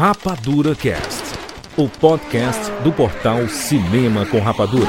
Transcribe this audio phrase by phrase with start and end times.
[0.00, 1.24] Rapadura Cast,
[1.76, 4.88] o podcast do portal Cinema com Rapadura.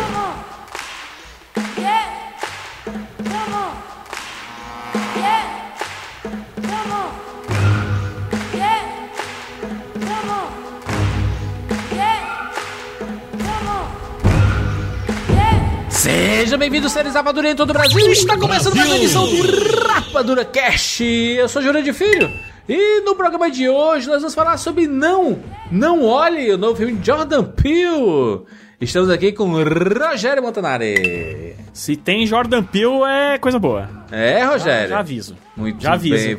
[15.90, 18.00] Seja bem-vindo, séries Rapadura em todo o Brasil.
[18.14, 21.04] Está começando mais uma edição do Rapadura Cast.
[21.04, 22.32] Eu sou Júlio de Filho.
[22.70, 25.40] E no programa de hoje nós vamos falar sobre Não,
[25.72, 28.42] Não Olhe, o novo filme de Jordan Peele.
[28.80, 31.56] Estamos aqui com Rogério Montanari.
[31.74, 33.90] Se tem Jordan Peele é coisa boa.
[34.12, 34.90] É, Rogério?
[34.90, 35.38] Já aviso.
[35.56, 36.16] Muito Já aviso.
[36.16, 36.38] bem.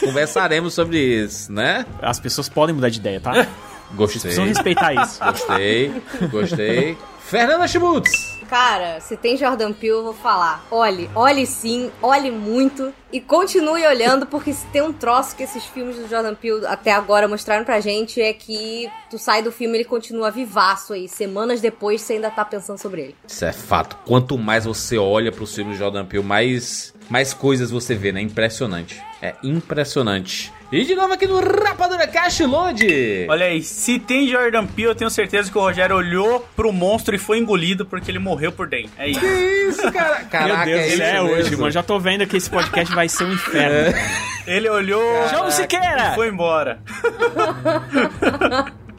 [0.00, 1.86] Conversaremos sobre isso, né?
[2.00, 3.46] As pessoas podem mudar de ideia, tá?
[3.94, 4.20] Gostei.
[4.22, 5.22] Precisam respeitar isso.
[5.24, 5.92] Gostei,
[6.30, 6.98] gostei.
[7.20, 8.31] Fernanda Schmutz.
[8.48, 10.64] Cara, se tem Jordan Peele, eu vou falar.
[10.70, 15.64] Olhe, olhe sim, olhe muito e continue olhando, porque se tem um troço que esses
[15.64, 19.76] filmes do Jordan Peele até agora mostraram pra gente é que tu sai do filme
[19.76, 21.08] ele continua vivaço aí.
[21.08, 23.16] Semanas depois você ainda tá pensando sobre ele.
[23.26, 23.96] Isso é fato.
[24.06, 28.20] Quanto mais você olha pro filme de Jordan Peele, mais, mais coisas você vê, né?
[28.20, 29.00] Impressionante.
[29.20, 30.52] É impressionante.
[30.72, 33.26] E de novo aqui no Rapadura Cash Load.
[33.28, 37.14] Olha aí, se tem Jordan Peele, eu tenho certeza que o Rogério olhou pro monstro
[37.14, 38.90] e foi engolido porque ele morreu por dentro.
[38.96, 39.20] É isso.
[39.20, 40.24] Que isso, cara?
[40.24, 41.58] Caraca, Meu Deus, é ele é isso hoje, mesmo.
[41.58, 41.70] mano.
[41.72, 43.94] Já tô vendo que esse podcast vai ser um inferno.
[44.46, 46.12] Ele olhou João Siqueira!
[46.12, 46.80] e foi embora.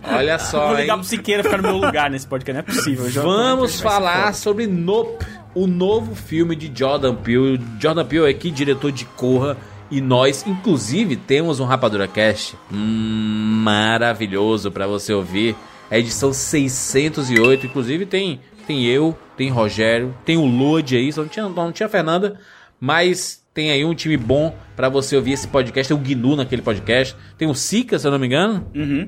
[0.06, 0.82] Olha só, Vou hein?
[0.82, 2.54] ligar pro Siqueira ficar no meu lugar nesse podcast.
[2.54, 3.24] Não é possível.
[3.24, 7.62] Vamos ser falar sobre Nope, o novo filme de Jordan Peele.
[7.80, 9.58] Jordan Peele é aqui, diretor de Corra.
[9.92, 15.56] E nós, inclusive, temos um Rapadura Cast hum, maravilhoso pra você ouvir.
[15.92, 17.68] É edição 608.
[17.68, 21.12] Inclusive, tem, tem eu, tem Rogério, tem o Lodi aí.
[21.14, 22.40] Só não tinha, não tinha Fernanda,
[22.80, 25.94] mas tem aí um time bom pra você ouvir esse podcast.
[25.94, 27.16] Tem o Gnu naquele podcast.
[27.38, 28.66] Tem o Sica, se eu não me engano.
[28.74, 29.08] Uhum.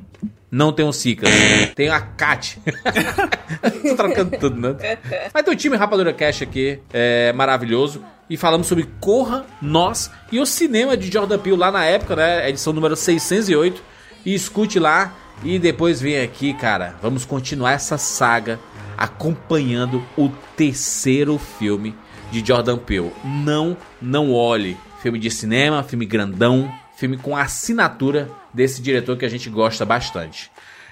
[0.55, 1.27] Não tem o Sika.
[1.75, 2.57] tem a Kat.
[3.83, 4.97] Tô trocando tudo, né?
[5.33, 8.01] Mas tem o time Rapadura Cash aqui, é maravilhoso.
[8.29, 12.49] E falamos sobre Corra, Nós e o cinema de Jordan Peele lá na época, né?
[12.49, 13.83] Edição número 608.
[14.25, 15.13] E escute lá.
[15.43, 16.95] E depois vem aqui, cara.
[17.01, 18.57] Vamos continuar essa saga
[18.97, 21.93] acompanhando o terceiro filme
[22.31, 23.11] de Jordan Peele.
[23.25, 24.77] Não, não olhe.
[25.01, 30.51] Filme de cinema, filme grandão, filme com assinatura desse diretor que a gente gosta bastante.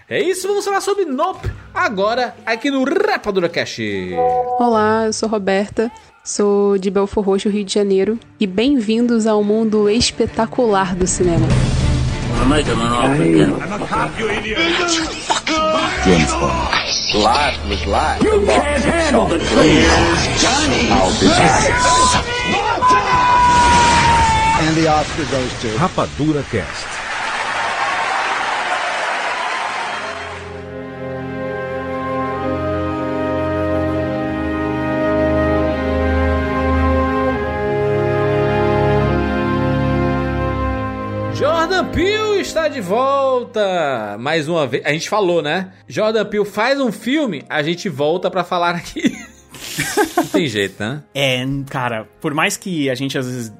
[0.09, 3.80] É isso, vamos falar sobre Nope agora aqui no Rapadura Cash.
[4.59, 5.90] Olá, eu sou Roberta,
[6.24, 11.47] sou de Belfor Roxo, Rio de Janeiro, e bem-vindos ao mundo espetacular do cinema.
[24.73, 25.67] And the Oscar goes to.
[25.78, 26.88] Rapadura Cast.
[41.35, 44.84] Jordan Peele está de volta mais uma vez.
[44.84, 45.72] A gente falou, né?
[45.88, 49.16] Jordan Peele faz um filme, a gente volta pra falar aqui.
[50.17, 51.03] Não tem jeito, né?
[51.13, 53.53] É, cara, por mais que a gente às vezes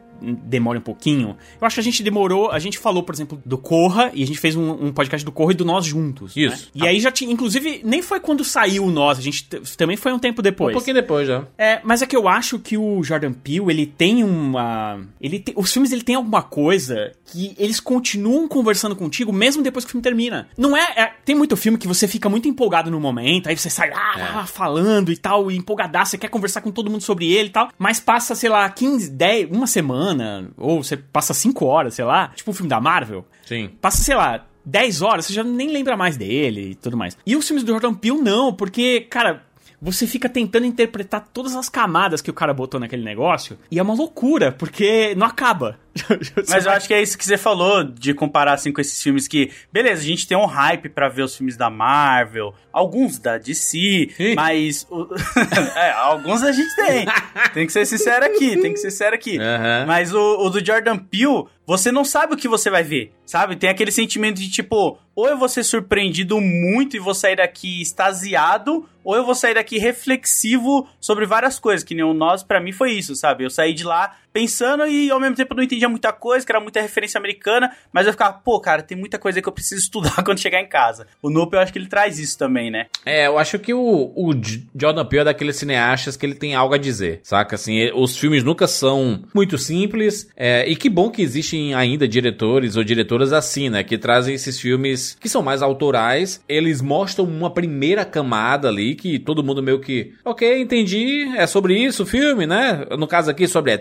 [0.44, 3.58] demore um pouquinho, eu acho que a gente demorou, a gente falou, por exemplo, do
[3.58, 6.36] Corra, e a gente fez um, um podcast do Corra e do Nós juntos.
[6.36, 6.44] né?
[6.44, 6.70] Isso.
[6.74, 9.46] E aí já tinha, inclusive, nem foi quando saiu o Nós, a gente
[9.78, 10.74] também foi um tempo depois.
[10.74, 11.44] Um pouquinho depois já.
[11.58, 15.00] É, mas é que eu acho que o Jordan Peele, ele tem uma...
[15.20, 19.86] Ele tem- os filmes, ele tem alguma coisa que eles continuam conversando contigo mesmo depois
[19.86, 20.48] que o filme termina.
[20.58, 20.84] Não é...
[20.96, 24.16] é- tem muito filme que você fica muito empolgado no momento, aí você sai lá,
[24.18, 27.48] lá, lá, falando e tal, e empolgadaço, você quer conversar com todo mundo sobre ele
[27.48, 30.13] e tal, mas passa, sei lá, 15, 10, uma semana,
[30.58, 33.70] ou você passa 5 horas, sei lá, tipo um filme da Marvel, Sim.
[33.82, 37.18] passa, sei lá, 10 horas, você já nem lembra mais dele e tudo mais.
[37.26, 39.44] E os filmes do Jordan Peele não, porque, cara,
[39.82, 43.84] você fica tentando interpretar todas as camadas que o cara botou naquele negócio e é
[43.84, 45.78] uma loucura, porque não acaba.
[46.50, 49.28] Mas eu acho que é isso que você falou, de comparar assim com esses filmes
[49.28, 53.38] que, beleza, a gente tem um hype pra ver os filmes da Marvel, alguns da
[53.38, 53.78] DC,
[54.20, 54.36] Ih.
[54.36, 55.08] mas o-
[55.78, 57.06] é, alguns a gente tem.
[57.54, 59.38] Tem que ser sincero aqui, tem que ser sincero aqui.
[59.40, 59.86] Aham.
[59.88, 63.56] Mas o, o do Jordan Peele, você não sabe o que você vai ver, sabe?
[63.56, 67.82] Tem aquele sentimento de tipo, ou eu vou ser surpreendido muito e vou sair daqui
[67.82, 72.60] extasiado, ou eu vou sair daqui reflexivo sobre várias coisas, que nem o Nós pra
[72.60, 73.44] mim foi isso, sabe?
[73.46, 76.60] Eu saí de lá pensando e ao mesmo tempo não entendia muita coisa, que era
[76.60, 80.24] muita referência americana, mas eu ficava, pô, cara, tem muita coisa que eu preciso estudar
[80.24, 81.06] quando chegar em casa.
[81.22, 82.88] O Nope eu acho que ele traz isso também, né?
[83.06, 84.32] É, eu acho que o, o
[84.76, 87.56] Jordan Peele é daqueles cineastas que ele tem algo a dizer, saca?
[87.56, 92.76] Assim, os filmes nunca são muito simples, é, e que bom que existem ainda diretores
[92.76, 93.84] ou diretoras assim, né?
[93.84, 99.20] Que trazem esses filmes que são mais autorais, eles mostram uma primeira camada ali, que
[99.20, 102.86] todo mundo meio que, ok, entendi, é sobre isso o filme, né?
[102.98, 103.72] No caso aqui, sobre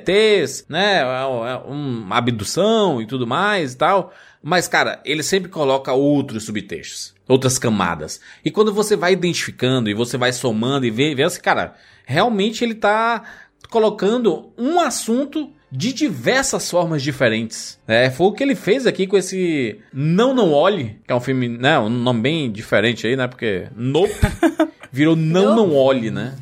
[0.69, 0.99] Né?
[0.99, 4.13] É, é uma abdução e tudo mais e tal.
[4.43, 8.21] Mas, cara, ele sempre coloca outros subtextos, outras camadas.
[8.45, 11.75] E quando você vai identificando e você vai somando e vê, vê assim, cara,
[12.05, 13.23] realmente ele tá
[13.71, 17.81] colocando um assunto de diversas formas diferentes.
[17.89, 21.21] É, foi o que ele fez aqui com esse Não Não Olhe, que é um
[21.21, 24.13] filme, né, um nome bem diferente aí, né, porque Nope
[24.93, 26.35] virou Não Não Olhe, né?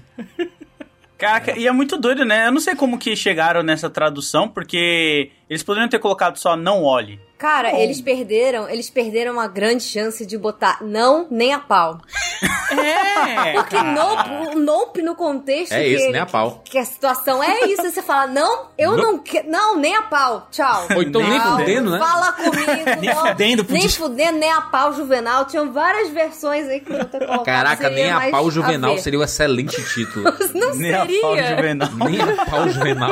[1.20, 2.46] Caraca, e é muito doido, né?
[2.46, 6.82] Eu não sei como que chegaram nessa tradução, porque eles poderiam ter colocado só não
[6.84, 7.20] olhe.
[7.36, 11.98] Cara, eles perderam, eles perderam uma grande chance de botar não nem a pau.
[12.70, 16.60] É, Porque nope, o nope no contexto É que, isso, nem a pau.
[16.62, 19.02] que a situação é isso, você fala, não, eu Nope.
[19.02, 20.86] não quero, não, nem a pau, tchau.
[20.94, 21.98] Ou então nem fudendo, né?
[21.98, 26.80] Fala comigo, Nem não, fudendo, nem fudendo, nem a pau juvenal, tinham várias versões aí
[26.80, 27.44] que eu ter colocado.
[27.44, 29.00] Caraca, seria nem a pau juvenal ver.
[29.00, 30.24] seria um excelente título.
[30.54, 31.56] Não Nem a pau seria.
[31.56, 31.88] juvenal.
[32.06, 33.10] nem a pau juvenal.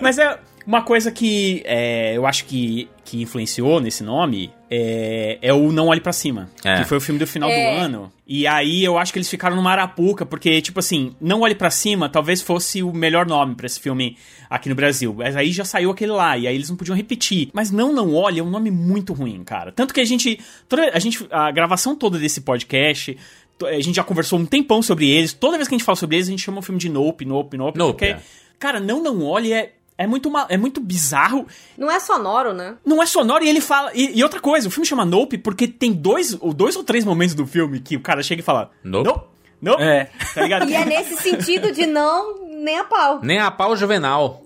[0.00, 5.52] Mas é uma coisa que é, eu acho que, que influenciou nesse nome é, é
[5.52, 6.48] o Não Olhe Pra Cima.
[6.64, 6.78] É.
[6.78, 7.76] Que foi o filme do final É.
[7.76, 8.12] do ano.
[8.26, 11.70] E aí eu acho que eles ficaram numa arapuca, porque, tipo assim, Não Olhe Pra
[11.70, 14.16] Cima talvez fosse o melhor nome pra esse filme
[14.48, 15.14] aqui no Brasil.
[15.16, 17.50] Mas aí já saiu aquele lá, e aí eles não podiam repetir.
[17.52, 19.70] Mas Não Não Olhe é um nome muito ruim, cara.
[19.72, 20.40] Tanto que a gente.
[20.68, 21.26] Toda, a gente.
[21.30, 23.16] A gravação toda desse podcast.
[23.62, 25.32] A gente já conversou um tempão sobre eles.
[25.32, 27.24] Toda vez que a gente fala sobre eles, a gente chama o filme de Nope,
[27.24, 27.78] Nope, Nope.
[27.78, 28.18] Nope, porque, é.
[28.58, 31.46] cara, Não Não Olhe é, é, muito, ma- é muito bizarro.
[31.78, 32.76] Não é sonoro, né?
[32.84, 33.90] Não é sonoro e ele fala.
[33.94, 37.04] E, e outra coisa, o filme chama Nope porque tem dois, ou dois ou três
[37.04, 39.08] momentos do filme que o cara chega e fala: Nope.
[39.08, 39.26] Nope.
[39.62, 39.82] Nope.
[39.82, 40.10] É.
[40.34, 40.68] Tá ligado?
[40.70, 43.20] E é nesse sentido de não, nem a pau.
[43.22, 44.42] Nem a pau juvenal.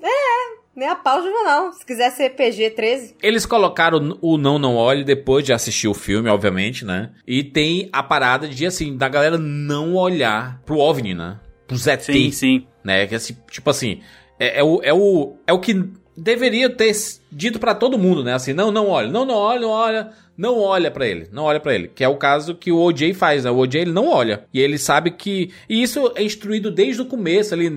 [0.76, 1.72] Nem a pau juvenal.
[1.72, 3.16] Se quiser ser PG-13.
[3.20, 7.10] Eles colocaram o Não Não Olhe depois de assistir o filme, obviamente, né?
[7.26, 11.40] E tem a parada de, assim, da galera não olhar pro OVNI, né?
[11.66, 12.66] Pro ZT, Sim, sim.
[12.84, 13.08] né?
[13.08, 14.00] Que, assim, tipo assim,
[14.38, 15.84] é, é o, é, o, é o que
[16.16, 16.92] deveria ter
[17.30, 18.34] dito pra todo mundo, né?
[18.34, 21.60] Assim, não, não olha, não, não olha, não olha, não olha pra ele, não olha
[21.60, 21.88] pra ele.
[21.88, 23.50] Que é o caso que o OJ faz, né?
[23.50, 24.44] O OJ, ele não olha.
[24.52, 25.52] E ele sabe que...
[25.68, 27.70] E isso é instruído desde o começo, ali,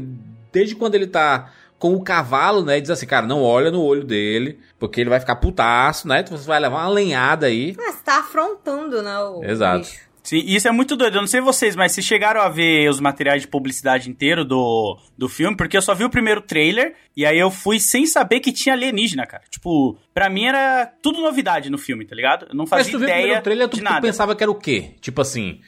[0.51, 2.77] desde quando ele tá com o cavalo, né?
[2.77, 6.19] E diz assim, cara, não olha no olho dele, porque ele vai ficar putaço, né?
[6.19, 7.75] Então você vai levar uma lenhada aí.
[7.79, 9.17] Ah, você tá afrontando, né?
[9.19, 9.79] O Exato.
[9.79, 10.10] bicho.
[10.23, 11.15] Sim, isso é muito doido.
[11.15, 14.97] Eu não sei vocês, mas vocês chegaram a ver os materiais de publicidade inteiro do,
[15.17, 15.57] do filme?
[15.57, 18.75] Porque eu só vi o primeiro trailer e aí eu fui sem saber que tinha
[18.75, 19.43] alienígena, cara.
[19.49, 22.45] Tipo, pra mim era tudo novidade no filme, tá ligado?
[22.49, 24.01] Eu não Mas fazia tu viu o ideia primeiro trailer, tu, de tu nada.
[24.01, 24.91] pensava que era o quê?
[25.01, 25.59] Tipo assim,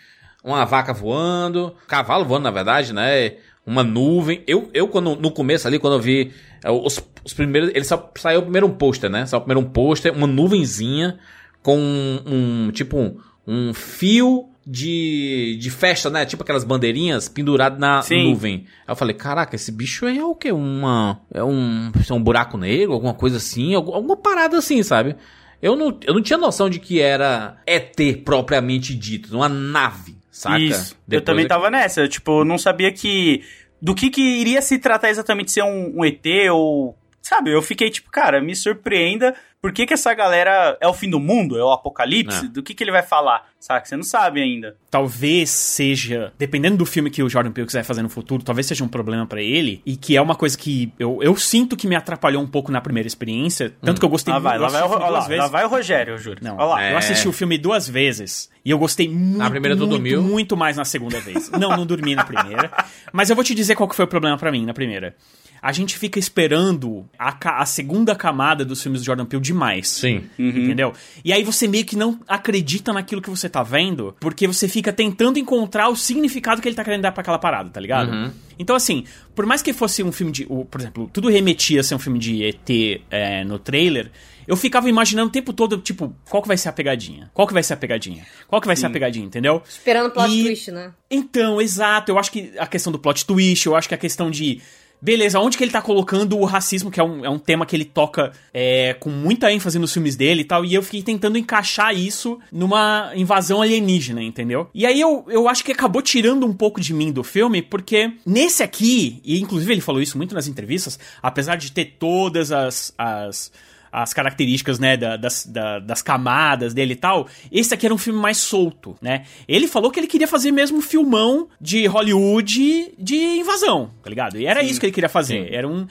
[0.44, 3.38] uma vaca voando, cavalo voando, na verdade, né?
[3.66, 4.44] Uma nuvem.
[4.46, 6.32] Eu, eu quando, no começo ali, quando eu vi
[6.64, 7.70] é, os, os primeiros.
[7.74, 9.26] Ele só saiu primeiro um pôster, né?
[9.26, 11.18] Saiu primeiro um pôster, uma nuvenzinha
[11.62, 13.18] com um, um, tipo um,
[13.48, 16.26] um fio de, de festa, né?
[16.26, 18.30] Tipo aquelas bandeirinhas penduradas na Sim.
[18.30, 18.66] nuvem.
[18.88, 20.52] Aí eu falei, caraca, esse bicho é o quê?
[20.52, 21.20] Uma.
[21.34, 21.92] É um.
[22.10, 25.16] É um buraco negro, alguma coisa assim, algum- alguma parada assim, sabe?
[25.62, 27.96] Eu não, eu não tinha noção de que era ET
[28.26, 30.60] propriamente dito, uma nave, saca?
[30.60, 30.94] Isso.
[30.94, 32.02] eu Depois também é- tava nessa.
[32.02, 33.42] Eu, tipo, eu não sabia que.
[33.82, 36.98] Do que que iria se tratar exatamente ser um, um ET ou.
[37.22, 39.34] Sabe, eu fiquei tipo, cara, me surpreenda.
[39.64, 41.58] Por que, que essa galera é o fim do mundo?
[41.58, 42.48] É o apocalipse?
[42.48, 42.50] É.
[42.50, 43.48] Do que, que ele vai falar?
[43.58, 43.88] Sabe?
[43.88, 44.76] Você não sabe ainda.
[44.92, 48.84] talvez seja, dependendo do filme que o Jordan Peele quiser fazer no futuro, talvez seja
[48.84, 51.96] um problema pra ele e que é uma coisa que eu, eu sinto que me
[51.96, 54.84] atrapalhou um pouco na primeira experiência, tanto que eu gostei Lá vai, eu lá vai,
[54.84, 55.44] o, lá, vezes.
[55.44, 56.40] lá vai o Rogério, eu juro.
[56.42, 56.84] Não, lá.
[56.84, 56.92] É.
[56.92, 60.22] eu assisti o filme duas vezes e eu gostei muito, primeira tu muito, dormiu?
[60.22, 61.50] muito mais na segunda vez.
[61.52, 62.70] Não, não dormi na primeira.
[63.14, 65.16] Mas eu vou te dizer qual que foi o problema pra mim na primeira.
[65.64, 69.88] A gente fica esperando a, ca- a segunda camada dos filmes do Jordan Peele demais.
[69.88, 70.26] Sim.
[70.38, 70.92] Entendeu?
[71.24, 74.92] E aí você meio que não acredita naquilo que você tá vendo, porque você fica
[74.92, 78.34] tentando encontrar o significado que ele tá querendo dar pra aquela parada, tá ligado?
[78.60, 80.46] Então, assim, por mais que fosse um filme de.
[80.46, 84.12] Por exemplo, tudo remetia a ser um filme de ET é, no trailer.
[84.46, 87.32] Eu ficava imaginando o tempo todo, tipo, qual que vai ser a pegadinha?
[87.34, 88.26] Qual que vai ser a pegadinha?
[88.50, 89.64] Qual que vai ser a pegadinha, entendeu?
[89.68, 90.92] Esperando o plot E- twist, né?
[91.10, 92.12] Então, exato.
[92.12, 94.60] Eu acho que a questão do plot twist, eu acho que a questão de,
[95.04, 97.76] beleza, onde que ele tá colocando o racismo, que é um, é um tema que
[97.76, 101.38] ele toca é, com muita ênfase nos filmes dele e tal, e eu fiquei tentando
[101.38, 104.70] encaixar isso numa invasão alienígena, entendeu?
[104.74, 108.14] E aí eu, eu acho que acabou tirando um pouco de mim do filme, porque
[108.26, 112.94] nesse aqui, e inclusive ele falou isso muito nas entrevistas, apesar de ter todas as,
[112.98, 113.52] as
[113.96, 117.98] as características, né, da, das, da, das camadas dele e tal, esse aqui era um
[118.00, 119.24] filme mais solto, né?
[119.48, 124.40] Ele falou que ele queria fazer mesmo um filmão de Hollywood de invasão, tá ligado?
[124.40, 124.68] E era Sim.
[124.68, 125.48] isso que ele queria fazer.
[125.48, 125.56] Sim.
[125.56, 125.86] Era um,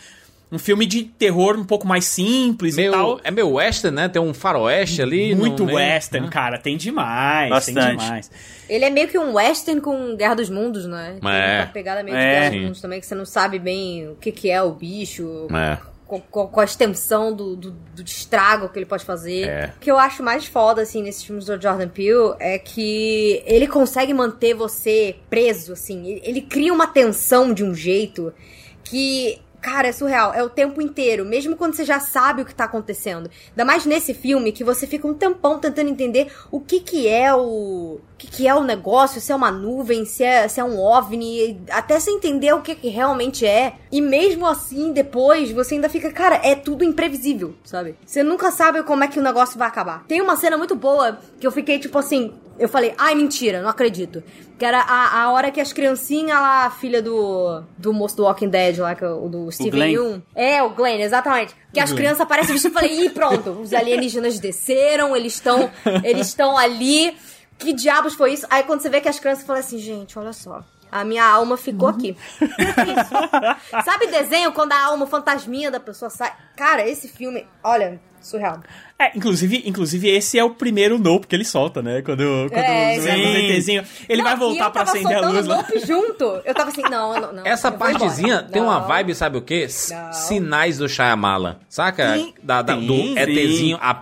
[0.51, 3.21] um filme de terror um pouco mais simples e Meio, tal.
[3.23, 4.09] é meio western, né?
[4.09, 5.33] Tem um faroeste ali.
[5.35, 6.33] Muito no meio, western, né?
[6.33, 6.59] cara.
[6.59, 8.01] Tem demais, tem Bastante.
[8.05, 8.31] demais.
[8.69, 11.19] Ele é meio que um western com Guerra dos Mundos, né?
[11.21, 11.61] Tem É.
[11.61, 12.31] uma pegada meio de É.
[12.33, 12.57] Guerra Sim.
[12.57, 15.79] dos Mundos também, que você não sabe bem o que, que é o bicho, É.
[16.21, 19.49] com, com- a extensão do, do, do estrago que ele pode fazer.
[19.49, 19.73] É.
[19.77, 23.67] O que eu acho mais foda, assim, nesses filmes do Jordan Peele é que ele
[23.67, 26.07] consegue manter você preso, assim.
[26.07, 28.33] Ele, ele cria uma tensão de um jeito
[28.85, 29.41] que.
[29.63, 30.35] Cara, é surreal.
[30.35, 33.31] É o tempo inteiro, mesmo quando você já sabe o que tá acontecendo.
[33.51, 37.33] Ainda mais nesse filme que você fica um tempão tentando entender o que que é
[37.33, 38.01] o.
[38.13, 40.79] O que, que é o negócio, se é uma nuvem, se é, se é um
[40.79, 43.75] OVNI, até você entender o que, que realmente é.
[43.91, 47.97] E mesmo assim, depois, você ainda fica, cara, é tudo imprevisível, sabe?
[48.07, 50.05] Você nunca sabe como é que o negócio vai acabar.
[50.07, 52.33] Tem uma cena muito boa que eu fiquei tipo assim.
[52.59, 54.23] Eu falei, ai, mentira, não acredito.
[54.59, 58.25] Que era a, a hora que as criancinhas lá, a filha do, do moço do
[58.25, 59.93] Walking Dead lá, que é o do Steven.
[59.93, 60.23] Yeun.
[60.35, 61.55] É, o Glenn, exatamente.
[61.73, 62.77] Que as crianças aparecem vestidas.
[62.77, 65.71] Eu falei, ih, pronto, os alienígenas desceram, eles estão
[66.05, 67.17] eles estão ali.
[67.59, 68.47] Que diabos foi isso?
[68.51, 70.63] Aí quando você vê que as crianças falam assim, gente, olha só.
[70.91, 72.15] A minha alma ficou aqui.
[72.39, 73.83] Isso.
[73.83, 76.31] Sabe desenho quando a alma fantasminha da pessoa sai?
[76.55, 78.61] Cara, esse filme, olha, surreal.
[78.99, 82.03] É, inclusive, inclusive esse é o primeiro nope que ele solta, né?
[82.03, 83.01] Quando, quando É, sim.
[83.01, 83.07] os
[83.51, 85.57] ETzinho, ele Não, vai e voltar pra acender a luz lá.
[85.57, 86.25] Nope junto.
[86.45, 87.47] Eu tava assim, não, não, não.
[87.47, 88.87] Essa partezinha tem uma Não.
[88.87, 89.67] vibe, sabe o quê?
[89.91, 90.13] Não.
[90.13, 91.61] Sinais do Shyamala.
[91.69, 92.17] Saca?
[92.17, 92.33] Sim.
[92.43, 93.99] Da, da- do Sim, ETzinho ah,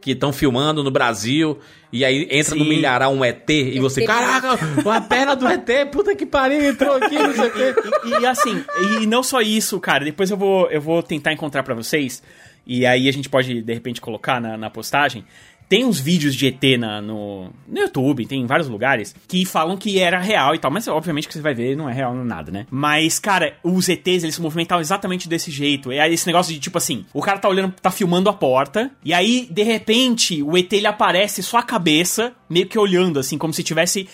[0.00, 1.58] que estão filmando no Brasil.
[1.90, 2.68] E aí entra no Sim.
[2.70, 4.58] milharal um ET e você, caraca,
[4.90, 7.74] a perna do ET, puta que pariu, entrou aqui, não sei o quê.
[8.06, 8.64] E, e assim,
[9.02, 12.22] e não só isso, cara, depois eu vou, eu vou tentar encontrar pra vocês,
[12.66, 15.24] e aí a gente pode, de repente, colocar na, na postagem.
[15.68, 19.74] Tem uns vídeos de ET na, no, no YouTube, tem em vários lugares, que falam
[19.74, 22.52] que era real e tal, mas obviamente que você vai ver, não é real nada,
[22.52, 22.66] né?
[22.70, 25.90] Mas, cara, os ETs, eles se movimentavam exatamente desse jeito.
[25.90, 29.14] É esse negócio de, tipo assim, o cara tá olhando, tá filmando a porta, e
[29.14, 33.54] aí, de repente, o ET, ele aparece só a cabeça, meio que olhando, assim, como
[33.54, 34.06] se tivesse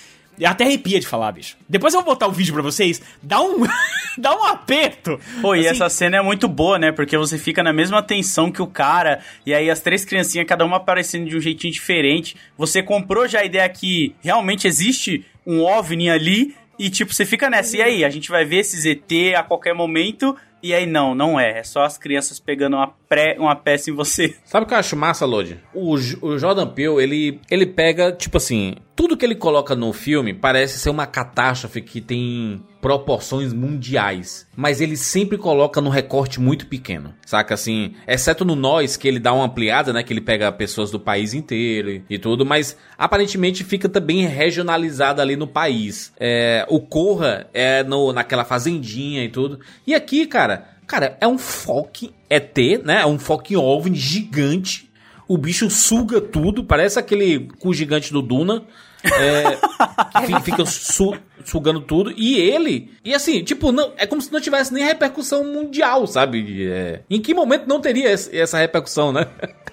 [0.44, 1.56] até arrepia de falar, bicho.
[1.68, 3.00] Depois eu vou botar o vídeo pra vocês.
[3.22, 3.66] Dá um,
[4.18, 5.18] dá um aperto.
[5.40, 6.92] Pô, e Assim, essa cena é muito boa, né?
[6.92, 10.64] Porque você fica na mesma tensão que o cara, e aí as três criancinhas, cada
[10.64, 12.36] uma aparecendo de um jeitinho diferente.
[12.56, 17.50] Você comprou já a ideia que realmente existe um OVNI ali, e tipo, você fica
[17.50, 17.76] nessa.
[17.76, 20.36] E aí, a gente vai ver esses ET a qualquer momento.
[20.62, 21.58] E aí, não, não é.
[21.58, 24.36] É só as crianças pegando uma, pré, uma peça em você.
[24.44, 25.58] Sabe o que eu acho massa, Lodi?
[25.74, 30.34] O, o Jordan Peele, ele, ele pega, tipo assim, tudo que ele coloca no filme
[30.34, 34.44] parece ser uma catástrofe que tem proporções mundiais.
[34.56, 37.54] Mas ele sempre coloca num recorte muito pequeno, saca?
[37.54, 40.02] Assim, exceto no Nós, que ele dá uma ampliada, né?
[40.02, 45.22] Que ele pega pessoas do país inteiro e, e tudo, mas aparentemente fica também regionalizado
[45.22, 46.12] ali no país.
[46.18, 49.60] É, o Corra é no, naquela fazendinha e tudo.
[49.86, 53.02] E aqui, cara, cara, é um fucking ET, né?
[53.02, 54.90] É um fucking OVNI gigante.
[55.28, 58.66] O bicho suga tudo, parece aquele cu gigante do Duna.
[59.04, 62.12] É, que fi- fica su- sugando tudo.
[62.16, 62.90] E ele.
[63.04, 66.66] E assim, tipo, não, é como se não tivesse nem repercussão mundial, sabe?
[66.70, 69.26] É, em que momento não teria essa repercussão, né?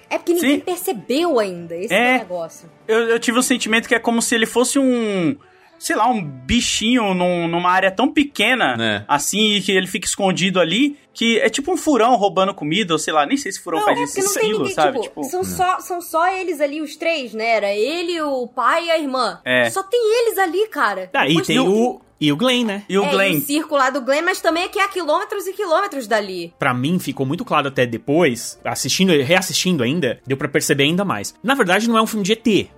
[0.08, 0.60] É porque ninguém Sim.
[0.60, 2.18] percebeu ainda esse É.
[2.18, 2.70] negócio.
[2.86, 5.36] Eu, eu tive o sentimento que é como se ele fosse um.
[5.78, 9.04] Sei lá, um bichinho num- numa área tão pequena, É.
[9.06, 12.98] assim, e que ele fica escondido ali, que é tipo um furão roubando comida, ou
[12.98, 14.74] sei lá, nem sei se furão Não, faz é esse porque não tem estilo, ninguém,
[14.74, 15.00] sabe?
[15.00, 17.56] tipo, Tipo, são, só, são só eles ali, os três, né?
[17.56, 19.40] Era ele, o pai e a irmã.
[19.42, 19.70] É.
[19.70, 21.08] Só tem eles ali, cara.
[21.14, 22.82] Ah, e Depois tem o, e o Glenn, né?
[22.86, 23.32] e o é, Glenn.
[23.32, 26.06] E o circo lá do Glenn, mas também é que é a quilômetros e quilômetros
[26.06, 26.52] dali.
[26.58, 31.34] Pra mim ficou muito claro até depois, assistindo, reassistindo ainda, deu pra perceber ainda mais.
[31.42, 32.68] Na verdade, não é um filme de ET,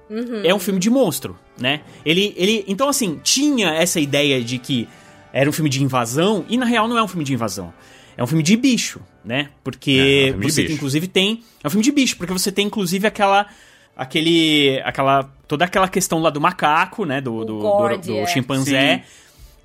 [0.44, 1.80] é um filme de monstro, né?
[2.04, 4.88] Ele, ele, então assim, tinha essa ideia de que
[5.32, 7.74] era um filme de invasão e na real não é um filme de invasão.
[8.18, 9.38] É um filme de bicho, né?
[9.38, 10.74] É, é Porque um você bicho.
[10.74, 13.46] inclusive tem, é um filme de bicho, porque você tem inclusive aquela
[13.96, 18.26] aquele aquela toda aquela questão lá do macaco, né, do do, do, do é.
[18.26, 19.04] chimpanzé.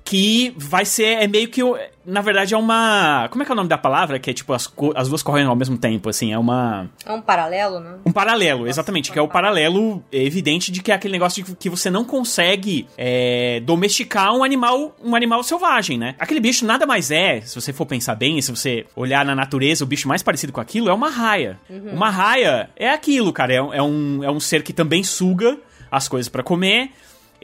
[0.04, 1.62] Que vai ser, é meio que,
[2.04, 4.18] na verdade é uma, como é que é o nome da palavra?
[4.18, 6.90] Que é tipo, as, as duas correndo ao mesmo tempo, assim, é uma...
[7.06, 7.96] É um paralelo, né?
[8.04, 11.70] Um paralelo, exatamente, que é o paralelo evidente de que é aquele negócio de que
[11.70, 16.14] você não consegue é, domesticar um animal, um animal selvagem, né?
[16.18, 19.84] Aquele bicho nada mais é, se você for pensar bem, se você olhar na natureza,
[19.84, 21.58] o bicho mais parecido com aquilo é uma raia.
[21.92, 25.56] Uma raia é aquilo, cara, é, é um, é um ser que também suga
[25.90, 26.90] as coisas pra comer.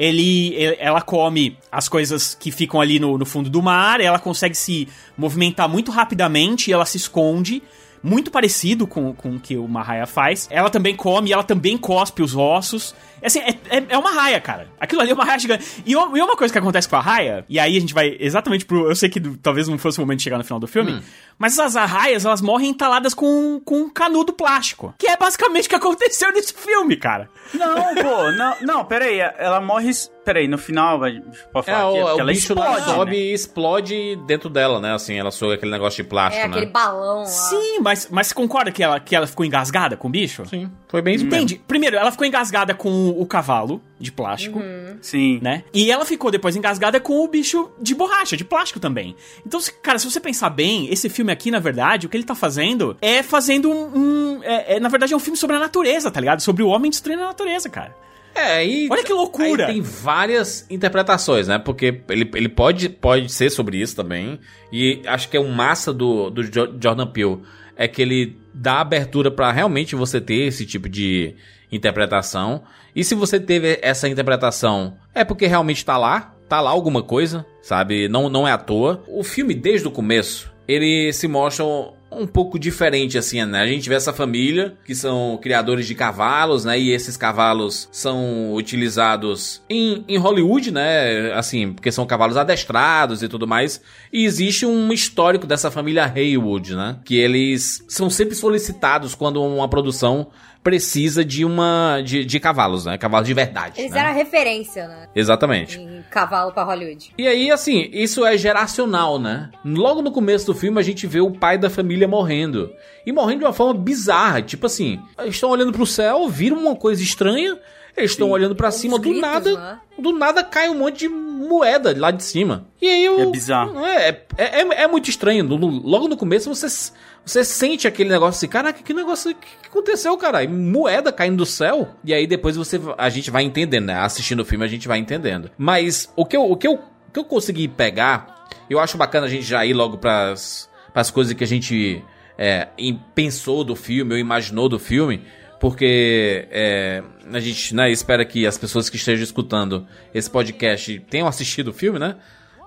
[0.02, 4.54] Ele, ela come as coisas que ficam ali no, no fundo do mar, ela consegue
[4.54, 7.62] se movimentar muito rapidamente ela se esconde.
[8.02, 10.49] Muito parecido com, com o que uma raia faz.
[10.50, 12.95] Ela também come, ela também cospe os ossos.
[13.22, 14.68] É Assim, é, é, é uma raia, cara.
[14.80, 15.82] Aquilo ali é uma raia gigante.
[15.86, 18.16] E uma, e uma coisa que acontece com a raia, e aí a gente vai
[18.18, 18.88] exatamente pro.
[18.88, 21.02] Eu sei que talvez não fosse o momento de chegar no final do filme,
[21.38, 24.94] mas essas raias, elas morrem entaladas com, com um canudo plástico.
[24.98, 27.28] Que é basicamente o que aconteceu nesse filme, cara.
[27.54, 29.90] Não, pô, não, não, peraí, ela morre.
[30.24, 31.20] Peraí, no final, vai.
[31.52, 33.16] Pode É, falar o, aqui, é porque o ela bicho lá explode, sobe né?
[33.16, 34.92] e explode dentro dela, né?
[34.94, 36.56] Assim, ela soa aquele negócio de plástico, É né?
[36.56, 37.24] aquele balão lá.
[37.26, 40.44] Sim, mas, mas você concorda que ela, que ela ficou engasgada com o bicho?
[40.46, 41.24] Sim, foi bem isso.
[41.24, 41.60] Entende?
[41.66, 44.60] Primeiro, ela ficou engasgada com o cavalo de plástico,
[45.00, 45.38] Sim.
[45.42, 45.64] né?
[45.72, 49.14] E ela ficou depois engasgada com o bicho de borracha, de plástico também.
[49.46, 52.24] Então, se- cara, se você pensar bem, esse filme aqui, na verdade, o que ele
[52.24, 53.98] tá fazendo é fazendo um.
[54.38, 56.40] um- é, é, na verdade, é um filme sobre a natureza, tá ligado?
[56.40, 57.94] Sobre o homem destruindo a natureza, cara.
[58.34, 59.66] É, e Olha que loucura.
[59.66, 61.58] Aí tem várias interpretações, né?
[61.58, 64.38] Porque ele, ele pode, pode ser sobre isso também.
[64.72, 67.40] E acho que é um massa do, do Jo- Jordan Peele.
[67.76, 71.34] É que ele dá abertura pra realmente você ter esse tipo de
[71.70, 72.62] interpretação.
[72.94, 76.34] E se você teve essa interpretação, é porque realmente tá lá.
[76.48, 78.08] Tá lá alguma coisa, sabe?
[78.08, 79.04] Não, não é à toa.
[79.06, 81.64] O filme, desde o começo, ele se mostra
[82.12, 83.60] um pouco diferente, assim, né?
[83.60, 86.78] A gente vê essa família, que são criadores de cavalos, né?
[86.78, 91.32] E esses cavalos são utilizados em, em Hollywood, né?
[91.32, 93.80] Assim, porque são cavalos adestrados e tudo mais.
[94.12, 96.98] E existe um histórico dessa família Haywood, né?
[97.04, 100.28] Que eles são sempre solicitados quando uma produção
[100.62, 102.98] precisa de uma de, de cavalos, né?
[102.98, 103.80] Cavalos de verdade.
[103.80, 104.00] Eles né?
[104.00, 105.08] eram a referência, né?
[105.14, 105.78] Exatamente.
[105.78, 107.12] Em cavalo pra Hollywood.
[107.16, 109.50] E aí, assim, isso é geracional, né?
[109.64, 112.72] Logo no começo do filme, a gente vê o pai da família morrendo.
[113.06, 114.42] E morrendo de uma forma bizarra.
[114.42, 117.58] Tipo assim, eles estão olhando pro céu, viram uma coisa estranha,
[117.96, 119.56] eles estão olhando pra cima, do gritos, nada.
[119.56, 119.78] né?
[119.98, 122.66] Do nada cai um monte de moeda lá de cima.
[122.80, 123.20] E aí eu.
[123.20, 123.84] É bizarro.
[123.84, 125.46] É, é, é, é muito estranho.
[125.56, 126.92] Logo no começo você,
[127.24, 130.46] você sente aquele negócio assim, caraca, que negócio que, aconteceu, cara?
[130.48, 131.88] Moeda caindo do céu.
[132.04, 133.94] E aí depois você a gente vai entendendo, né?
[133.94, 135.50] Assistindo o filme a gente vai entendendo.
[135.56, 139.26] Mas o que eu, o que eu, o que eu consegui pegar, eu acho bacana
[139.26, 142.04] a gente já ir logo pras, pras coisas que a gente
[142.36, 142.68] é,
[143.14, 145.22] pensou do filme ou imaginou do filme.
[145.60, 151.28] Porque é, a gente né, espera que as pessoas que estejam escutando esse podcast tenham
[151.28, 152.16] assistido o filme, né?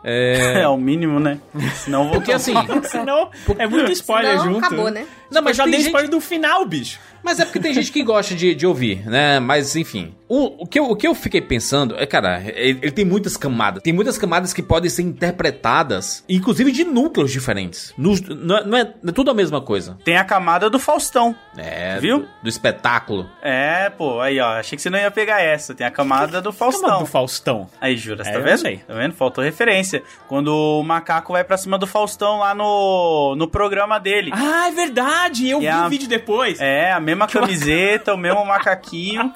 [0.04, 1.39] É, É o mínimo, né?
[1.76, 2.54] Senão vou porque assim,
[2.89, 4.66] Senão, é muito spoiler Senão, junto.
[4.66, 5.06] acabou, né?
[5.32, 7.00] Não, mas mas já dei gente- spoiler do final, bicho.
[7.23, 9.39] Mas é porque tem gente que gosta de, de ouvir, né?
[9.39, 10.13] Mas enfim.
[10.27, 13.38] O, o, que eu, o que eu fiquei pensando é, cara, ele, ele tem muitas
[13.38, 13.83] camadas.
[13.83, 17.93] Tem muitas camadas que podem ser interpretadas, inclusive de núcleos diferentes.
[17.97, 19.97] Nos- não, é, não é- não é tudo a mesma coisa.
[20.03, 21.36] Tem a camada do Faustão.
[21.55, 21.99] É.
[21.99, 22.19] Viu?
[22.19, 23.29] Do, do espetáculo.
[23.41, 25.75] É, pô, aí ó, achei que você não ia pegar essa.
[25.75, 26.99] Tem a camada do Faustão.
[26.99, 27.69] do Faustão.
[27.79, 28.57] Aí, Juras, É, tá eu vendo?
[28.57, 28.77] sei.
[28.77, 29.13] Tá vendo?
[29.13, 30.01] Faltou referência.
[30.27, 34.31] Quando o macaco vai pra cima do Faustão lá no, no programa dele.
[34.33, 35.47] Ah, é verdade.
[35.47, 36.59] Eu E vi a- o vídeo depois.
[36.59, 39.34] É, a mesma camiseta, o mesmo macaquinho.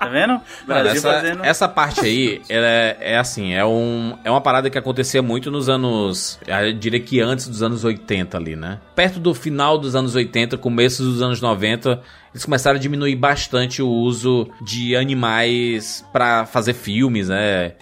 [0.00, 0.32] Tá vendo?
[0.32, 1.44] Mano, Brasil essa, fazendo.
[1.44, 5.50] essa parte aí, ela é, é assim, é, um, é uma parada que acontecia muito
[5.50, 6.40] nos anos.
[6.46, 8.78] Eu diria que antes dos anos 80 ali, né?
[8.96, 12.00] Perto do final dos anos 80, começo dos anos 90,
[12.32, 17.72] eles começaram a diminuir bastante o uso de animais pra fazer filmes, né?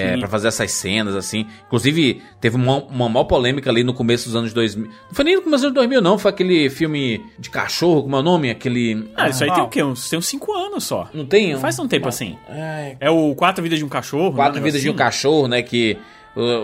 [0.00, 1.46] É, pra fazer essas cenas, assim.
[1.66, 4.86] Inclusive, teve uma, uma maior polêmica ali no começo dos anos 2000.
[4.88, 6.18] Não foi nem no começo dos anos 2000, não.
[6.18, 8.50] Foi aquele filme de cachorro, como é o nome?
[8.50, 9.10] Aquele...
[9.16, 9.54] Ah, isso aí Ah.
[9.54, 9.82] tem o quê?
[9.82, 11.08] Uns, tem uns 5 anos só.
[11.14, 11.52] Não tem?
[11.52, 12.36] Não faz tanto tempo assim.
[12.48, 14.32] Ai, É o Quatro Vidas de um Cachorro.
[14.34, 14.64] Quatro né?
[14.64, 14.98] vidas de um Assim.
[14.98, 15.62] cachorro, né?
[15.62, 15.96] Que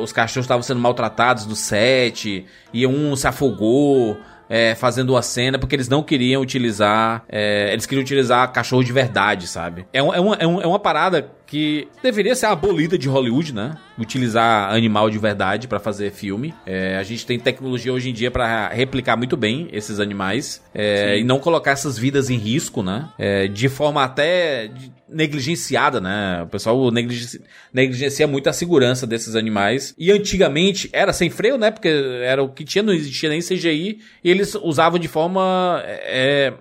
[0.03, 4.19] os cachorros estavam sendo maltratados no set, e um se afogou.
[4.55, 7.25] é, fazendo uma cena porque eles não queriam utilizar.
[7.27, 9.87] é, eles queriam utilizar cachorro de verdade, sabe?
[9.95, 13.53] É, um- é, uma, é, um- é uma parada que deveria ser abolida de Hollywood,
[13.53, 13.77] né?
[13.99, 16.55] Utilizar animal de verdade pra fazer filme.
[16.65, 21.19] É, a gente tem tecnologia hoje em dia pra replicar muito bem esses animais é,
[21.19, 23.07] e não colocar essas vidas em risco, né?
[23.19, 24.71] É, de forma até
[25.07, 26.43] negligenciada, né?
[26.43, 29.95] O pessoal negligencia, negligencia muito a segurança desses animais.
[29.99, 31.71] E antigamente era sem freio, né?
[31.71, 31.89] Porque
[32.25, 33.99] era o que tinha, não existia nem CGI.
[34.25, 36.55] E eles usavam de forma é,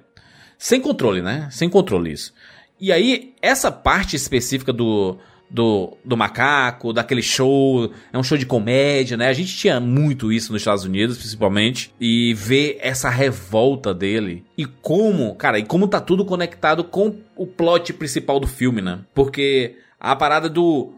[0.57, 1.47] sem controle, né?
[1.49, 2.33] Sem controle isso.
[2.81, 5.15] E aí, essa parte específica do,
[5.47, 9.27] do, do macaco, daquele show, é um show de comédia, né?
[9.27, 14.65] A gente tinha muito isso nos Estados Unidos, principalmente, e ver essa revolta dele e
[14.65, 19.01] como, cara, e como tá tudo conectado com o plot principal do filme, né?
[19.13, 20.93] Porque a parada do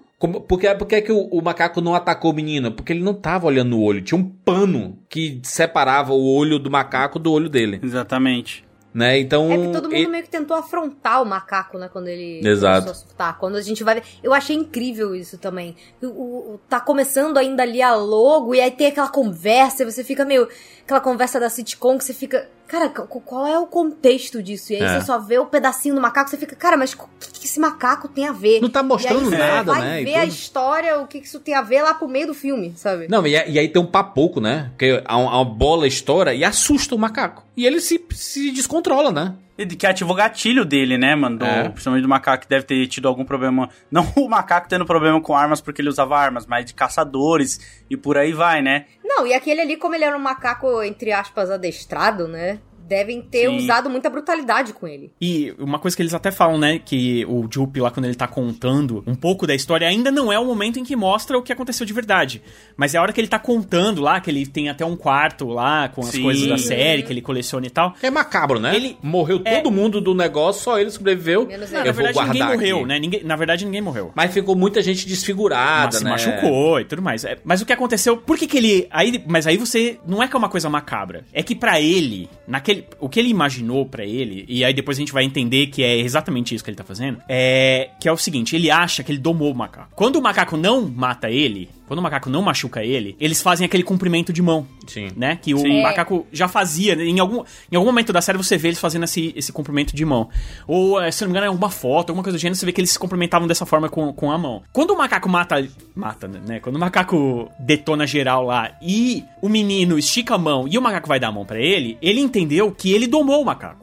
[0.48, 2.72] por que, por que, que o, o macaco não atacou o menino?
[2.72, 4.02] Porque ele não tava olhando no olho.
[4.02, 7.82] Tinha um pano que separava o olho do macaco do olho dele.
[7.84, 8.64] Exatamente.
[8.94, 9.18] Né?
[9.20, 9.52] Então.
[9.52, 11.90] É que todo mundo ele- meio que tentou afrontar o macaco, né?
[11.92, 12.82] Quando ele Exato.
[12.86, 13.40] começou a surtar.
[13.40, 14.04] Quando a gente vai ver.
[14.22, 15.76] Eu achei incrível isso também.
[16.02, 19.92] O, o- o- tá começando ainda ali a logo, e aí tem aquela conversa, e
[19.92, 20.48] você fica meio.
[20.84, 22.48] Aquela conversa da sitcom que você fica.
[22.68, 24.74] Cara, qu- qual é o contexto disso?
[24.74, 25.00] E aí É.
[25.00, 27.60] você só vê o pedacinho do macaco, você fica, cara, mas o que, que esse
[27.60, 28.62] macaco tem a ver?
[28.62, 30.02] Não tá mostrando e aí você nada, vai né?
[30.02, 32.34] e ver a história, o que, que isso tem a ver lá pro meio do
[32.34, 33.08] filme, sabe?
[33.08, 34.70] Não, e, e aí tem um papoco, né?
[34.72, 37.44] Porque a, a bola estoura e assusta o macaco.
[37.56, 39.36] E ele se, se descontrola, né?
[39.58, 41.38] E Que ativou o gatilho dele, né, mano?
[41.38, 41.70] Do, É.
[41.70, 43.70] Principalmente do macaco que deve ter tido algum problema.
[43.92, 47.96] Não o macaco tendo problema com armas porque ele usava armas, mas de caçadores e
[47.96, 48.86] por aí vai, né?
[49.04, 52.60] Não, e aquele ali, como ele era um macaco, entre aspas, adestrado, né?
[52.94, 53.58] Devem ter Sim.
[53.58, 55.12] usado muita brutalidade com ele.
[55.20, 58.28] E uma coisa que eles até falam, né, que o Jupe lá quando ele tá
[58.28, 61.52] contando um pouco da história, ainda não é o momento em que mostra o que
[61.52, 62.42] aconteceu de verdade.
[62.78, 65.48] Mas é a hora que ele tá contando lá, que ele tem até um quarto
[65.48, 66.22] lá com as Sim.
[66.22, 67.96] coisas da série que ele coleciona e tal.
[68.02, 68.76] É macabro, né?
[68.76, 71.48] Ele- Morreu é- todo mundo do negócio, só ele sobreviveu.
[71.48, 71.84] Menos Não, ele.
[71.84, 72.86] na Eu vou verdade ninguém guardar morreu, aqui.
[72.88, 73.00] né?
[73.00, 74.12] Ninguém, na verdade ninguém morreu.
[74.16, 76.10] Mas ficou muita gente desfigurada, Mas se né?
[76.12, 77.24] machucou e tudo mais.
[77.26, 78.18] É, mas o que aconteceu?
[78.18, 78.88] Por que, que ele.
[78.92, 79.98] Aí, mas aí você.
[80.08, 81.24] Não é que é uma coisa macabra.
[81.34, 82.83] É que pra ele, naquele.
[83.00, 85.98] O que ele imaginou pra ele, e aí depois a gente vai entender que é
[85.98, 87.90] exatamente isso que ele tá fazendo, é.
[88.00, 89.92] Que é o seguinte: ele acha que ele domou o macaco.
[89.96, 93.84] Quando o macaco não mata ele, quando o macaco não machuca ele, eles fazem aquele
[93.84, 94.66] cumprimento de mão.
[94.88, 95.10] Sim.
[95.16, 95.38] Né?
[95.42, 95.82] Que o Sim.
[95.82, 96.96] macaco já fazia.
[96.96, 97.04] né?
[97.04, 100.06] Em algum, em algum momento da série você vê eles fazendo esse, esse cumprimento de
[100.06, 100.30] mão.
[100.68, 102.72] Ou, eh, se não me engano, é alguma foto, alguma coisa do gênero, você vê
[102.72, 104.64] que eles se cumprimentavam dessa forma com, com a mão.
[104.72, 105.68] Quando o macaco mata.
[105.96, 106.60] Mata, né?
[106.60, 111.08] Quando o macaco detona geral lá e o menino estica a mão e o macaco
[111.08, 113.83] vai dar a mão pra ele, ele entendeu que ele domou o macaco.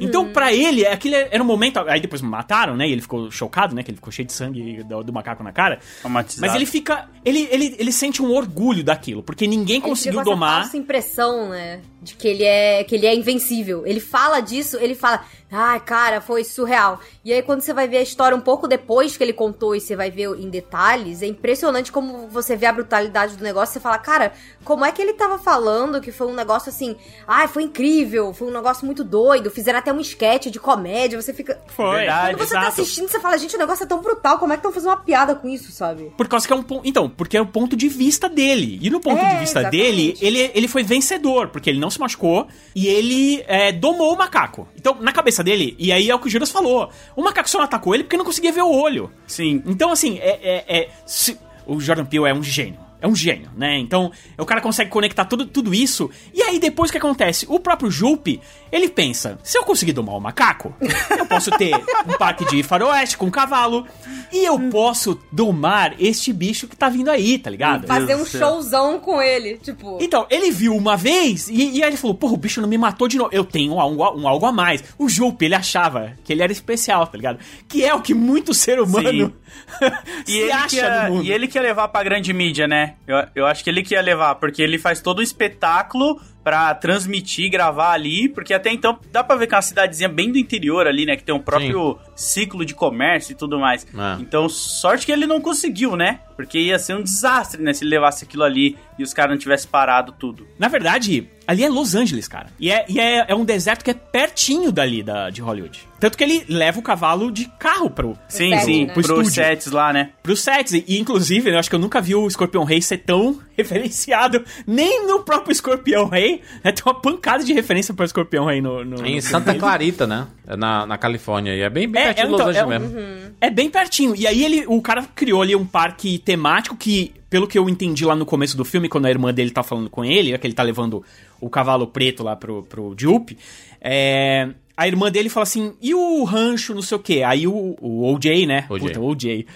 [0.00, 1.78] Então, pra ele, aquele era um momento.
[1.80, 2.88] Aí depois mataram, né?
[2.88, 3.82] E ele ficou chocado, né?
[3.82, 5.78] Que ele ficou cheio de sangue do, do macaco na cara.
[6.00, 6.40] Traumatizado.
[6.46, 7.08] Mas ele fica.
[7.24, 10.62] Ele, ele, ele sente um orgulho daquilo, porque ninguém Ele conseguiu essa domar.
[10.62, 11.80] falsa impressão, né?
[12.02, 13.86] De que ele é que ele é invencível.
[13.86, 16.98] Ele fala disso, ele fala, ai, cara, foi surreal.
[17.22, 19.80] E aí quando você vai ver a história um pouco depois que ele contou e
[19.80, 23.74] você vai ver em detalhes, é impressionante como você vê a brutalidade do negócio.
[23.74, 24.32] Você fala, cara,
[24.64, 26.96] como é que ele tava falando que foi um negócio assim,
[27.28, 29.50] ai, foi incrível, foi um negócio muito doido.
[29.50, 31.20] Fizeram até um esquete de comédia.
[31.20, 31.60] Você fica.
[31.66, 31.96] Foi.
[31.96, 32.34] Verdade.
[32.34, 32.80] Quando você tá exato.
[32.80, 34.96] assistindo, você fala, gente, o negócio é tão brutal, como é que estão fazendo uma
[34.96, 36.12] piada com isso, sabe?
[36.16, 36.88] Por causa que é um ponto.
[36.88, 38.78] Então, porque é o ponto de vista dele.
[38.80, 39.82] E no ponto É, de vista exatamente.
[39.82, 44.18] dele, ele, ele foi vencedor, porque ele não se machucou e ele é, domou o
[44.18, 44.68] macaco.
[44.76, 47.58] Então, na cabeça dele, e aí é o que o Juras falou: o macaco só
[47.58, 49.10] não atacou ele porque não conseguia ver o olho.
[49.26, 49.62] Sim.
[49.66, 50.38] Então, assim, é.
[50.42, 52.78] é- é- se- o Jordan Peele é um gênio.
[53.00, 53.78] É um gênio, né?
[53.78, 56.10] Então, o cara consegue conectar tudo, tudo isso.
[56.34, 57.46] E aí, depois o que acontece?
[57.48, 60.74] O próprio Jupe, ele pensa: se eu conseguir domar o macaco,
[61.18, 63.86] eu posso ter um parque de faroeste com um cavalo.
[64.32, 67.86] E eu posso domar este bicho que tá vindo aí, tá ligado?
[67.86, 69.98] Fazer um showzão com ele, tipo.
[70.00, 72.78] Então, ele viu uma vez e, e aí ele falou: Porra, o bicho não me
[72.78, 73.30] matou de novo.
[73.32, 74.84] Eu tenho um, um- um algo a mais.
[74.98, 77.38] O Jupe, ele achava que ele era especial, tá ligado?
[77.66, 79.32] Que é o que muito ser humano
[80.26, 81.24] E se ele, que acha ia, no mundo.
[81.24, 82.89] e ele que ia levar pra grande mídia, né?
[83.06, 86.74] Eu, eu acho que ele que ia levar, porque ele faz todo o espetáculo pra
[86.74, 90.38] transmitir, gravar ali, porque até então dá pra ver que é uma cidadezinha bem do
[90.38, 91.16] interior ali, né?
[91.16, 93.86] Que tem um próprio ciclo de comércio e tudo mais.
[93.86, 94.20] É.
[94.20, 96.20] Então, sorte que ele não conseguiu, né?
[96.36, 97.72] Porque ia ser um desastre, né?
[97.72, 100.46] Se ele levasse aquilo ali e os caras não tivessem parado tudo.
[100.58, 102.46] Na verdade, ali é Los Angeles, cara.
[102.58, 105.86] E é, e é, é um deserto que é pertinho dali da, de Hollywood.
[105.98, 108.94] Tanto que ele leva o cavalo de carro pro, Sim, set, sim, né?
[108.94, 110.10] Pro sets lá, né?
[110.22, 110.72] pros sets.
[110.72, 115.06] E, inclusive, eu acho que eu nunca vi o Scorpion Rei ser tão referenciado, nem
[115.06, 116.42] no próprio Scorpion Rei.
[116.64, 119.60] É, tem uma pancada de referência pro Scorpion Rei no, no, Em no Santa filme.
[119.60, 120.26] Clarita, né?
[120.46, 121.54] É Na, na Califórnia.
[121.54, 123.34] E é bem, bem É, pertinho é, de Los então, Angeles é mesmo.
[123.40, 124.16] É bem pertinho.
[124.16, 128.04] E aí ele, o cara criou ali um parque temático que, pelo que eu entendi
[128.04, 130.46] lá no começo do filme, quando a irmã dele tá falando com ele, é que
[130.46, 131.04] ele tá levando
[131.40, 133.38] o cavalo preto lá pro, pro Jupe,
[133.80, 134.48] é,
[134.82, 137.22] a irmã dele fala assim, e o rancho, não sei o quê?
[137.22, 138.64] Aí o, o OJ, né?
[138.70, 138.86] OJ.
[138.86, 139.46] Puta, o OJ.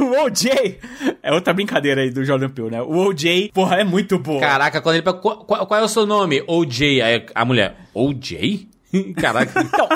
[0.00, 0.78] o OJ
[1.22, 2.82] é outra brincadeira aí do Jordan Peele, né?
[2.82, 4.40] O OJ, porra, é muito boa.
[4.40, 6.42] Caraca, quando ele pergunta, qual, qual- qual é o seu nome?
[6.48, 7.00] OJ.
[7.00, 8.68] Aí a mulher, OJ?
[9.16, 9.60] Caraca.
[9.60, 9.88] Então,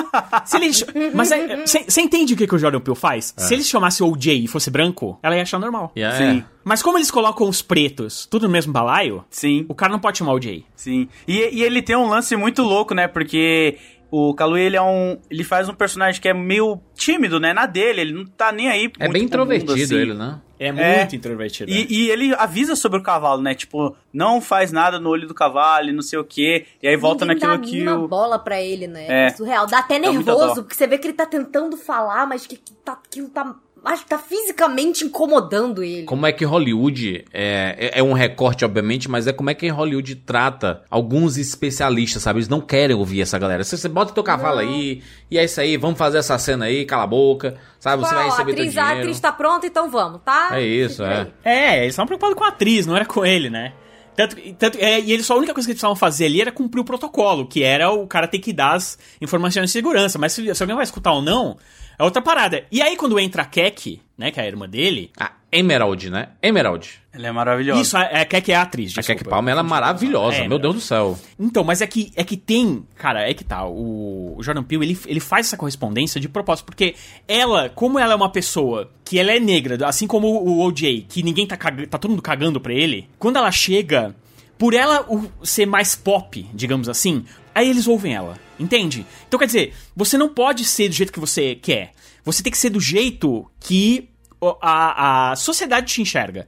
[0.45, 0.73] se ele.
[0.73, 1.29] ch- Mas
[1.65, 3.33] você entende o que, que o Jordan Peele faz?
[3.37, 5.91] Se ele chamasse OJ e fosse branco, ela ia achar normal.
[5.97, 6.39] Yeah, Sim.
[6.39, 6.43] é.
[6.63, 9.65] Mas como eles colocam os pretos tudo no mesmo balaio, Sim.
[9.67, 10.63] o cara não pode chamar o Jay.
[10.75, 11.07] Sim.
[11.27, 13.07] E, e ele tem um lance muito louco, né?
[13.07, 13.77] Porque
[14.11, 15.17] O Kaluuya, ele é um...
[15.29, 17.53] Ele faz um personagem que é meio tímido, né?
[17.53, 19.95] Na dele, ele não tá nem aí É muito bem pro mundo, introvertido assim.
[19.95, 20.41] ele, né?
[20.59, 21.15] É muito É.
[21.15, 21.71] introvertido.
[21.71, 23.55] E, e ele avisa sobre o cavalo, né?
[23.55, 26.65] Tipo, não faz nada no olho do cavalo e não sei o quê.
[26.83, 28.07] E aí volta Ninguém naquilo dá que uma o...
[28.07, 29.05] bola pra ele, né?
[29.07, 29.25] É.
[29.27, 29.29] É.
[29.29, 29.65] Surreal.
[29.65, 32.73] Dá até Dá nervoso, porque você vê que ele tá tentando falar, mas que, que
[32.85, 33.55] tá, aquilo tá.
[33.83, 36.03] Acho que tá fisicamente incomodando ele.
[36.03, 39.67] Como é que Hollywood é, é, é um recorte, obviamente, mas é como é que
[39.69, 42.37] Hollywood trata alguns especialistas, sabe?
[42.39, 43.63] Eles não querem ouvir essa galera.
[43.63, 46.85] Você, você bota teu cavalo aí, e é isso aí, vamos fazer essa cena aí,
[46.85, 48.03] cala a boca, sabe?
[48.03, 48.99] Você Tipo, vai a receber teu atriz, a dinheiro.
[49.01, 50.49] atriz tá pronta, então vamos, tá?
[50.53, 51.27] É isso, é.
[51.43, 53.73] É, eles estavam preocupados com a atriz, não era com ele, né?
[54.15, 56.51] Tanto, tanto, é, e eles só a única coisa que eles precisavam fazer ali era
[56.51, 60.19] cumprir o protocolo, que era o cara ter que dar as informações de segurança.
[60.19, 61.57] Mas se, se alguém vai escutar ou não,
[62.01, 62.65] é outra parada.
[62.71, 65.11] E aí, quando entra a Keck, né, que é a irmã dele.
[65.19, 66.29] A Emerald, né?
[66.41, 66.89] Emerald.
[67.13, 67.81] Ele é maravilhoso.
[67.81, 68.91] Isso, a, a Keck é a atriz.
[68.93, 69.19] A desculpa.
[69.19, 71.19] Kek Palmer, ela é maravilhosa, É, meu Deus do céu.
[71.37, 72.85] Então, mas é que, é que tem.
[72.95, 73.65] Cara, é que tá.
[73.65, 76.65] O, o Jordan Peele, ele, ele faz essa correspondência de propósito.
[76.65, 76.95] Porque
[77.27, 81.21] ela, como ela é uma pessoa que ela é negra, assim como o OJ, que
[81.21, 84.15] ninguém tá, caga- tá todo mundo cagando pra ele, quando ela chega,
[84.57, 88.39] por ela o- ser mais pop, digamos assim, aí eles ouvem ela.
[88.59, 89.05] Entende?
[89.27, 91.93] Então quer dizer, você não pode ser do jeito que você quer.
[92.23, 94.09] Você tem que ser do jeito que
[94.61, 96.47] a, a sociedade te enxerga.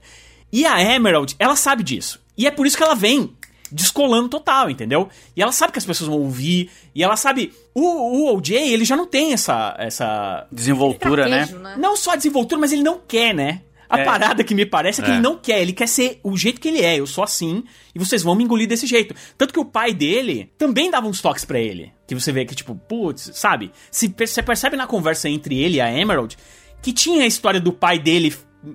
[0.52, 2.22] E a Emerald, ela sabe disso.
[2.38, 3.36] E é por isso que ela vem
[3.72, 5.10] descolando total, entendeu?
[5.36, 6.70] E ela sabe que as pessoas vão ouvir.
[6.94, 7.52] E ela sabe.
[7.74, 9.76] O, o OJ, ele já não tem essa.
[9.80, 11.48] essa Desenvoltura, né?
[11.48, 11.76] Né?
[11.78, 13.62] não só a desenvoltura, mas ele não quer, né?
[13.90, 14.06] A É.
[14.06, 15.14] parada que me parece é que É.
[15.14, 17.00] ele não quer, ele quer ser o jeito que ele é.
[17.00, 19.14] Eu sou assim e vocês vão me engolir desse jeito.
[19.38, 21.92] Tanto que o pai dele também dava uns toques pra ele.
[22.08, 23.72] Que você vê que, tipo, putz, sabe?
[23.92, 26.38] Se você percebe na conversa entre ele e a Emerald
[26.82, 28.34] que tinha a história do pai dele,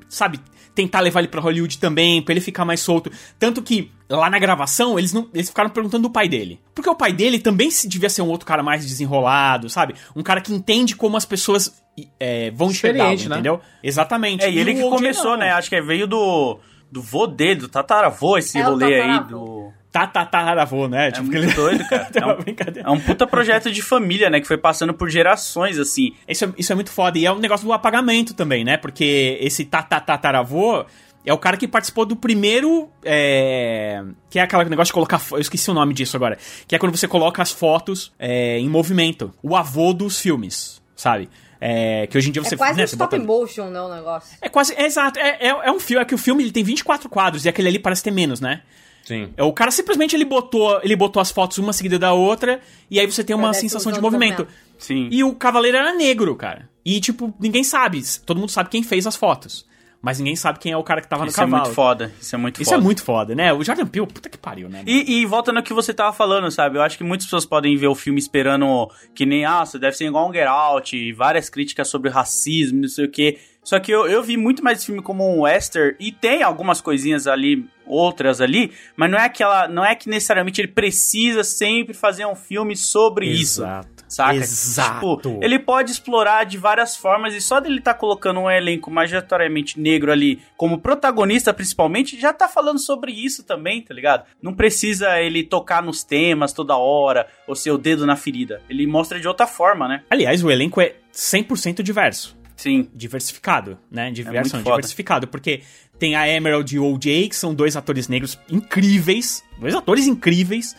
[0.09, 0.41] sabe?
[0.79, 3.11] Tentar levar ele pra Hollywood também, pra ele ficar mais solto.
[3.37, 6.61] Tanto que lá na gravação, eles, não, eles ficaram perguntando do pai dele.
[6.73, 9.97] Porque o pai dele também se devia ser um outro cara mais desenrolado, sabe?
[10.15, 11.83] Um cara que entende como as pessoas
[12.21, 13.35] é, vão enxergá-lo, Experiente, né?
[13.35, 13.61] entendeu?
[13.83, 14.45] Exatamente.
[14.45, 15.39] É, e ele que começou, não.
[15.39, 15.51] né?
[15.51, 16.61] Acho que veio do,
[16.93, 19.25] do vô dele, do tataravô, esse É, rolê aí.
[19.25, 19.73] Do...
[20.07, 21.11] Tá, tá, tá, avô, né?
[21.15, 22.09] É muito doido, cara.
[22.15, 22.89] É É um, brincadeira.
[22.89, 24.41] é um puta projeto de família, né?
[24.41, 26.13] Que foi passando por gerações, assim.
[26.29, 27.19] Isso é, isso é muito foda.
[27.19, 28.77] E é um negócio do apagamento também, né?
[28.77, 30.85] Porque esse tatataravô
[31.25, 32.89] é o cara que participou do primeiro.
[33.05, 35.21] é, que é aquele negócio de colocar.
[35.33, 36.39] Eu esqueci o nome disso agora.
[36.67, 39.33] Que é quando você coloca as fotos é, em movimento.
[39.43, 41.29] O avô dos filmes, sabe?
[41.61, 43.93] É, que hoje em dia você É quase né, um stop bota- motion, né, o
[43.93, 44.37] negócio.
[44.41, 44.73] É quase.
[44.75, 45.19] É, exato.
[45.19, 46.01] É, é, é um filme.
[46.03, 48.63] É que o filme ele tem 24 quadros e aquele ali parece ter menos, né?
[49.05, 49.31] Sim.
[49.37, 53.01] É, O cara simplesmente ele botou, ele botou as fotos uma seguida da outra e
[53.01, 54.47] aí você tem uma Parece sensação de movimento.
[54.77, 55.09] Sim.
[55.11, 56.69] E o cavaleiro era negro, cara.
[56.85, 58.03] E tipo, ninguém sabe.
[58.27, 59.67] Todo mundo sabe quem fez as fotos.
[60.01, 61.63] Mas ninguém sabe quem é o cara que tava no Isso é cavalo.
[61.65, 62.13] muito foda.
[62.21, 62.81] Isso é muito Isso foda.
[62.81, 63.53] é muito foda, né?
[63.53, 64.85] O Jordan Peele, puta que pariu, né?
[64.87, 66.79] E, e volta no que você tava falando, sabe?
[66.79, 69.97] Eu acho que muitas pessoas podem ver o filme esperando que nem, ah, você deve
[69.97, 73.39] ser igual um Get Out, e várias críticas sobre racismo, não sei o quê.
[73.69, 76.81] Só que eu, eu vi muito mais esse filme como um western, e tem algumas
[76.81, 81.93] coisinhas ali, outras ali, mas não é aquela, não é que necessariamente ele precisa sempre
[81.93, 83.61] fazer um filme sobre isso.
[83.61, 83.99] Exato.
[84.09, 84.37] Saca?
[84.37, 85.17] Exato.
[85.17, 89.79] Tipo, ele pode explorar de várias formas e só dele tá colocando um elenco majoritariamente
[89.79, 94.25] negro ali como protagonista, principalmente, já tá falando sobre isso também, tá ligado?
[94.41, 98.63] Não precisa ele tocar nos temas toda hora ou ser o dedo na ferida.
[98.67, 100.03] Ele mostra de outra forma, né?
[100.09, 102.38] Aliás, o elenco é 100% diverso.
[102.59, 102.89] Sim.
[102.93, 104.11] Diversificado, né?
[104.11, 104.77] Não, foda.
[104.77, 105.27] diversificado.
[105.29, 105.63] Porque
[105.99, 109.43] tem a Emerald e o OJ, que são dois atores negros incríveis.
[109.59, 110.77] Dois atores incríveis.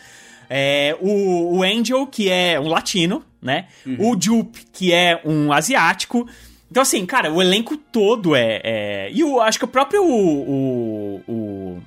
[0.48, 3.66] É, o, o Angel, que é um latino, né?
[3.86, 4.10] Uhum.
[4.12, 6.28] O Jupe, que é um asiático.
[6.70, 8.60] Então, assim, cara, o elenco todo é.
[8.62, 10.04] é- E o, acho que o próprio.
[10.04, 11.82] O, o, o,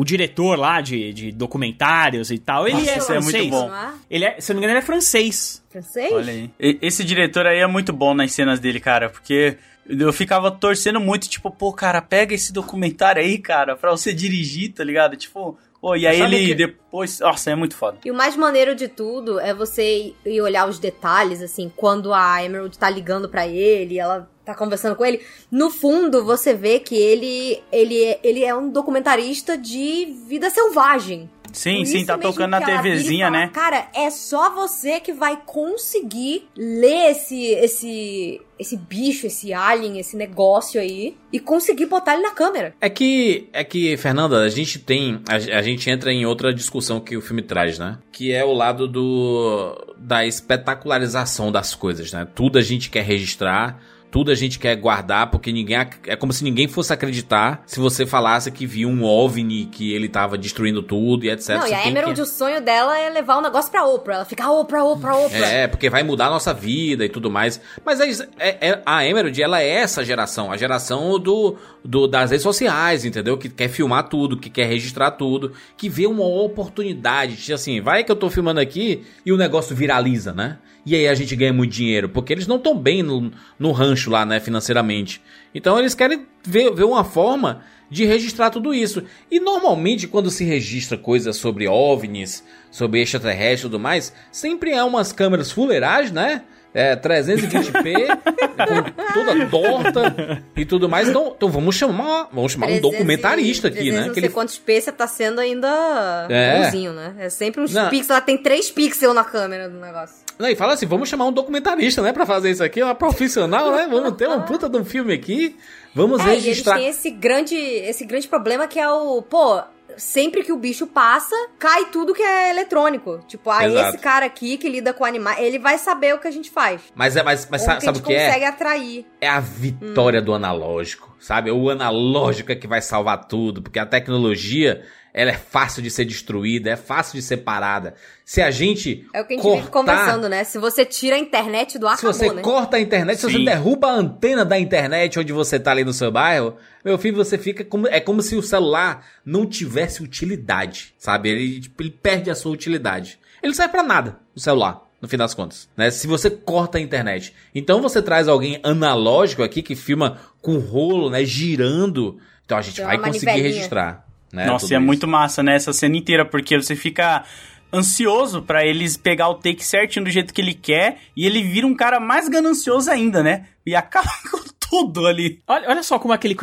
[0.00, 3.50] o diretor lá de, de documentários e tal, ele Nossa, é isso é muito francês.
[3.50, 3.74] bom.
[3.74, 3.92] É?
[4.08, 5.62] Ele é, se eu não me engano, ele é francês.
[5.68, 6.12] Francês?
[6.12, 6.50] Olha aí.
[6.60, 9.56] E- Esse diretor aí é muito bom nas cenas dele, cara, porque
[9.88, 14.72] eu ficava torcendo muito, tipo, pô, cara, pega esse documentário aí, cara, pra você dirigir,
[14.72, 15.16] tá ligado?
[15.16, 17.18] Tipo, pô, e aí Sabe ele que- depois.
[17.20, 17.98] Nossa, é muito foda.
[18.04, 22.44] E o mais maneiro de tudo é você ir olhar os detalhes, assim, quando a
[22.44, 25.20] Emerald tá ligando pra ele, ela tá conversando com ele.
[25.50, 31.28] No fundo, você vê que ele, ele, é- ele é um documentarista de vida selvagem.
[31.50, 33.50] Sim, Por sim, tá tocando na TVzinha, fala, né?
[33.54, 40.14] Cara, é só você que vai conseguir ler esse, esse, esse bicho, esse alien, esse
[40.14, 42.74] negócio aí e conseguir botar ele na câmera.
[42.78, 45.22] É que, é que, Fernanda, a gente tem.
[45.26, 47.98] A, a gente entra em outra discussão que o filme traz, né?
[48.12, 49.94] Que é o lado do.
[49.96, 52.26] da espetacularização das coisas, né?
[52.34, 53.80] Tudo a gente quer registrar,
[54.10, 55.76] tudo a gente quer guardar, porque ninguém.
[56.06, 60.08] É como se ninguém fosse acreditar se você falasse que viu um OVNI, que ele
[60.08, 61.56] tava destruindo tudo e etc.
[61.56, 64.14] Não, Você e a Emerald, que- o sonho dela é levar o negócio pra Oprah.
[64.16, 65.38] Ela fica Oprah, Oprah, Oprah.
[65.46, 67.60] É, porque vai mudar a nossa vida e tudo mais.
[67.84, 72.30] Mas é, é- é- a Emerald, ela é essa geração, a geração do, do- das
[72.30, 73.36] redes sociais, entendeu?
[73.36, 77.36] Que quer filmar tudo, que quer registrar tudo, que vê uma oportunidade.
[77.36, 80.58] Tipo Assim, vai que eu tô filmando aqui e o negócio viraliza, né?
[80.88, 84.10] E aí a gente ganha muito dinheiro, porque eles não estão bem no, no rancho
[84.10, 85.20] lá, né, financeiramente.
[85.54, 89.02] Então eles querem ver, ver uma forma de registrar tudo isso.
[89.30, 94.82] E normalmente quando se registra coisas sobre OVNIs, sobre extraterrestre e tudo mais, sempre é
[94.82, 96.42] umas câmeras fuleiragem, né?
[96.74, 98.06] É, 320p,
[98.68, 101.08] com toda torta e tudo mais.
[101.08, 104.06] Então, então vamos chamar, vamos chamar um 300 e- documentarista aqui, 300 né?
[104.06, 106.62] Não Que sei ele quantos pixels tá sendo ainda É.
[106.64, 107.14] bonzinho, né?
[107.18, 107.88] É sempre uns Não.
[107.88, 108.10] pixels.
[108.10, 110.27] Ela tem 3 pixels na câmera do negócio.
[110.38, 113.72] Não, e fala assim, vamos chamar um documentarista, né, pra fazer isso aqui, uma profissional,
[113.72, 113.88] né?
[113.90, 115.56] Vamos ter uma puta de um filme aqui,
[115.94, 116.76] vamos É, e eles registrar.
[116.76, 119.60] têm esse grande, esse grande problema que é o, pô,
[119.96, 123.20] sempre que o bicho passa, cai tudo que é eletrônico.
[123.26, 126.30] Tipo, ah, esse cara aqui que lida com animais, ele vai saber o que a
[126.30, 126.82] gente faz.
[126.94, 128.26] Mas, é, mas, mas sabe, sabe o que é?
[128.26, 129.06] consegue atrair.
[129.20, 131.50] É a vitória do analógico, sabe?
[131.50, 134.84] O analógico é que vai salvar tudo, porque a tecnologia,
[135.18, 137.94] ela é fácil de ser destruída, é fácil de ser parada.
[138.24, 140.44] Se a gente É o que a gente cortar, vive conversando, né?
[140.44, 142.42] Se você tira a internet do ar, Se você acabou, né?
[142.42, 143.44] corta a internet, se você Sim.
[143.44, 147.36] derruba a antena da internet onde você tá ali no seu bairro, meu filho, você
[147.36, 147.88] fica como.
[147.88, 151.30] É como se o celular não tivesse utilidade, sabe?
[151.30, 153.18] Ele, tipo, ele perde a sua utilidade.
[153.42, 154.86] Ele não serve pra nada, o celular.
[155.02, 155.90] No fim das contas, né?
[155.90, 157.34] Se você corta a internet.
[157.52, 161.24] Então você traz alguém analógico aqui que filma com rolo, né?
[161.24, 162.18] Girando.
[162.44, 164.07] Então a gente Tem vai conseguir registrar.
[164.32, 164.86] Né, Nossa, tudo e é isso.
[164.86, 165.54] muito massa, né?
[165.56, 167.24] Essa cena inteira, porque você fica
[167.72, 171.66] ansioso pra eles pegar o take certinho do jeito que ele quer e ele vira
[171.66, 173.44] um cara mais ganancioso ainda, né?
[173.66, 174.38] E acaba com
[174.70, 175.40] tudo ali.
[175.46, 176.36] Olha, olha só como aquele.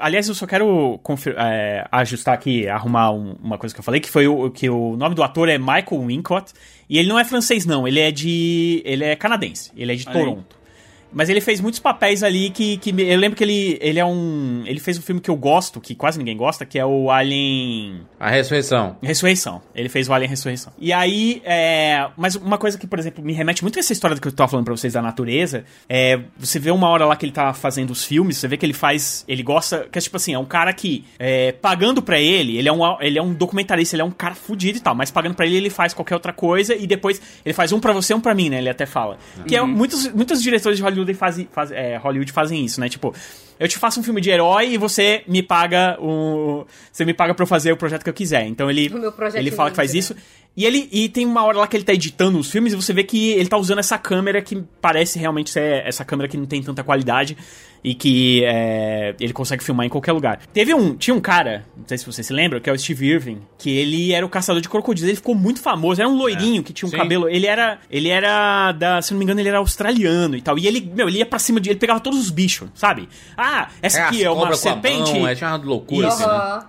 [0.00, 4.00] Aliás, eu só quero confir- é, ajustar aqui, arrumar um- uma coisa que eu falei,
[4.00, 6.52] que foi o que o nome do ator é Michael Wincott.
[6.88, 7.86] E ele não é francês, não.
[7.88, 8.82] Ele é de.
[8.84, 9.70] Ele é canadense.
[9.76, 10.04] Ele é de.
[10.04, 10.56] Toronto.
[11.14, 14.04] Mas ele fez muitos papéis ali que, que me- eu lembro que ele, ele é
[14.04, 14.62] um.
[14.66, 18.00] Ele fez um filme que eu gosto, que quase ninguém gosta, que é o Alien.
[18.18, 18.96] A ressurreição.
[19.02, 19.62] Ressurreição.
[19.74, 20.72] Ele fez o Alien Ressurreição.
[20.78, 22.08] E aí, é...
[22.16, 24.32] Mas uma coisa que, por exemplo, me remete muito a essa história do que eu
[24.32, 26.20] tava falando pra vocês da natureza, é...
[26.38, 28.72] Você vê uma hora lá que ele tá fazendo os filmes, você vê que ele
[28.72, 29.24] faz...
[29.28, 29.86] Ele gosta...
[29.90, 33.00] Que é tipo assim, é um cara que, é, pagando pra ele, ele é, um,
[33.00, 35.56] ele é um documentarista, ele é um cara fudido e tal, mas pagando pra ele,
[35.56, 38.48] ele faz qualquer outra coisa e depois ele faz um pra você, um pra mim,
[38.48, 38.58] né?
[38.58, 39.18] Ele até fala.
[39.46, 39.62] Que é...
[39.62, 42.88] Muitos, muitos diretores de Hollywood fazem, faz, é, Hollywood fazem isso, né?
[42.88, 43.14] Tipo...
[43.58, 46.66] Eu te faço um filme de herói e você me paga o.
[46.90, 48.44] Você me paga pra eu fazer o projeto que eu quiser.
[48.46, 48.88] Então ele.
[48.88, 50.16] O meu projeto ele fala que faz ninja, isso.
[50.56, 52.92] E ele e tem uma hora lá que ele tá editando os filmes e você
[52.92, 56.46] vê que ele tá usando essa câmera que parece realmente ser essa câmera que não
[56.46, 57.36] tem tanta qualidade
[57.84, 60.40] e que é, ele consegue filmar em qualquer lugar.
[60.54, 63.06] Teve um, tinha um cara, não sei se você se lembra, que é o Steve
[63.06, 66.62] Irving, que ele era o caçador de crocodilos, ele ficou muito famoso, era um loirinho
[66.62, 66.96] que tinha um Sim.
[66.96, 70.58] cabelo, ele era, ele era da, se não me engano, ele era australiano e tal.
[70.58, 73.06] E ele, meu, ele ia pra cima de, ele pegava todos os bichos, sabe?
[73.36, 75.12] Ah, essa aqui as é uma cobras com a serpente.
[75.12, 76.62] mão, é uma loucura assim, né?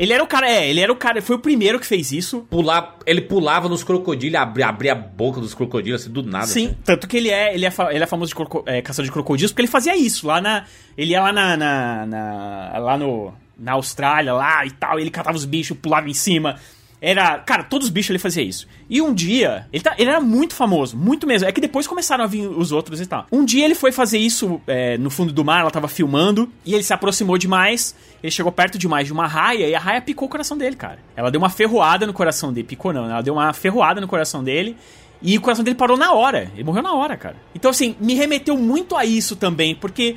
[0.00, 2.46] Ele era o cara, é, ele era o cara, foi o primeiro que fez isso.
[2.48, 6.46] Pular, ele pulava nos crocodilos, abria, abria a boca dos crocodilos, assim, do nada.
[6.46, 6.76] Sim, assim.
[6.82, 9.52] tanto que ele é, ele é, ele é famoso de croco, é, caçador de crocodilos,
[9.52, 10.64] porque ele fazia isso lá na.
[10.96, 11.54] Ele ia lá na.
[11.54, 13.34] na- na- lá no.
[13.58, 16.56] Na Austrália, lá e tal, ele catava os bichos, pulava em cima.
[17.00, 17.38] Era.
[17.38, 18.66] Cara, todos os bichos ele fazia isso.
[18.88, 19.66] E um dia.
[19.72, 21.48] Ele, tá, ele era muito famoso, muito mesmo.
[21.48, 23.26] É que depois começaram a vir os outros e tal.
[23.32, 26.74] Um dia ele foi fazer isso é, no fundo do mar, ela tava filmando, e
[26.74, 27.94] ele se aproximou demais.
[28.22, 30.98] Ele chegou perto demais de uma raia e a raia picou o coração dele, cara.
[31.16, 32.66] Ela deu uma ferroada no coração dele.
[32.66, 34.76] Picou não, ela deu uma ferroada no coração dele.
[35.22, 36.50] E o coração dele parou na hora.
[36.54, 37.36] Ele morreu na hora, cara.
[37.54, 40.16] Então, assim, me remeteu muito a isso também, porque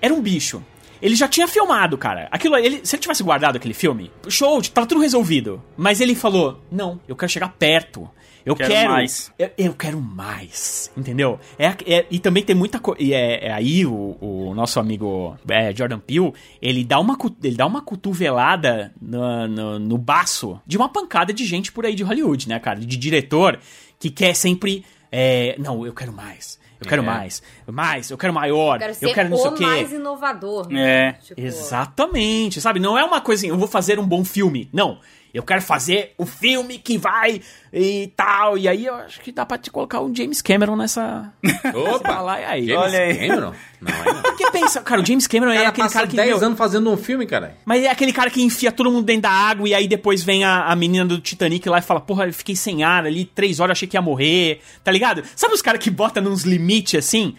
[0.00, 0.62] era um bicho.
[1.00, 2.28] Ele já tinha filmado, cara.
[2.30, 5.62] Aquilo, ele, se ele tivesse guardado aquele filme, show, tava tudo resolvido.
[5.76, 8.08] Mas ele falou: Não, eu quero chegar perto.
[8.46, 8.90] Eu Quero quero.
[8.92, 9.30] mais.
[9.38, 10.90] Eu, eu quero mais.
[10.96, 11.38] Entendeu?
[11.58, 13.02] É, é- e também tem muita coisa.
[13.02, 16.32] E é, é aí o, o nosso amigo é, Jordan Peele,
[16.62, 21.44] ele dá uma, ele dá uma cotovelada no, no, no baço de uma pancada de
[21.44, 22.80] gente por aí de Hollywood, né, cara?
[22.80, 23.58] De diretor
[23.98, 24.82] que quer sempre.
[25.12, 26.58] é, não, eu quero mais.
[26.80, 27.04] Eu quero É.
[27.04, 27.42] mais.
[27.66, 28.74] Mais, eu quero maior.
[28.76, 29.66] Eu quero ser eu quero não sei o quê.
[29.66, 30.68] mais inovador.
[30.72, 32.78] É, Tipo, Exatamente, sabe?
[32.80, 34.68] Não é uma coisa assim, eu vou fazer um bom filme.
[34.72, 34.98] Não.
[35.32, 37.40] Eu quero fazer o filme que vai
[37.72, 38.56] e tal.
[38.56, 41.32] E aí eu acho que dá pra te colocar um James Cameron nessa.
[41.94, 42.20] Opa!
[42.20, 42.66] lá e aí.
[42.66, 43.28] James Olha aí.
[43.28, 43.54] Cameron?
[43.80, 44.22] Não, é não.
[44.22, 46.16] Porque pensa, cara, o James Cameron é cara aquele passa cara que.
[46.16, 47.56] 10 meu, anos fazendo um filme, cara.
[47.64, 50.44] Mas é aquele cara que enfia todo mundo dentro da água e aí depois vem
[50.44, 53.60] a, a menina do Titanic lá e fala: Porra, eu fiquei sem ar ali, três
[53.60, 55.22] horas achei que ia morrer, tá ligado?
[55.36, 57.36] Sabe os caras que botam nos limites assim?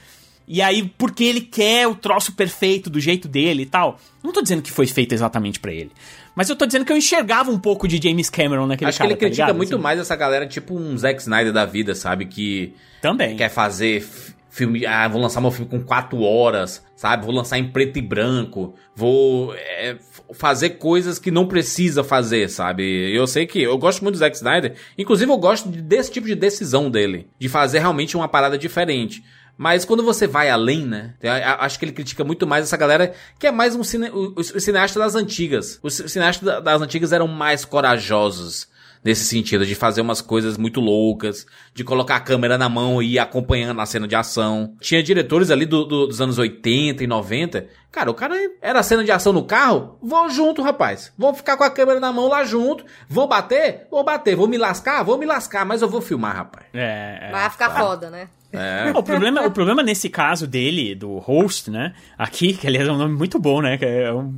[0.51, 3.99] E aí, porque ele quer o troço perfeito do jeito dele e tal.
[4.23, 5.91] Não tô dizendo que foi feito exatamente pra ele.
[6.35, 9.09] Mas eu tô dizendo que eu enxergava um pouco de James Cameron naquele Acho cara,
[9.09, 9.57] que ele tá critica ligado?
[9.57, 12.25] muito Assim, mais essa galera, tipo um Zack Snyder da vida, sabe?
[12.25, 13.35] Que Também.
[13.35, 14.03] quer fazer
[14.49, 14.85] filme.
[14.87, 17.25] Ah, vou lançar meu filme com quatro horas, sabe?
[17.25, 18.73] Vou lançar em preto e branco.
[18.95, 19.97] Vou é,
[20.33, 22.83] fazer coisas que não precisa fazer, sabe?
[23.15, 24.73] Eu sei que eu gosto muito do Zack Snyder.
[24.97, 27.27] Inclusive, eu gosto de- desse tipo de decisão dele.
[27.37, 29.23] De fazer realmente uma parada diferente.
[29.61, 31.15] Mas quando você vai além, né?
[31.59, 34.97] Acho que ele critica muito mais essa galera que é mais um cine, o, cineasta
[34.97, 35.77] das antigas.
[35.83, 38.69] Os cineastas da- das antigas eram mais corajosos
[39.03, 43.13] nesse sentido, de fazer umas coisas muito loucas, de colocar a câmera na mão e
[43.13, 44.75] ir acompanhando a cena de ação.
[44.81, 47.67] Tinha diretores ali do- do- dos anos 80 e 90.
[47.91, 51.11] Cara, o cara era cena de ação no carro, vou junto, rapaz.
[51.17, 52.83] Vou ficar com a câmera na mão lá junto.
[53.07, 53.87] Vou bater?
[53.89, 54.35] Vou bater.
[54.35, 55.01] Vou me lascar?
[55.03, 56.65] Vou me lascar, mas eu vou filmar, rapaz.
[56.73, 57.31] É, é.
[57.31, 58.27] Vai ficar foda, né?
[58.51, 58.91] É.
[58.95, 61.93] O problema, o problema nesse caso dele, do host, né?
[62.17, 63.77] Aqui, que aliás é um nome muito bom, né?
[63.77, 64.33] Que é, um,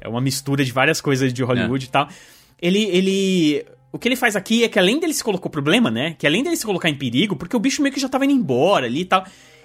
[0.00, 2.08] é uma mistura de várias coisas de Hollywood e tal.
[2.60, 3.64] Ele, ele.
[3.92, 6.14] O que ele faz aqui é que além dele se colocar o problema, né?
[6.18, 8.34] Que além dele se colocar em perigo, porque o bicho meio que já tava indo
[8.34, 9.24] embora ali e tal.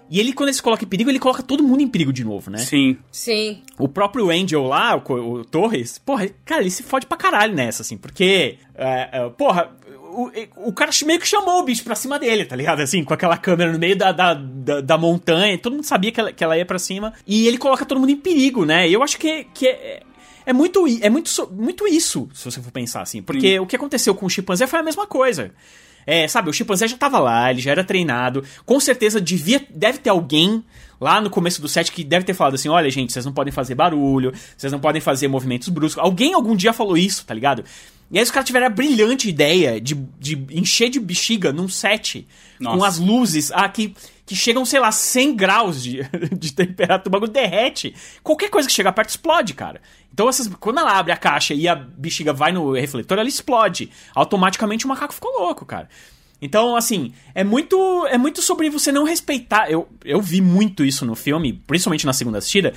[0.09, 2.23] E ele, quando ele se coloca em perigo, ele coloca todo mundo em perigo de
[2.23, 2.57] novo, né?
[2.59, 2.97] Sim.
[3.11, 3.61] Sim.
[3.79, 7.53] O próprio Angel lá, o, co- o Torres, porra, cara, ele se fode pra caralho
[7.55, 9.71] nessa, assim, porque, é, é, porra,
[10.11, 10.29] o,
[10.67, 12.81] o cara meio que chamou o bicho pra cima dele, tá ligado?
[12.81, 16.19] Assim, com aquela câmera no meio da, da, da, da montanha, todo mundo sabia que
[16.19, 18.87] ela, que ela ia pra cima, e ele coloca todo mundo em perigo, né?
[18.87, 20.01] E eu acho que, que é,
[20.45, 24.13] é muito, é muito, muito isso, se você for pensar assim, porque o que aconteceu
[24.13, 25.51] com o chimpanzé foi a mesma coisa.
[26.05, 28.43] É, sabe, o chimpanzé já tava lá, ele já era treinado.
[28.65, 30.63] Com certeza devia, deve ter alguém
[30.99, 33.51] lá no começo do set que deve ter falado assim: olha, gente, vocês não podem
[33.51, 36.03] fazer barulho, vocês não podem fazer movimentos bruscos.
[36.03, 37.63] Alguém algum dia falou isso, tá ligado?
[38.11, 42.27] E aí os caras tiveram a brilhante ideia de, de encher de bexiga num set
[42.57, 42.87] com Nossa.
[42.87, 43.95] as luzes ah, que,
[44.25, 46.01] que chegam, sei lá, 100 graus de,
[46.37, 47.93] de temperatura, o bagulho derrete.
[48.23, 49.81] Qualquer coisa que chegar perto explode, cara.
[50.13, 53.89] Então, essas, quando ela abre a caixa e a bexiga vai no refletor, ela explode.
[54.15, 55.89] Automaticamente o macaco ficou louco, cara.
[56.41, 59.71] Então, assim, é muito é muito sobre você não respeitar.
[59.71, 62.73] Eu, eu vi muito isso no filme, principalmente na segunda assistida,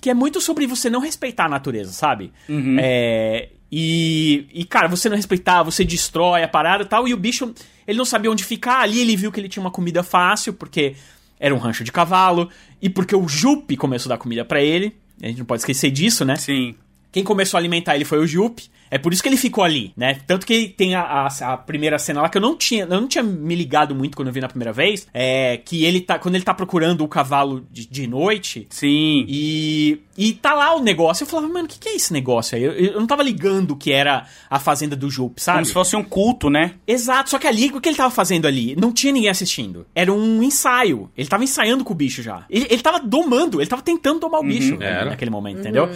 [0.00, 2.32] que é muito sobre você não respeitar a natureza, sabe?
[2.80, 7.16] É, e, e, cara, você não respeitar, você destrói a parada e tal, e o
[7.16, 7.54] bicho,
[7.86, 8.80] ele não sabia onde ficar.
[8.80, 10.94] Ali ele viu que ele tinha uma comida fácil, porque
[11.38, 12.48] era um rancho de cavalo,
[12.80, 14.94] e porque o Jupe começou a dar comida pra ele.
[15.20, 16.36] A gente não pode esquecer disso, né?
[16.36, 16.74] Sim.
[17.12, 18.64] Quem começou a alimentar ele foi o Jupe.
[18.90, 20.18] É por isso que ele ficou ali, né?
[20.26, 23.08] Tanto que tem a, a- a primeira cena lá que eu não tinha, eu não
[23.08, 25.06] tinha me ligado muito quando eu vi na primeira vez.
[25.14, 26.18] É que ele tá.
[26.18, 28.66] Quando ele tá procurando o cavalo de, de noite.
[28.68, 29.24] Sim.
[29.26, 31.24] E, e tá lá o negócio.
[31.24, 32.62] Eu falava, mano, o que, que é esse negócio aí?
[32.64, 35.56] Eu, eu não tava ligando que era a fazenda do Jupe, sabe?
[35.60, 36.74] Como se fosse um culto, né?
[36.86, 38.76] Exato, só que ali, o que ele tava fazendo ali?
[38.78, 39.86] Não tinha ninguém assistindo.
[39.94, 41.10] Era um ensaio.
[41.16, 42.44] Ele tava ensaiando com o bicho já.
[42.50, 45.06] Ele, ele tava domando, ele tava tentando domar o bicho Era.
[45.06, 45.88] naquele momento, entendeu?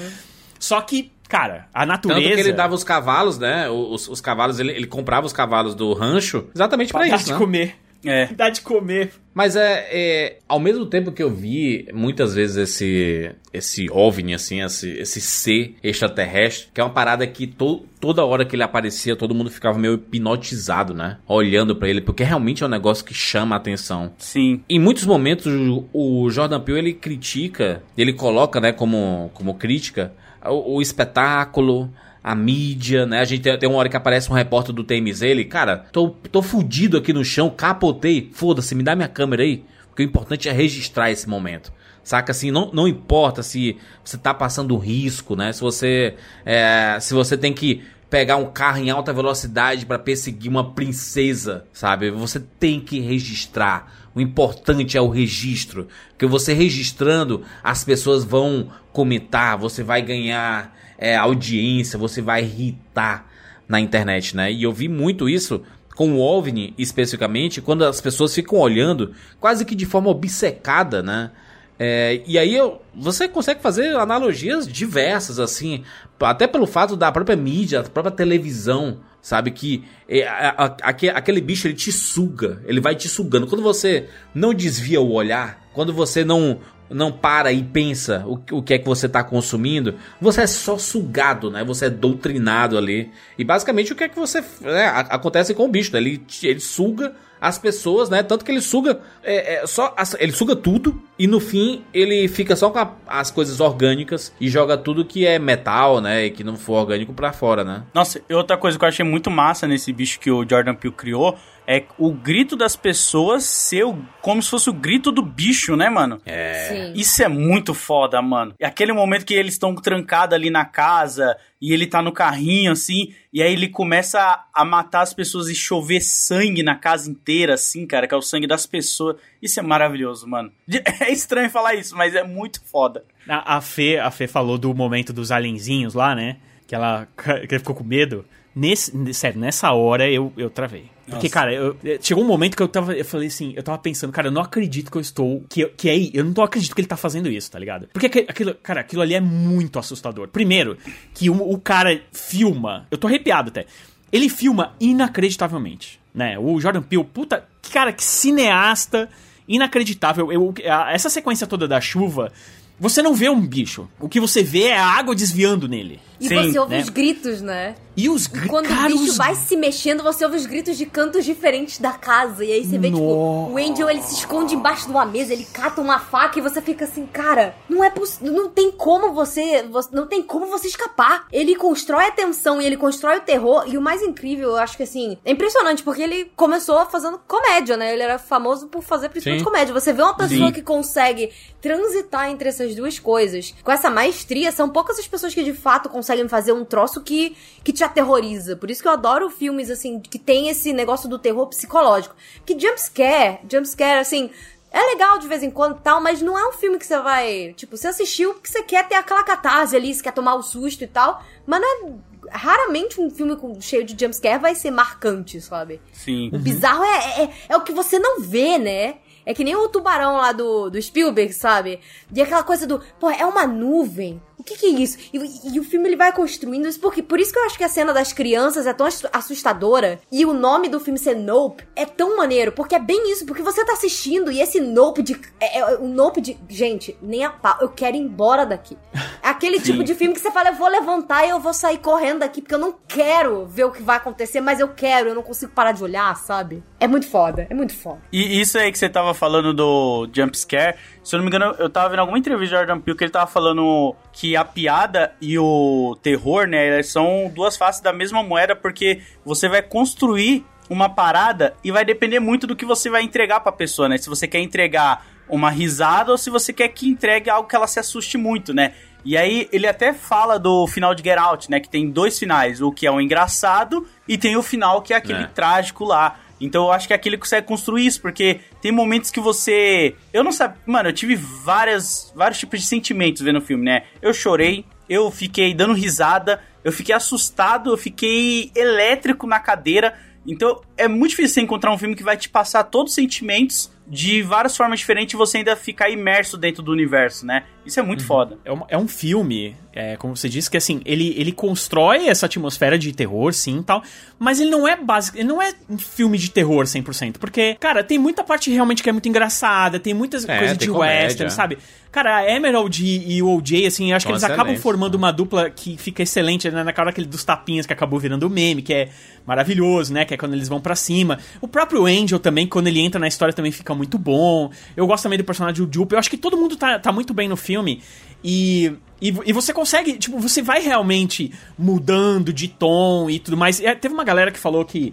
[0.59, 2.21] Só que, cara, a natureza.
[2.21, 3.69] Tanto que ele dava os cavalos, né?
[3.69, 7.39] Os, os cavalos, ele, ele comprava os cavalos do rancho exatamente dar isso, de né?
[7.39, 7.77] comer.
[8.05, 8.27] É.
[8.35, 9.13] Dar de comer.
[9.35, 14.63] Mas é, é, ao mesmo tempo que eu vi muitas vezes esse esse OVNI assim,
[14.63, 19.17] esse, esse ser extraterrestre, que é uma parada que to, toda hora que ele aparecia,
[19.17, 21.19] todo mundo ficava meio hipnotizado, né?
[21.27, 24.13] Olhando pra ele, porque realmente é um negócio que chama a atenção.
[24.19, 24.63] Sim.
[24.69, 30.13] Em muitos momentos o, o Jordan Peele ele critica, ele coloca, né, como como crítica
[30.45, 31.91] o, o espetáculo,
[32.27, 33.20] a mídia, né?
[33.20, 36.43] A gente tem, uma hora que aparece um repórter do TMZ, ele, cara, tô, tô
[36.43, 40.53] fudido aqui no chão, capotei, foda-se, me dá minha câmera aí, porque o importante é
[40.53, 41.72] registrar esse momento.
[42.03, 45.53] Saca assim, não, não importa se você tá passando risco, né?
[45.53, 50.51] Se você é, se você tem que pegar um carro em alta velocidade pra perseguir
[50.51, 52.11] uma princesa, sabe?
[52.11, 53.93] Você tem que registrar.
[54.12, 60.74] O importante é o registro, porque você registrando, as pessoas vão comentar, você vai ganhar
[60.99, 63.27] é, audiência, você vai irritar
[63.69, 64.51] na internet, né?
[64.53, 65.63] E eu vi muito isso
[65.95, 71.31] com o OVNI especificamente, quando as pessoas ficam olhando quase que de forma obcecada, né?
[71.79, 75.85] É, e aí eu, você consegue fazer analogias diversas, assim,
[76.21, 79.51] até pelo fato da própria mídia, da própria televisão, sabe?
[79.51, 83.47] Que é, a- a- aque- aquele bicho ele te suga, ele vai te sugando.
[83.47, 88.62] Quando você não desvia o olhar, quando você não não para e pensa o, o
[88.62, 91.64] que é que você está consumindo, você é só sugado, né?
[91.64, 93.11] Você é doutrinado ali.
[93.39, 94.43] E basicamente o que é que você.
[94.61, 95.99] né, acontece com o bicho, né?
[95.99, 98.22] Ele, ele suga as pessoas, né?
[98.22, 102.57] Tanto que ele suga é, é, só ele suga tudo e no fim ele fica
[102.57, 106.24] só com a- as coisas orgânicas e joga tudo que é metal, né?
[106.26, 107.82] E que não for orgânico pra fora, né?
[107.93, 111.37] Nossa, outra coisa que eu achei muito massa nesse bicho que o Jordan Peele criou
[111.67, 115.89] é o grito das pessoas ser o- como se fosse o grito do bicho, né,
[115.91, 116.21] mano?
[116.69, 116.93] Sim.
[116.95, 118.55] Isso é muito foda, mano.
[118.61, 122.73] E aquele momento que eles estão trancados ali na casa e ele tá no carrinho,
[122.73, 127.11] assim, e aí ele começa a, a matar as pessoas e chover sangue na casa
[127.11, 129.17] inteira, assim, cara, que é o sangue das pessoas.
[129.43, 130.53] Isso é maravilhoso, mano.
[131.01, 133.05] É estranho falar isso, mas é muito foda.
[133.29, 136.37] A, a Fê, a Fê falou do momento dos alienzinhos lá, né?
[136.67, 138.25] Que ela, que ela ficou com medo.
[138.59, 140.87] Nesse, sério, nessa hora eu, eu travei.
[141.05, 141.29] Porque, Nossa.
[141.29, 142.95] cara, eu- eu- chegou um momento que eu tava.
[142.95, 145.45] Eu falei assim, eu tava pensando, cara, eu não acredito que eu estou.
[145.47, 146.11] Que, que é.
[146.19, 147.87] Eu não tô acredito que ele tá fazendo isso, tá ligado?
[147.93, 150.27] Porque aquilo, cara, aquilo ali é muito assustador.
[150.29, 150.79] Primeiro,
[151.13, 152.87] que o, o cara filma.
[152.91, 153.67] Eu tô arrepiado até.
[154.11, 156.39] Ele filma inacreditavelmente, né?
[156.39, 157.45] O Jordan Peele, puta.
[157.73, 159.09] Cara, que cineasta
[159.47, 160.33] inacreditável.
[160.33, 160.55] Eu,
[160.91, 162.33] essa sequência toda da chuva.
[162.79, 163.89] Você não vê um bicho.
[163.99, 166.01] O que você vê é a água desviando nele.
[166.18, 166.81] E Sim, você ouve né?
[166.81, 167.74] os gritos, né?
[167.95, 168.49] E os E gritos.
[168.49, 172.43] quando o bicho vai se mexendo, você ouve os gritos de cantos diferentes da casa.
[172.43, 173.53] E aí você vê, tipo, Nossa.
[173.53, 176.62] o Angel ele se esconde embaixo de uma mesa, ele cata uma faca e você
[176.62, 178.33] fica assim, cara, não é possível.
[178.33, 179.91] Não tem como você, você.
[179.95, 181.27] Não tem como você escapar.
[181.31, 183.64] Ele constrói a tensão e ele constrói o terror.
[183.66, 187.77] E o mais incrível, eu acho que assim, é impressionante, porque ele começou fazendo comédia,
[187.77, 187.93] né?
[187.93, 189.45] Ele era famoso por fazer principalmente Sim.
[189.45, 189.74] comédia.
[189.74, 190.53] Você vê uma pessoa Sim.
[190.53, 195.45] que consegue transitar entre essas duas coisas com essa maestria, são poucas as pessoas que
[195.45, 198.57] de fato conseguem fazer um troço que, que te aterroriza.
[198.57, 202.14] Por isso que eu adoro filmes, assim, que tem esse negócio do terror psicológico.
[202.45, 204.31] Que jumpscare, jumpscare, assim.
[204.73, 206.99] É legal de vez em quando e tal, mas não é um filme que você
[206.99, 207.55] vai.
[207.57, 210.83] Tipo, você assistiu porque você quer ter aquela catarse ali, você quer tomar o susto
[210.85, 211.23] e tal.
[211.47, 212.17] Mas não é.
[212.29, 215.81] Raramente um filme com- cheio de jumpscare vai ser marcante, sabe?
[215.93, 216.29] Sim.
[216.33, 218.97] O bizarro é, é, é o que você não vê, né?
[219.27, 221.81] É que nem o tubarão lá do, do Spielberg, sabe?
[222.14, 224.22] E aquela coisa do, pô, é uma nuvem.
[224.39, 224.97] O que que é isso?
[225.12, 225.18] E,
[225.55, 227.68] e o filme ele vai construindo isso, porque por isso que eu acho que a
[227.68, 231.85] cena das crianças é tão assu- assustadora e o nome do filme ser Nope é
[231.85, 235.59] tão maneiro, porque é bem isso, porque você tá assistindo e esse Nope de é,
[235.59, 238.77] é o Nope de, gente, nem a pau, eu quero ir embora daqui.
[239.27, 242.20] Aquele tipo de filme que você fala, eu vou levantar e eu vou sair correndo
[242.20, 245.22] daqui, porque eu não quero ver o que vai acontecer, mas eu quero, eu não
[245.22, 246.62] consigo parar de olhar, sabe?
[246.79, 247.99] É muito foda, é muito foda.
[248.12, 251.57] E isso aí que você tava falando do jump scare, se eu não me engano,
[251.59, 255.12] eu tava vendo alguma entrevista do Jordan Peele que ele tava falando que a piada
[255.20, 260.47] e o terror, né, elas são duas faces da mesma moeda, porque você vai construir
[260.70, 263.99] uma parada e vai depender muito do que você vai entregar pra pessoa, né?
[263.99, 267.66] Se você quer entregar uma risada ou se você quer que entregue algo que ela
[267.66, 268.72] se assuste muito, né?
[269.07, 271.61] E aí ele até fala do final de Get Out, né?
[271.61, 274.97] Que tem dois finais, o que é o engraçado e tem o final que é
[274.97, 275.27] aquele É.
[275.29, 276.19] trágico lá.
[276.41, 279.95] Então eu acho que aquele consegue construir isso, porque tem momentos que você.
[280.13, 280.59] Eu não sabia.
[280.67, 283.85] Mano, eu tive várias, vários tipos de sentimentos vendo o filme, né?
[284.03, 289.95] Eu chorei, eu fiquei dando risada, eu fiquei assustado, eu fiquei elétrico na cadeira.
[290.27, 293.71] Então é muito difícil você encontrar um filme que vai te passar todos os sentimentos
[293.89, 297.45] de várias formas diferentes e você ainda ficar imerso dentro do universo, né?
[297.64, 298.39] Isso é muito foda.
[298.45, 302.26] É um, é um filme, é, como você disse, que assim, ele, ele constrói essa
[302.26, 303.82] atmosfera de terror, sim e tal,
[304.18, 307.82] mas ele não é básico, ele não é um filme de terror 100%, porque, cara,
[307.82, 311.07] tem muita parte realmente que é muito engraçada, tem muitas É, coisas de comédia.
[311.07, 311.59] western, sabe?
[311.91, 314.95] Cara, a Emerald e, e o OJ, assim, eu acho que eles acabam excelentes, formando
[314.97, 318.74] uma dupla que fica excelente, né, naquela aquele dos tapinhas que acabou virando meme, que
[318.74, 318.89] é
[319.26, 321.18] maravilhoso, né, que é quando eles vão pra cima.
[321.41, 324.51] O próprio Angel também, quando ele entra na história, também fica muito bom.
[324.77, 327.14] Eu gosto também do personagem do Jupe, eu acho que todo mundo tá, tá muito
[327.14, 327.83] bem no filme.
[328.24, 333.61] E, e, e você consegue, tipo, você vai realmente mudando de tom e tudo mais.
[333.61, 334.93] E, é, teve uma galera que falou que.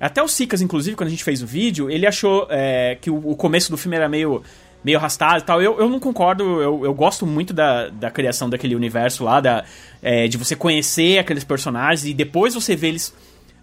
[0.00, 3.16] Até o Sicas, inclusive, quando a gente fez o vídeo, ele achou é, que o,
[3.30, 4.44] o começo do filme era meio,
[4.84, 5.60] meio arrastado e tal.
[5.60, 9.64] Eu, eu não concordo, eu, eu gosto muito da, da criação daquele universo lá, da,
[10.00, 13.12] é, de você conhecer aqueles personagens e depois você vê eles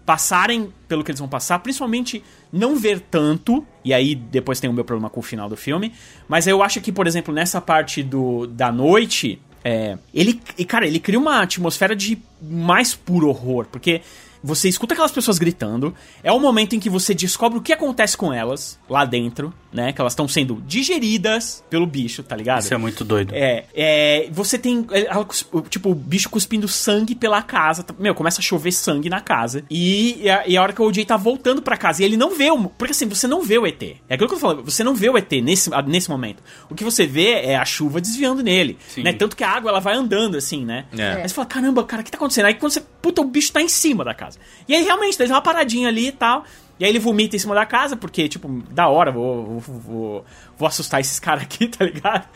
[0.06, 4.72] passarem pelo que eles vão passar, principalmente não ver tanto, e aí depois tem o
[4.72, 5.92] meu problema com o final do filme,
[6.28, 10.34] mas eu acho que, por exemplo, nessa parte do, da noite, é, ele,
[10.66, 14.00] cara, ele cria uma atmosfera de mais puro horror, porque
[14.46, 18.16] você escuta aquelas pessoas gritando, é o momento em que você descobre o que acontece
[18.16, 22.62] com elas lá dentro, né, que elas estão sendo digeridas pelo bicho, tá ligado?
[22.62, 23.32] Isso é muito doido.
[23.34, 25.26] É, é, você tem, é, ela
[25.68, 27.82] tipo, o bicho cuspindo sangue pela casa.
[27.82, 29.64] tá- Meu, começa a chover sangue na casa.
[29.68, 32.16] E, e, a, e a hora que o OJ tá voltando pra casa, e ele
[32.16, 32.68] não vê o.
[32.70, 33.82] Porque assim, você não vê o ET.
[34.08, 36.42] É aquilo que eu falo, você não vê o ET nesse, nesse momento.
[36.70, 38.78] O que você vê é a chuva desviando nele.
[38.88, 39.02] Sim.
[39.02, 39.12] Né?
[39.12, 40.86] Tanto que a água ela vai andando assim, né?
[40.96, 41.22] É.
[41.22, 42.46] Aí você fala, caramba, cara, o que tá acontecendo?
[42.46, 42.82] Aí quando você.
[43.06, 44.36] Puta, o bicho tá em cima da casa.
[44.66, 46.44] E aí realmente, tem uma paradinha ali e tal.
[46.76, 50.24] E aí ele vomita em cima da casa, porque, tipo, da hora, vou, vou, vou,
[50.58, 52.28] vou assustar esses caras aqui, tá ligado?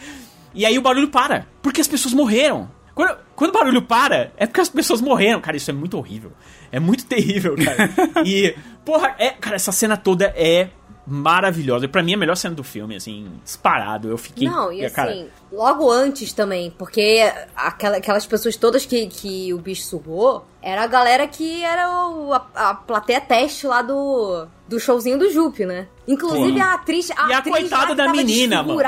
[0.54, 2.70] E aí o barulho para, porque as pessoas morreram.
[2.94, 5.40] Quando, quando o barulho para, é porque as pessoas morreram.
[5.40, 6.30] Cara, isso é muito horrível.
[6.70, 7.90] É muito terrível, cara.
[8.24, 8.54] e,
[8.84, 10.70] porra, é, cara, essa cena toda é
[11.10, 11.84] maravilhosa.
[11.84, 14.08] E pra mim é a melhor cena do filme, assim, disparado.
[14.08, 14.48] Eu fiquei.
[14.48, 17.20] Não, e assim, cara, logo antes também, porque
[17.56, 22.32] aquela- aquelas pessoas todas que, que o bicho sugou era a galera que era o-
[22.32, 25.88] a, a plateia teste lá do, do showzinho do Jupe, né?
[26.06, 26.60] Inclusive Sim.
[26.60, 27.10] a atriz.
[27.16, 28.78] A E a atriz coitada lá que da menina, mano.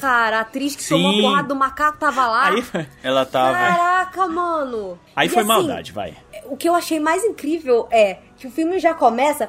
[0.00, 0.38] cara.
[0.38, 1.18] A atriz que tomou Sim.
[1.18, 2.48] a porrada do macaco tava lá.
[2.48, 2.64] aí,
[3.02, 3.52] Ela tava.
[3.58, 4.98] Caraca, mano.
[5.14, 6.16] aí E foi assim, maldade, vai.
[6.46, 9.48] o que eu achei mais incrível é que o filme já começa.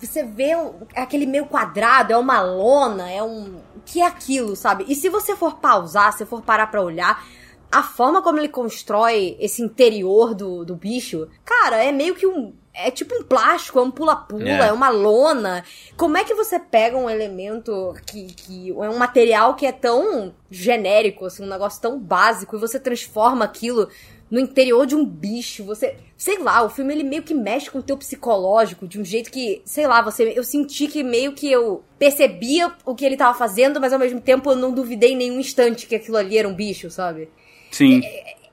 [0.00, 0.52] Você vê
[0.94, 3.56] aquele meio quadrado, é uma lona, é um.
[3.76, 4.84] O que é aquilo, sabe?
[4.88, 7.24] E se você for pausar, se for parar pra olhar,
[7.70, 12.54] a forma como ele constrói esse interior do, do bicho, cara, é meio que um.
[12.80, 14.68] É tipo um plástico, é um pula-pula, É.
[14.68, 14.72] é.
[14.72, 15.64] uma lona.
[15.96, 20.32] Como é que você pega um elemento que, que é um material que é tão
[20.48, 23.88] genérico, assim, um negócio tão básico, e você transforma aquilo
[24.30, 27.78] no interior de um bicho, você, sei lá, o filme ele meio que mexe com
[27.78, 31.50] o teu psicológico de um jeito que, sei lá, você, eu senti que meio que
[31.50, 35.16] eu percebia o que ele tava fazendo, mas ao mesmo tempo eu não duvidei em
[35.16, 37.28] nenhum instante que aquilo ali era um bicho, sabe?
[37.70, 38.02] Sim.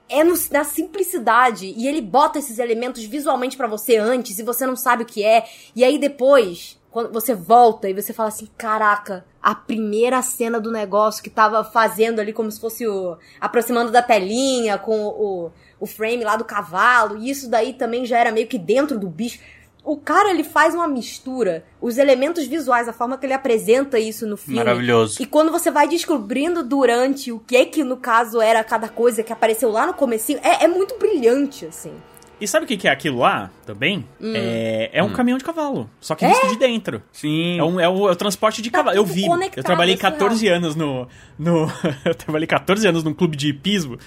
[0.07, 4.65] É no- na simplicidade e ele bota esses elementos visualmente pra você antes e você
[4.65, 5.45] não sabe o que é,
[5.75, 10.71] e aí depois quando você volta e você fala assim, caraca, a primeira cena do
[10.71, 15.09] negócio que tava fazendo ali como se fosse o aproximando da telinha com o,
[15.47, 15.51] o
[15.85, 19.39] frame lá do cavalo, e isso daí também já era meio que dentro do bicho.
[19.83, 24.25] O cara, ele faz uma mistura, os elementos visuais, a forma que ele apresenta isso
[24.25, 24.57] no filme.
[24.57, 25.21] Maravilhoso.
[25.21, 29.31] E quando você vai descobrindo durante o que que, no caso, era cada coisa que
[29.31, 31.93] apareceu lá no comecinho, é, é muito brilhante, assim.
[32.39, 34.05] E sabe o que que é aquilo lá também?
[34.19, 34.33] Hum.
[34.35, 37.01] É, é um caminhão de cavalo, só que visto de dentro.
[37.11, 37.59] Sim.
[37.59, 38.97] É, um, é, o, é o transporte de cavalo.
[38.97, 39.25] Eu vi.
[39.55, 40.13] Eu trabalhei é surreal.
[40.13, 41.07] 14 anos no.
[41.39, 41.67] no
[42.03, 43.97] eu trabalhei 14 anos num clube de hipismo.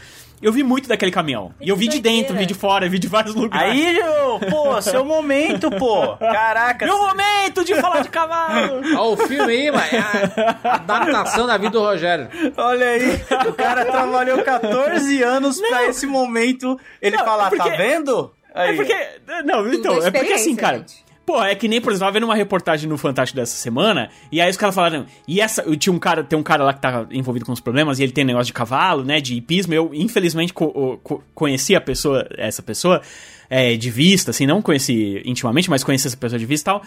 [0.41, 1.53] Eu vi muito daquele caminhão.
[1.61, 3.73] E eu vi de dentro, vi de fora, vi de vários lugares.
[3.73, 4.01] Aí,
[4.51, 6.17] pô, seu momento, pô.
[6.17, 6.87] Caraca.
[6.87, 8.81] Meu momento de falar de cavalo!
[8.97, 9.99] Ó, o filme aí, mano, é
[10.69, 12.29] a adaptação da vida do Rogério.
[12.57, 17.77] Olha aí, o cara trabalhou 14 anos pra esse momento ele Não, falar, porque- tá
[17.77, 18.33] vendo?
[18.55, 18.71] Aí.
[18.73, 18.97] É porque.
[19.45, 20.79] Não, então, é é porque assim, cara.
[20.79, 21.08] gente.
[21.29, 24.09] Pô, é que nem, por exemplo, eu tava vendo uma reportagem no Fantástico dessa semana,
[24.33, 26.73] e aí os caras falaram, e essa, eu tinha um cara, tem um cara lá
[26.73, 29.75] que tá envolvido com os problemas, e ele tem negócio de cavalo, né, de hipismo,
[29.75, 33.03] eu, infelizmente, co- co- conheci a pessoa, essa pessoa,
[33.51, 36.83] é, de vista, assim, não conheci intimamente, mas conheci essa pessoa de vista e tal,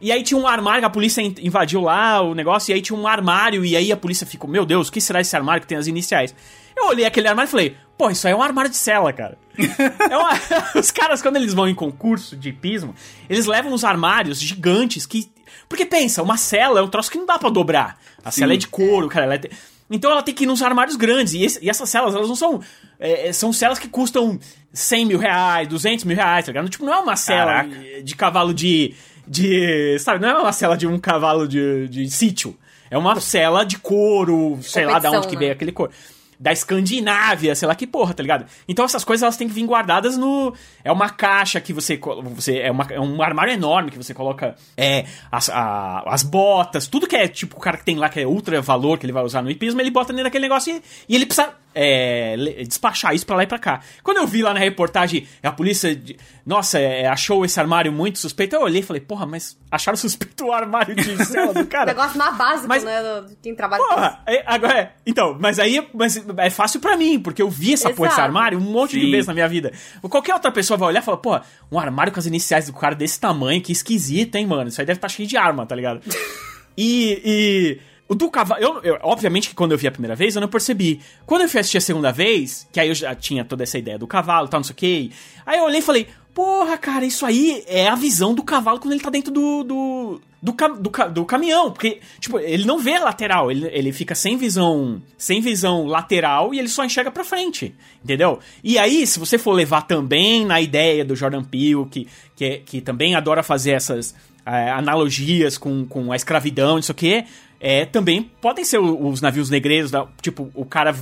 [0.00, 2.98] e aí tinha um armário, a polícia in- invadiu lá o negócio, e aí tinha
[2.98, 5.68] um armário, e aí a polícia ficou, meu Deus, o que será esse armário que
[5.68, 6.34] tem as iniciais?
[6.76, 9.36] Eu olhei aquele armário e falei, pô, isso aí é um armário de cela, cara.
[10.10, 10.32] É uma-
[10.80, 12.94] Os caras, quando eles vão em concurso de hipismo,
[13.28, 15.28] eles levam uns armários gigantes que.
[15.68, 17.98] Porque pensa, uma cela é um troço que não dá pra dobrar.
[18.24, 19.24] A cela é de couro, cara.
[19.26, 19.50] ela é te-
[19.90, 21.34] Então ela tem que ir nos armários grandes.
[21.34, 22.60] E, esse- e essas celas, elas não são.
[22.98, 24.38] é, são celas que custam
[24.72, 26.68] 100 mil reais, 200 mil reais, tá ligado?
[26.68, 28.02] Tipo, não é uma cela Caraca.
[28.02, 28.94] de cavalo de.
[29.26, 29.98] de.
[30.00, 32.56] Sabe, não é uma cela de um cavalo de, de sítio.
[32.90, 35.40] É uma cela de couro, sei lá de onde que né?
[35.40, 35.90] veio aquele couro.
[36.38, 38.46] Da Escandinávia, sei lá que porra, tá ligado?
[38.68, 40.54] Então essas coisas elas têm que vir guardadas no.
[40.82, 41.98] É uma caixa que você.
[42.34, 46.86] você é, uma- é um armário enorme que você coloca é, as, a- as botas,
[46.86, 49.12] tudo que é tipo o cara que tem lá que é ultra valor que ele
[49.12, 53.14] vai usar no hipismo, ele bota dentro daquele negócio e, e ele precisa é, despachar
[53.14, 53.80] isso pra lá e pra cá.
[54.02, 56.16] Quando eu vi lá na reportagem a polícia, de-
[56.46, 60.44] nossa, é, achou esse armário muito suspeito, eu olhei e falei, porra, mas acharam suspeito
[60.44, 61.86] o armário de cela do O cara?
[61.86, 63.02] negócio mais básico, Mas- né?
[63.02, 64.92] do- de quem trabalha com Porra, é, agora é.
[65.06, 68.58] Então, mas aí mas é fácil pra mim, porque eu vi essa porra, esse armário
[68.58, 69.10] um monte de Sim.
[69.10, 69.72] vezes na minha vida.
[70.02, 72.94] Qualquer outra pessoa vai olhar e falar, porra, um armário com as iniciais do cara
[72.94, 74.68] desse tamanho, que esquisito, hein, mano?
[74.68, 76.00] Isso aí deve estar cheio de arma, tá ligado?
[76.76, 77.20] e.
[77.24, 78.62] e o do cavalo.
[78.62, 81.00] Eu, eu- obviamente que quando eu vi a primeira vez, eu não percebi.
[81.26, 83.98] Quando eu fui assistir a segunda vez, que aí eu já tinha toda essa ideia
[83.98, 85.12] do cavalo e tal, não sei o que.
[85.46, 88.92] Aí eu olhei e falei, porra, cara, isso aí é a visão do cavalo quando
[88.92, 89.62] ele tá dentro do.
[89.64, 93.90] do do, cam- do, do caminhão, porque, tipo, ele não vê a lateral, ele, ele
[93.94, 97.74] fica sem visão sem visão lateral e ele só enxerga pra frente,
[98.04, 98.38] entendeu?
[98.62, 102.58] E aí, se você for levar também na ideia do Jordan Peele, que, que, é-
[102.58, 107.24] que também adora fazer essas é, analogias com, com a escravidão, isso aqui,
[107.60, 110.94] é, também podem ser os navios negreiros, da- tipo, o cara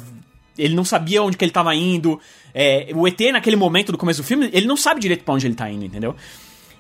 [0.59, 2.21] ele não sabia onde que ele tava indo.
[2.55, 5.47] É, o ET, naquele momento do começo do filme, ele não sabe direito pra onde
[5.47, 6.15] ele tá indo, entendeu?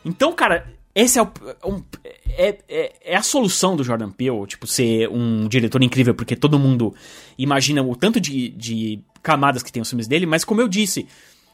[0.04, 1.82] Então, cara, esse é, o,
[2.26, 6.58] é, é, é a solução do Jordan Peele, tipo, ser um diretor incrível, porque todo
[6.58, 6.94] mundo
[7.38, 11.06] imagina o tanto de, de camadas que tem os filmes dele, mas como eu disse,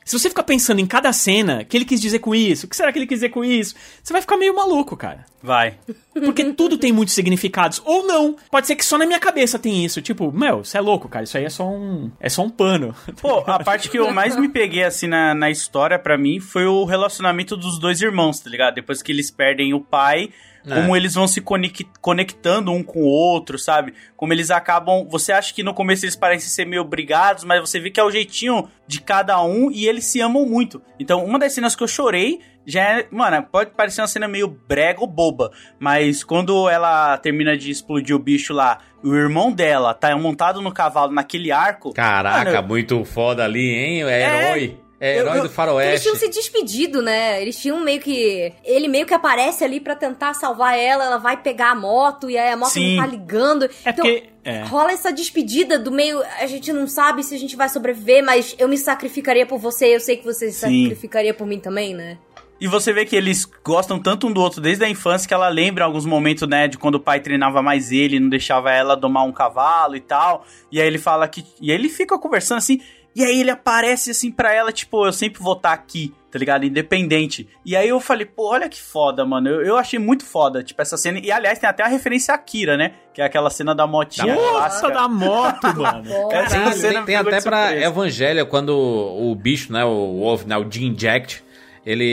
[0.08, 2.64] Se você ficar pensando em cada cena, o que ele quis dizer com isso?
[2.64, 3.74] O que será que ele quis dizer com isso?
[4.02, 5.26] Você vai ficar meio maluco, cara.
[5.42, 5.78] Vai.
[6.14, 7.82] Porque tudo tem muitos significados.
[7.84, 8.34] Ou não.
[8.50, 10.00] Pode ser que só na minha cabeça tem isso.
[10.00, 11.24] Tipo, meu, você é louco, cara.
[11.24, 12.10] Isso aí é só um.
[12.18, 12.94] É só um pano.
[13.20, 16.64] Pô, a parte que eu mais me peguei, assim, na, na história, pra mim, foi
[16.64, 18.76] o relacionamento dos dois irmãos, tá ligado?
[18.76, 20.30] Depois que eles perdem o pai,
[20.66, 20.74] É.
[20.74, 23.94] como eles vão se conec- conectando um com o outro, sabe?
[24.16, 25.06] Como eles acabam.
[25.08, 28.04] Você acha que no começo eles parecem ser meio brigados, mas você vê que é
[28.04, 30.82] o jeitinho de cada um e eles se amam muito.
[30.98, 33.06] Então, uma das cenas que eu chorei já é.
[33.10, 38.14] Mano, pode parecer uma cena meio brega ou boba, mas quando ela termina de explodir
[38.14, 41.92] o bicho lá, o irmão dela tá montado no cavalo naquele arco.
[41.94, 44.02] Caraca, Mano, muito foda ali, hein?
[44.04, 44.78] É herói.
[45.00, 46.02] É, herói eu- do Eles faroeste.
[46.02, 47.40] tinham se despedido, né?
[47.40, 48.52] Eles tinham meio que.
[48.64, 52.36] Ele meio que aparece ali pra tentar salvar ela, ela vai pegar a moto e
[52.36, 52.96] aí a moto Sim.
[52.96, 53.64] não tá ligando.
[53.84, 54.24] É então, porque.
[54.44, 54.62] É.
[54.64, 56.20] rola essa despedida do meio.
[56.40, 59.94] A gente não sabe se a gente vai sobreviver, mas eu me sacrificaria por você,
[59.94, 60.82] eu sei que você se Sim.
[60.84, 62.18] sacrificaria por mim também, né?
[62.60, 65.48] E você vê que eles gostam tanto um do outro desde a infância que ela
[65.48, 68.96] lembra em alguns momentos, né, de quando o pai treinava mais ele, não deixava ela
[68.96, 70.44] domar um cavalo e tal.
[70.72, 71.44] E aí ele fala que.
[71.60, 72.80] E aí ele fica conversando assim.
[73.18, 76.64] E aí ele aparece assim pra ela, tipo, eu sempre vou estar aqui, tá ligado?
[76.64, 77.48] Independente.
[77.66, 79.48] E aí eu falei, pô, olha que foda, mano.
[79.48, 81.18] Eu, eu achei muito foda, tipo, essa cena.
[81.18, 82.92] E aliás, tem até a referência a Kira, né?
[83.12, 86.32] Que é aquela cena da motinha Nossa, da moto, mano.
[86.32, 87.74] Essa Tem, cena tem- tem até pra.
[87.76, 91.42] Evangelho, quando o bicho, né, o Wolf, né, o Jacked,
[91.84, 92.04] ele,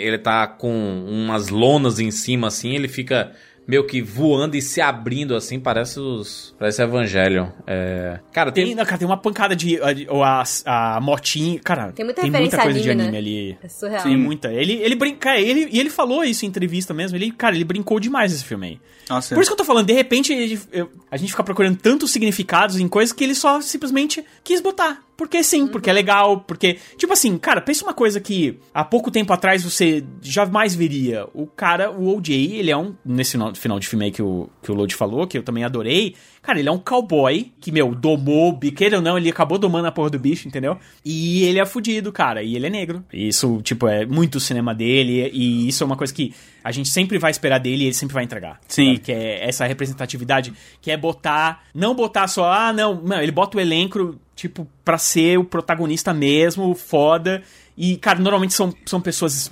[0.00, 0.70] ele tá com
[1.06, 3.32] umas lonas em cima, assim, ele fica
[3.66, 6.54] meio que voando e se abrindo, assim, parece os...
[6.58, 7.52] parece Evangelho.
[7.66, 8.20] É...
[8.32, 8.66] Cara, tem...
[8.66, 9.78] Tem, não, cara, tem uma pancada de.
[9.78, 11.58] a- Ou a, a motinha.
[11.60, 13.18] Cara, Tem muita tem muita coisa de anime, anime né?
[13.18, 13.58] ali.
[13.62, 14.02] É surreal.
[14.02, 14.52] Tem muita.
[14.52, 15.36] Ele, ele brinca.
[15.38, 17.16] Ele, e ele falou isso em entrevista mesmo.
[17.16, 18.80] Ele, cara, ele brincou demais esse filme aí.
[19.08, 21.76] Nossa, Por isso que eu tô falando, de repente ele- eu- a gente fica procurando
[21.76, 25.02] tantos significados em coisas que ele só simplesmente quis botar.
[25.16, 26.78] Porque sim, porque é legal, porque.
[26.96, 31.26] Tipo assim, cara, pensa uma coisa que há pouco tempo atrás você jamais veria.
[31.32, 32.94] O cara, o OJ, ele é um.
[33.04, 35.62] Nesse final, final de filme aí que o, que o Lodi falou, que eu também
[35.64, 36.16] adorei.
[36.44, 39.88] Cara, ele é um cowboy que, meu, domou, bi- queira ou não, ele acabou domando
[39.88, 40.76] a porra do bicho, entendeu?
[41.02, 43.02] E ele é fudido, cara, e ele é negro.
[43.12, 46.70] E Isso, tipo, é muito o cinema dele, e isso é uma coisa que a
[46.70, 48.60] gente sempre vai esperar dele e ele sempre vai entregar.
[48.68, 48.88] Sim.
[48.94, 48.98] sabe?
[48.98, 53.56] Que é essa representatividade, que é botar, não botar só, ah, não, não, ele bota
[53.56, 57.42] o elenco, tipo, pra ser o protagonista mesmo, foda.
[57.76, 59.50] E, cara, normalmente são, são pessoas.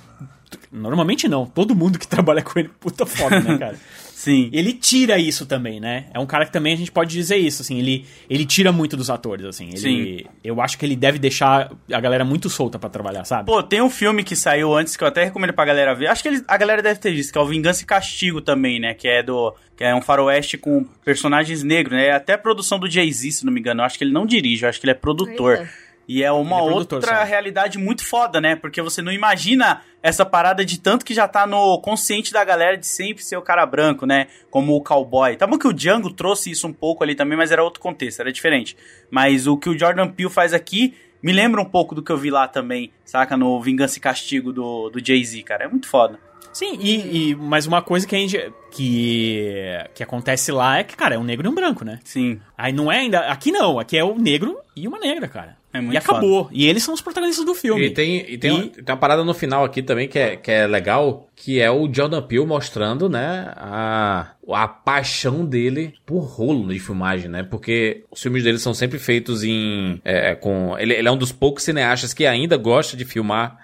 [0.71, 3.75] Normalmente não, todo mundo que trabalha com ele, puta foda, né, cara?
[4.23, 4.49] Sim.
[4.53, 6.05] Ele tira isso também, né?
[6.13, 8.95] É um cara que também a gente pode dizer isso, assim, ele, ele tira muito
[8.95, 9.67] dos atores, assim.
[9.67, 10.17] Ele, Sim.
[10.41, 13.47] Eu acho que ele deve deixar a galera muito solta pra trabalhar, sabe?
[13.47, 16.07] Pô, tem um filme que saiu antes que eu até recomendo pra galera ver.
[16.07, 18.79] Acho que eles- a galera deve ter visto, que é o Vingança e Castigo também,
[18.79, 18.93] né?
[18.93, 19.53] Que é do.
[19.75, 22.05] Que é um faroeste com personagens negros, né?
[22.05, 23.81] É até a produção do Jay-Z, se não me engano.
[23.81, 25.57] Eu acho que ele não dirige, eu acho que ele é produtor.
[25.57, 25.69] Eita.
[26.07, 27.29] E é uma é produtor, outra sabe?
[27.29, 28.55] realidade muito foda, né?
[28.55, 32.77] Porque você não imagina essa parada de tanto que já tá no consciente da galera
[32.77, 34.27] de sempre ser o cara branco, né?
[34.49, 35.35] Como o cowboy.
[35.37, 38.19] Tá bom que o Django trouxe isso um pouco ali também, mas era outro contexto,
[38.19, 38.75] era diferente.
[39.09, 42.17] Mas o que o Jordan Peele faz aqui me lembra um pouco do que eu
[42.17, 43.37] vi lá também, saca?
[43.37, 45.63] No Vingança e Castigo do, do Jay-Z, cara.
[45.63, 46.19] É muito foda.
[46.51, 48.37] Sim, e, e mas uma coisa que a gente.
[48.71, 51.99] Que, que acontece lá é que, cara, é um negro e um branco, né?
[52.03, 52.39] Sim.
[52.57, 53.21] Aí não é ainda.
[53.21, 55.57] Aqui não, aqui é o negro e uma negra, cara.
[55.73, 56.47] É muito e acabou.
[56.51, 57.87] E eles são os protagonistas do filme.
[57.87, 60.35] E tem, e tem, E- uma- tem uma parada no final aqui também que é,
[60.37, 66.19] que é legal, que é o Jordan Peele mostrando, né, a, a paixão dele por
[66.19, 67.41] rolo de filmagem, né?
[67.43, 69.99] Porque os filmes dele são sempre feitos em...
[70.05, 73.57] é, com ele, ele é um dos poucos cineastas que ainda gosta de filmar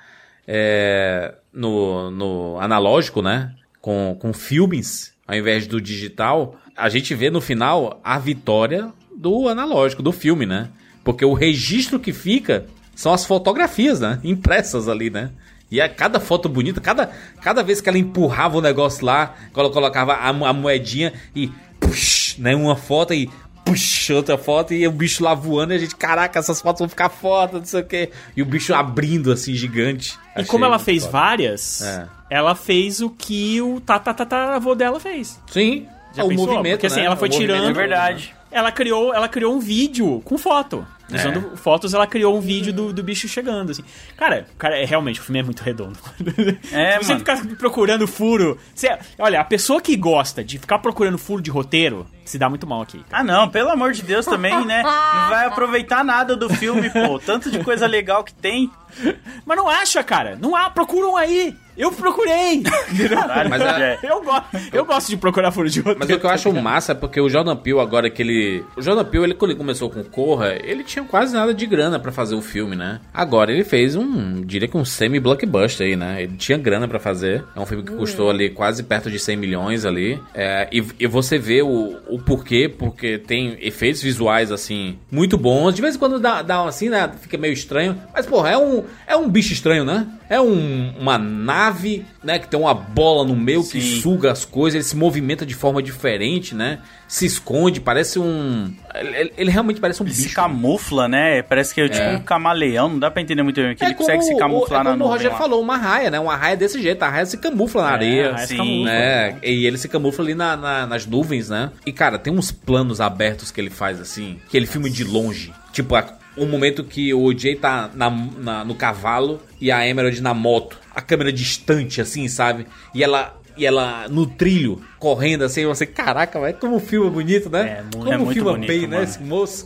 [0.47, 3.53] é, no, no analógico, né?
[3.80, 6.55] Com, com filmes, ao invés do digital.
[6.76, 10.70] A gente vê no final a vitória do analógico, do filme, né?
[11.04, 14.20] Porque o registro que fica são as fotografias, né?
[14.24, 15.30] Impressas ali, né?
[15.72, 19.70] E a cada foto bonita, cada, cada vez que ela empurrava o negócio lá, ela
[19.70, 22.56] colocava a, a moedinha e push, né?
[22.56, 23.30] Uma foto e
[23.64, 26.89] push, outra foto e o bicho lá voando e a gente, caraca, essas fotos vão
[26.89, 28.10] ficar foda, não sei o quê.
[28.36, 30.18] E o bicho abrindo assim, gigante.
[30.36, 31.12] E Achei como ela fez foda.
[31.12, 32.08] várias, É.
[32.32, 35.39] ela fez o que o tatatatavô dela fez.
[35.52, 35.86] Sim,
[36.16, 36.47] Já é o pensou?
[36.47, 37.06] movimento, Porque, assim, né?
[37.06, 38.36] ela foi O movimento tirando- É verdade.
[38.52, 40.86] Ela criou, ela criou um vídeo com foto.
[41.12, 41.16] É.
[41.16, 43.84] Usando fotos, ela criou um vídeo do, do bicho chegando, assim.
[44.16, 45.97] Cara, cara, é, realmente, o filme é muito redondo.
[46.72, 47.20] É, Se você mano.
[47.20, 48.58] ficar procurando furo...
[48.76, 52.68] Você, olha, a pessoa que gosta de ficar procurando furo de roteiro, se dá muito
[52.68, 53.04] mal aqui.
[53.12, 54.84] Ah, não, pelo amor de Deus também, né?
[55.20, 57.18] Não vai aproveitar nada do filme, pô.
[57.20, 58.70] Tanto de coisa legal que tem.
[59.46, 60.38] Mas não acha, cara.
[60.40, 61.56] Não há, procuram aí.
[61.78, 62.62] Eu procurei!
[63.08, 64.00] Caralho, Mas a- Rogério.
[64.04, 64.32] Eu, go
[64.74, 66.00] eu gosto de procurar furo de roteiro.
[66.00, 68.66] Mas o que eu acho massa é porque o Jordan Peele, agora que ele.
[68.76, 71.98] O Jordan Peele, ele, quando ele começou com Corra, ele tinha quase nada de grana
[71.98, 73.00] pra fazer o filme, né?
[73.14, 74.42] Agora ele fez um.
[74.42, 76.22] Diria que um semi-blockbuster aí, né?
[76.22, 77.46] Ele tinha grana pra fazer.
[77.56, 80.22] É um filme que custou ali quase perto de 100 milhões ali.
[80.34, 85.74] É, e, e você vê o, o porquê, porque tem efeitos visuais, assim, muito bons.
[85.76, 87.10] De vez em quando dá, dá assim, né?
[87.22, 87.98] Fica meio estranho.
[88.14, 90.08] Mas, porra, é um, é um bicho estranho, né?
[90.30, 92.38] É um, uma nave, né?
[92.40, 94.02] Que tem uma bola no meio que Sim.
[94.02, 96.80] suga as coisas, ele se movimenta de forma diferente, né?
[97.08, 98.72] Se esconde, parece um.
[98.94, 100.36] Ele, ele realmente parece um Ele se bicho.
[100.36, 101.42] camufla, né?
[101.42, 103.76] Parece que é tipo um camaleão, não dá pra entender muito bem.
[103.76, 105.38] Que ele consegue se camuflar é na como o nuvem Roger lá.
[105.38, 106.20] falou, uma raia, né?
[106.20, 107.02] Uma raia desse jeito.
[107.02, 108.30] A raia se camufla na areia.
[108.30, 108.86] a raia se sim, camufla.
[108.92, 109.36] né?
[109.42, 111.72] E ele se camufla ali na- na- nas nuvens, né?
[111.86, 115.52] E, cara, tem uns planos abertos que ele faz assim, que ele filma de longe.
[115.74, 120.22] Tipo, a- um momento que o Jay tá na- na- no cavalo e a Emerald
[120.22, 120.78] na moto.
[120.96, 122.66] A câmera distante, assim, sabe?
[122.94, 123.36] E ela.
[123.58, 127.80] E ela no trilho, correndo assim, você, caraca, vai como filma bonito, né?
[127.80, 128.88] É muito- como é muito filma bonito, bem, né?
[128.88, 129.04] mano.
[129.04, 129.66] Esse moço.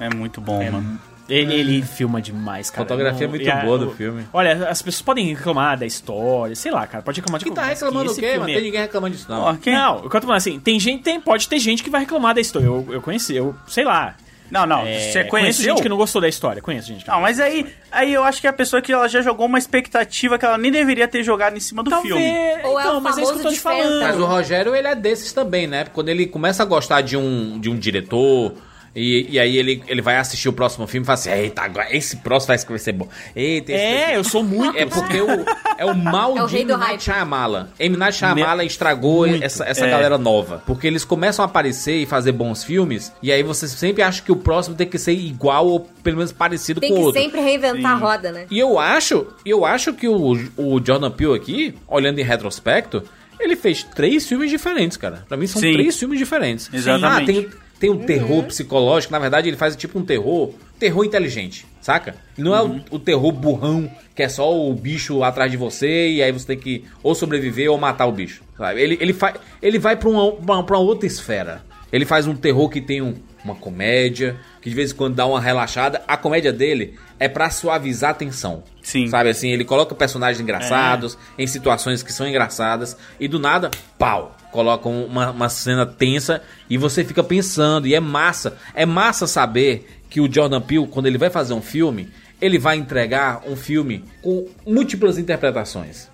[0.00, 0.98] É muito bom, mano.
[1.28, 2.82] Ele, ele filma demais, cara.
[2.82, 4.24] Fotografia é muito e a- boa do o- filme.
[4.32, 7.54] Olha, as pessoas podem reclamar da história, sei lá, cara, pode reclamar de Que tá
[7.62, 8.50] qualquer coisa, reclamando o esse quê, mano?
[8.50, 9.40] é- Tem ninguém reclamando disso, não.
[9.42, 11.84] Ó, quem- Não, o que eu tô falando assim, tem gente, tem, pode ter gente
[11.84, 12.66] que vai reclamar da história.
[12.66, 14.16] Eu, eu conheci, eu sei lá.
[14.52, 14.86] Não, não.
[14.86, 15.64] É, você Conheço conheceu?
[15.64, 18.38] gente que não gostou da história, conheço gente que Não, mas aí, aí eu acho
[18.38, 21.22] que é a pessoa que ela já jogou uma expectativa que ela nem deveria ter
[21.22, 22.14] jogado em cima do Talvez.
[22.14, 22.28] filme.
[22.62, 24.02] Ou é então, o mas é isso que eu tô te falando.
[24.02, 25.86] Mas o Rogério, ele é desses também, né?
[25.86, 28.52] Quando ele começa a gostar de um, de um diretor.
[28.94, 31.94] E, e aí ele, ele vai assistir o próximo filme e fala assim: Eita, agora
[31.94, 33.08] esse próximo vai vai ser bom.
[33.34, 34.76] Eita, esse É, eu sou muito.
[34.76, 35.44] É porque o,
[35.78, 36.64] é o mal É o de M.
[36.66, 37.02] do Night hype.
[37.02, 37.70] Shyamala.
[37.78, 37.96] M.
[37.96, 39.90] Night Shyamala estragou essa, essa é.
[39.90, 40.62] galera nova.
[40.66, 44.30] Porque eles começam a aparecer e fazer bons filmes, e aí você sempre acha que
[44.32, 47.20] o próximo tem que ser igual ou pelo menos parecido Tem com o que outro.
[47.20, 48.46] sempre reinventar a roda, né?
[48.50, 53.02] E eu acho, eu acho que o, o Jordan Peele aqui, olhando em retrospecto,
[53.38, 55.24] ele fez três filmes diferentes, cara.
[55.28, 55.72] Pra mim são Sim.
[55.72, 56.70] três filmes diferentes.
[56.72, 57.22] Exatamente.
[57.22, 57.48] Ah, tem,
[57.82, 62.14] tem um terror psicológico, na verdade ele faz tipo um terror, terror inteligente, saca?
[62.38, 66.22] Não é o, o terror burrão, que é só o bicho atrás de você e
[66.22, 68.80] aí você tem que ou sobreviver ou matar o bicho, sabe?
[68.80, 71.64] Ele, ele, fa, ele vai pra uma, pra uma outra esfera.
[71.92, 75.26] Ele faz um terror que tem um- uma comédia, que de vez em quando dá
[75.26, 76.00] uma relaxada.
[76.06, 78.62] A comédia dele é pra suavizar a tensão.
[78.80, 79.08] Sim.
[79.08, 83.68] Sabe assim, ele coloca personagens engraçados em situações que são engraçadas e do nada,
[83.98, 86.40] pau, coloca um- uma, uma cena tensa
[86.70, 87.86] e você fica pensando.
[87.88, 91.62] E é massa, é massa saber que o Jordan Peele, quando ele vai fazer um
[91.62, 92.08] filme,
[92.40, 96.10] ele vai entregar um filme com múltiplas interpretações.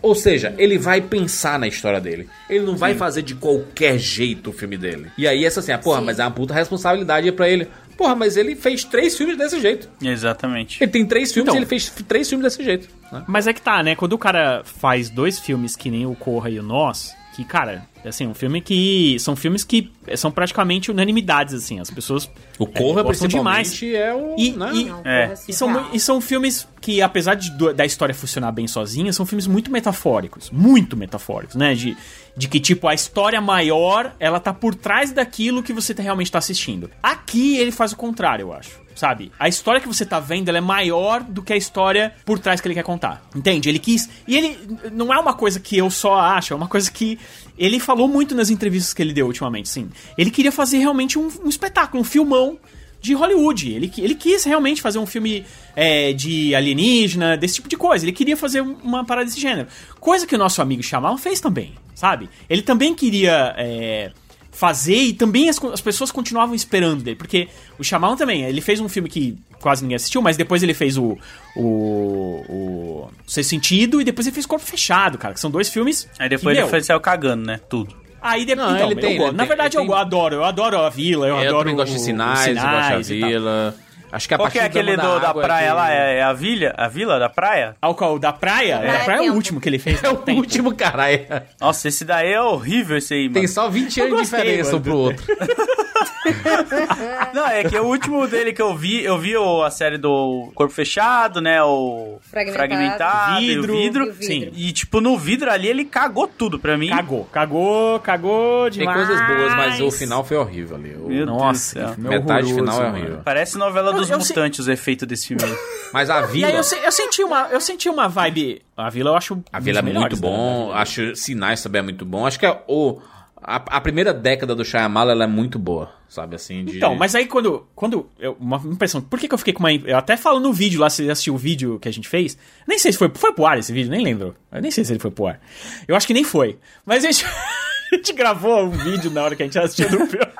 [0.00, 2.28] Ou seja, ele vai pensar na história dele.
[2.48, 5.08] Ele não vai fazer de qualquer jeito o filme dele.
[5.18, 6.06] E aí, essa assim, ah, porra, Sim.
[6.06, 7.68] mas é uma puta responsabilidade pra ele.
[7.96, 9.88] Porra, mas ele fez três filmes desse jeito.
[10.02, 10.82] Exatamente.
[10.82, 11.54] Ele tem três filmes Então.
[11.56, 12.88] e ele fez três filmes desse jeito.
[13.10, 13.24] né?
[13.26, 13.94] Mas é que tá, né?
[13.94, 17.86] Quando o cara faz dois filmes que nem o Corra e o Nós, que, cara,
[18.04, 19.16] assim, um filme que.
[19.20, 21.78] São filmes que são praticamente unanimidades, assim.
[21.80, 22.28] As pessoas.
[22.58, 23.94] O Corra, É, gostam principalmente, demais.
[24.02, 24.34] é o...
[24.38, 24.70] E- né?
[24.74, 25.34] e- Não, É.
[25.48, 29.46] E são, e são filmes que, apesar de, da história funcionar bem sozinha, são filmes
[29.46, 30.50] muito metafóricos.
[30.50, 31.74] Muito metafóricos, né?
[31.74, 31.96] De,
[32.36, 36.30] de que, tipo, a história maior, ela tá por trás daquilo que você tá- realmente
[36.30, 36.90] tá assistindo.
[37.02, 38.82] Aqui, ele faz o contrário, eu acho.
[38.94, 39.32] Sabe?
[39.38, 42.60] A história que você tá vendo, ela é maior do que a história por trás
[42.60, 43.24] que ele quer contar.
[43.34, 43.66] Entende?
[43.70, 44.08] Ele quis...
[44.28, 44.58] E ele...
[44.92, 47.18] Não é uma coisa que eu só acho, é uma coisa que...
[47.56, 49.90] Ele falou muito nas entrevistas que ele deu ultimamente, sim.
[50.16, 52.58] Ele queria fazer realmente um, um espetáculo, um filmão
[53.02, 53.70] de Hollywood.
[53.70, 55.44] Ele, ele quis realmente fazer um filme
[55.76, 58.04] é, de alienígena, desse tipo de coisa.
[58.04, 59.68] Ele queria fazer uma parada desse gênero.
[60.00, 62.30] Coisa que o nosso amigo Shyamalan fez também, sabe?
[62.48, 64.12] Ele também queria é,
[64.52, 67.16] fazer e também as, as pessoas continuavam esperando dele.
[67.16, 67.48] Porque
[67.78, 70.96] o Shyamalan também, ele fez um filme que quase ninguém assistiu, mas depois ele fez
[70.96, 71.18] o...
[71.56, 72.44] O...
[72.48, 75.34] o Ser Sentido e depois ele fez Corpo Fechado, cara.
[75.34, 76.08] Que são dois filmes...
[76.18, 77.60] Aí que, depois meu, ele foi, saiu cagando, né?
[77.68, 77.94] Tudo.
[78.20, 80.34] Aí depois, Não, então, ele eu tem, ele Na tem- verdade, ele eu tem- adoro,
[80.36, 83.10] eu adoro a vila, eu, Eu adoro também gosto de sinais, eu gosto da sinais
[83.10, 83.74] e tal.
[84.12, 85.90] Acho que a Qual que é aquele Dama do, da praia que- lá?
[85.92, 86.74] É, é a vila?
[86.76, 87.74] A vila da praia?
[87.80, 88.18] Ah, o qual?
[88.18, 88.78] Da praia?
[88.78, 90.00] praia Da praia é o último que ele fez.
[90.04, 90.38] É o Tempo.
[90.40, 91.20] último, caralho.
[91.60, 93.34] Nossa, esse daí é horrível esse aí, mano.
[93.34, 95.24] Tem só 20 Eu anos de diferença um pro outro.
[97.34, 100.50] Não, é que o último dele que eu vi, eu vi o- a série do
[100.54, 101.62] Corpo Fechado, né?
[101.62, 102.56] O Fragmentado.
[102.58, 103.76] Fragmentado e o Vidro.
[103.76, 104.04] vidro.
[104.04, 104.52] E o vidro.
[104.54, 106.88] E, tipo, no vidro ali ele cagou tudo pra mim.
[106.90, 109.06] Cagou, cagou, cagou Tem demais.
[109.06, 110.94] coisas boas, mas o final foi horrível ali.
[110.94, 112.96] O- Meu Nossa, Deus do Metade horroroso, final é mano.
[112.98, 113.20] horrível.
[113.24, 115.42] Parece novela dos Eu- eu mutantes, os efeitos desse filme.
[115.92, 116.50] Mas a E vila.
[116.50, 118.62] eu, se- eu senti uma, eu senti uma vibe.
[118.76, 119.42] A vila eu acho.
[119.52, 120.72] A vila é muito bom.
[120.72, 122.26] Acho Sinais também é muito bom.
[122.26, 122.98] Acho que é o.
[123.42, 126.76] A, a primeira década do Shyamalan, ela é muito boa, sabe, assim, de...
[126.76, 127.66] Então, mas aí quando.
[127.74, 129.00] quando eu, uma impressão.
[129.00, 129.72] Por que, que eu fiquei com uma.
[129.72, 132.38] Eu até falo no vídeo lá, você assistiu o vídeo que a gente fez.
[132.68, 134.34] Nem sei se foi, foi pro ar esse vídeo, nem lembro.
[134.52, 135.40] Eu nem sei se ele foi pro ar.
[135.88, 136.58] Eu acho que nem foi.
[136.86, 137.24] Mas a gente,
[137.92, 140.32] a gente gravou um vídeo na hora que a gente assistiu do filme.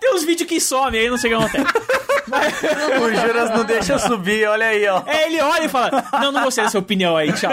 [0.00, 1.99] Tem uns vídeos que somem aí, não sei o que acontece.
[3.00, 5.02] O Juras não deixa eu subir, olha aí, ó.
[5.06, 7.50] É, ele olha e fala: Não, não gostei dessa opinião aí, tchau.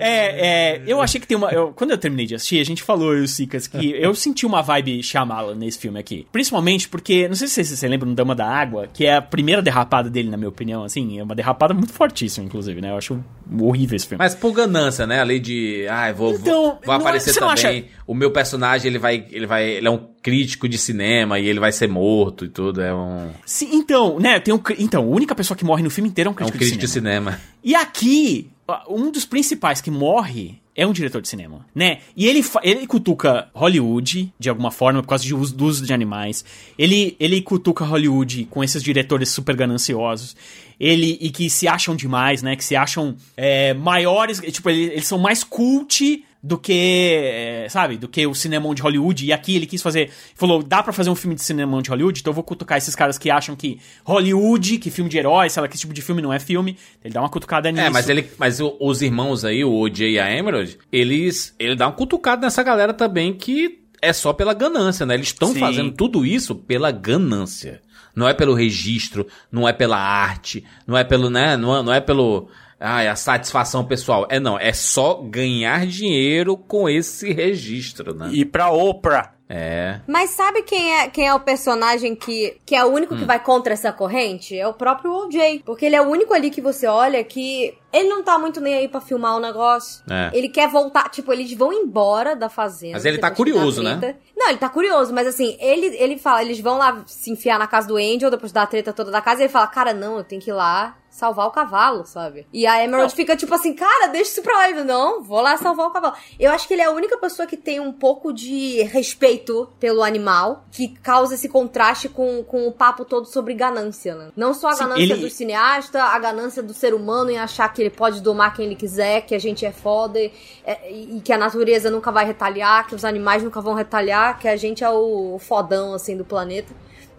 [0.00, 1.50] é, é, eu achei que tem uma.
[1.50, 4.14] eu- quando eu terminei de assistir, a gente falou, eu e o Sicas, que eu
[4.14, 6.26] senti uma vibe Shyamalan nesse filme aqui.
[6.32, 9.22] Principalmente porque, não sei se você, você lembra no Dama da Água, que é a
[9.22, 12.90] primeira derrapada dele, na minha opinião, assim, é uma derrapada muito fortíssima, inclusive, né?
[12.90, 13.22] Eu acho
[13.60, 14.22] horrível esse filme.
[14.22, 15.20] Mas por ganância, né?
[15.20, 17.86] Ali de, ai, vou, Então, vou, vou não- aparecer também.
[18.06, 21.58] O meu personagem, ele vai, ele vai, ele é um crítico de cinema e ele
[21.60, 24.60] vai ser morto e tudo, é um, Sim, então, né, tem um.
[24.78, 26.80] Então, a única pessoa que morre no filme inteiro é um é um crítico, crítico
[26.80, 27.32] de de cinema.
[27.32, 27.40] cinema.
[27.64, 28.48] E aqui,
[28.88, 31.98] um dos principais que morre é um diretor de cinema, né?
[32.16, 35.92] E ele, ele cutuca Hollywood, de alguma forma, por causa de uso, do uso de
[35.92, 36.44] animais.
[36.78, 40.34] Ele, ele cutuca Hollywood com esses diretores super gananciosos.
[40.80, 42.56] Ele, e que se acham demais, né?
[42.56, 44.40] Que se acham é, maiores.
[44.40, 48.82] Tipo, ele- eles são mais cult do que, é, sabe, do que o cinemão de
[48.82, 49.24] Hollywood.
[49.24, 52.20] E aqui ele quis fazer, falou, dá pra fazer um filme de cinemão de Hollywood,
[52.20, 55.62] então eu vou cutucar esses caras que acham que Hollywood, que filme de herói, sei
[55.62, 56.76] lá, que esse tipo de filme não é filme.
[57.04, 57.84] Ele dá uma cutucada nisso.
[57.84, 61.86] É, mas ele, mas os irmãos aí, o OJ e a Emerald, eles, ele dá
[61.86, 65.14] um cutucado nessa galera também que é só pela ganância, né?
[65.14, 67.80] Eles estão fazendo tudo isso pela ganância.
[68.14, 71.56] Não é pelo registro, não é pela arte, não é pelo, né?
[71.56, 72.50] Não é, não é pelo,
[72.82, 74.26] ai, a satisfação pessoal.
[74.28, 78.28] É não, é só ganhar dinheiro com esse registro, né?
[78.32, 79.32] E pra Oprah.
[79.54, 80.00] É.
[80.06, 83.18] Mas sabe quem é, quem é o personagem que, que é o único Hum.
[83.18, 84.58] que vai contra essa corrente?
[84.58, 85.62] É o próprio OJ.
[85.66, 88.72] Porque ele é o único ali que você olha que ele não tá muito nem
[88.74, 90.02] aí pra filmar o negócio.
[90.10, 90.30] É.
[90.32, 92.94] Ele quer voltar, tipo, eles vão embora da fazenda.
[92.94, 94.14] Mas ele tá que dá curioso, né?
[94.34, 97.66] Não, ele tá curioso, mas assim, ele, ele fala, eles vão lá se enfiar na
[97.66, 100.24] casa do Angel depois da treta toda da casa e ele fala, cara, não, eu
[100.24, 102.46] tenho que ir lá salvar o cavalo, sabe?
[102.50, 104.70] E a Emerald fica tipo assim, cara, deixa isso pra lá.
[104.70, 106.14] Ele, não, vou lá salvar o cavalo.
[106.40, 110.02] Eu acho que ele é a única pessoa que tem um pouco de respeito pelo
[110.02, 114.30] animal, que causa esse contraste com, com o papo todo sobre ganância, né?
[114.34, 117.70] Não só a Sim, ganância ele- do cineasta, a ganância do ser humano em achar
[117.72, 120.32] que ele pode domar quem ele quiser, que a gente é foda e,
[120.64, 124.48] é, e que a natureza nunca vai retaliar, que os animais nunca vão retaliar, que
[124.48, 126.72] a gente é o fodão, assim, do planeta.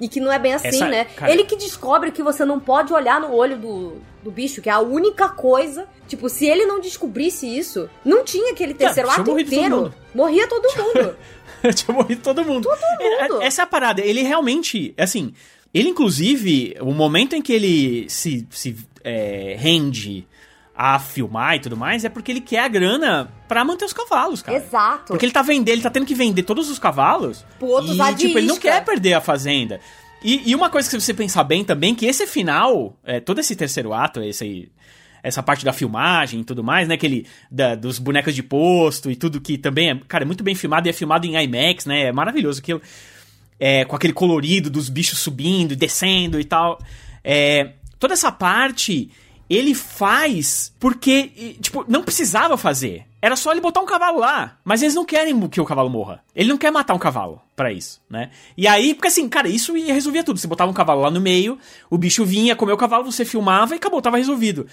[0.04, 1.06] E que não é bem assim, Essa- né?
[1.06, 4.68] cara- Ele que descobre que você não pode olhar no olho do, do bicho, que
[4.70, 5.88] é a única coisa.
[6.08, 9.76] Tipo, se ele não descobrisse isso, não tinha aquele terceiro tinha ato todo inteiro.
[9.78, 9.96] mundo.
[10.14, 11.16] Morria todo mundo.
[11.74, 12.68] Tinha morrido todo mundo.
[12.70, 13.42] mundo.
[13.42, 14.02] É- Essa é a parada.
[14.02, 15.34] Ele realmente, assim,
[15.74, 20.28] ele inclusive, o momento em que ele se, se é, rende
[20.76, 24.42] a filmar e tudo mais, é porque ele quer a grana pra manter os cavalos,
[24.42, 24.58] cara.
[24.58, 25.06] Exato.
[25.14, 27.46] Porque ele tá vendendo, ele tá tendo que vender todos os cavalos.
[27.60, 29.80] Pro outro e, tipo, ele não quer perder a fazenda.
[30.24, 33.56] E, e uma coisa que você pensar bem também, que esse final, é, todo esse
[33.56, 34.72] terceiro ato, esse,
[35.22, 36.96] essa parte da filmagem e tudo mais, né?
[36.96, 40.56] Aquele da- dos bonecos de posto e tudo que também é, cara, é muito bem
[40.56, 42.04] filmado e é filmado em IMAX, né?
[42.06, 42.82] É maravilhoso aquilo.
[43.60, 46.80] É, com aquele colorido dos bichos subindo e descendo e tal.
[47.24, 49.12] É, toda essa parte
[49.56, 53.06] ele faz porque, tipo, não precisava fazer.
[53.22, 54.58] Era só ele botar um cavalo lá.
[54.64, 56.22] Mas eles não querem que o cavalo morra.
[56.36, 58.32] Ele não quer matar um cavalo pra isso, né?
[58.58, 60.40] E aí, porque assim, cara, isso ia- resolvia tudo.
[60.40, 61.58] Você botava um cavalo lá no meio,
[61.90, 64.68] o bicho vinha, comia o cavalo, você filmava e acabou, tava resolvido.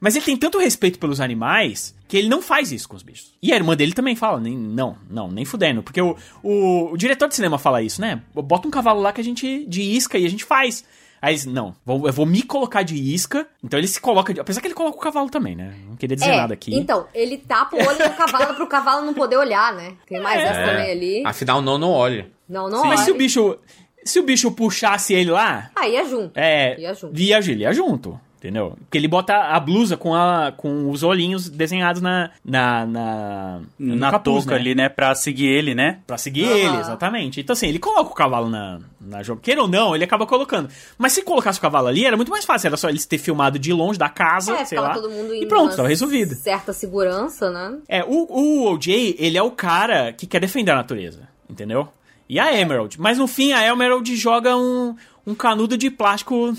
[0.00, 3.32] Mas ele tem tanto respeito pelos animais que ele não faz isso com os bichos.
[3.42, 5.82] E a irmã dele também fala, nem, não, não, nem fudendo.
[5.82, 8.20] Porque o, o, o diretor de cinema fala isso, né?
[8.34, 10.84] Bota um cavalo lá que a gente, de isca, e a gente faz.
[11.20, 13.46] Aí eles, não, vou, eu vou me colocar de isca.
[13.64, 15.74] Então ele se coloca, de, apesar que ele coloca o cavalo também, né?
[15.88, 16.74] Não queria dizer é, nada aqui.
[16.74, 19.94] Então, ele tapa o olho do cavalo pro cavalo não poder olhar, né?
[20.06, 20.44] Tem mais É.
[20.44, 21.22] essa também ali.
[21.24, 22.28] Afinal, não, não olha.
[22.48, 23.18] Não, não Mas se o olha.
[23.18, 23.58] bicho,
[24.04, 26.36] se o bicho puxasse ele lá, Ah, ia junto.
[26.38, 27.18] é, Ia junto.
[27.18, 28.20] ia junto.
[28.46, 28.76] Entendeu?
[28.78, 32.30] Porque ele bota a blusa com, a, com os olhinhos desenhados na.
[32.44, 34.60] Na, na, Na capuz, touca né?
[34.60, 34.88] ali, né?
[34.88, 35.98] Pra seguir ele, né?
[36.06, 36.54] Pra seguir Aham.
[36.56, 37.40] ele, exatamente.
[37.40, 39.40] Então, assim, ele coloca o cavalo na, na jogo.
[39.40, 40.68] Queira ou não, ele acaba colocando.
[40.96, 42.68] Mas se colocasse o cavalo ali, era muito mais fácil.
[42.68, 44.94] Era só eles ter filmado de longe da casa, É, sei lá.
[44.94, 46.34] todo mundo e pronto, tava resolvido.
[46.36, 47.78] Certa segurança, né?
[47.88, 51.88] É, o, o OJ, ele é o cara que quer defender a natureza, entendeu?
[52.28, 53.00] E a Emerald.
[53.00, 54.94] Mas no fim, a Emerald joga um,
[55.26, 56.52] um canudo de plástico.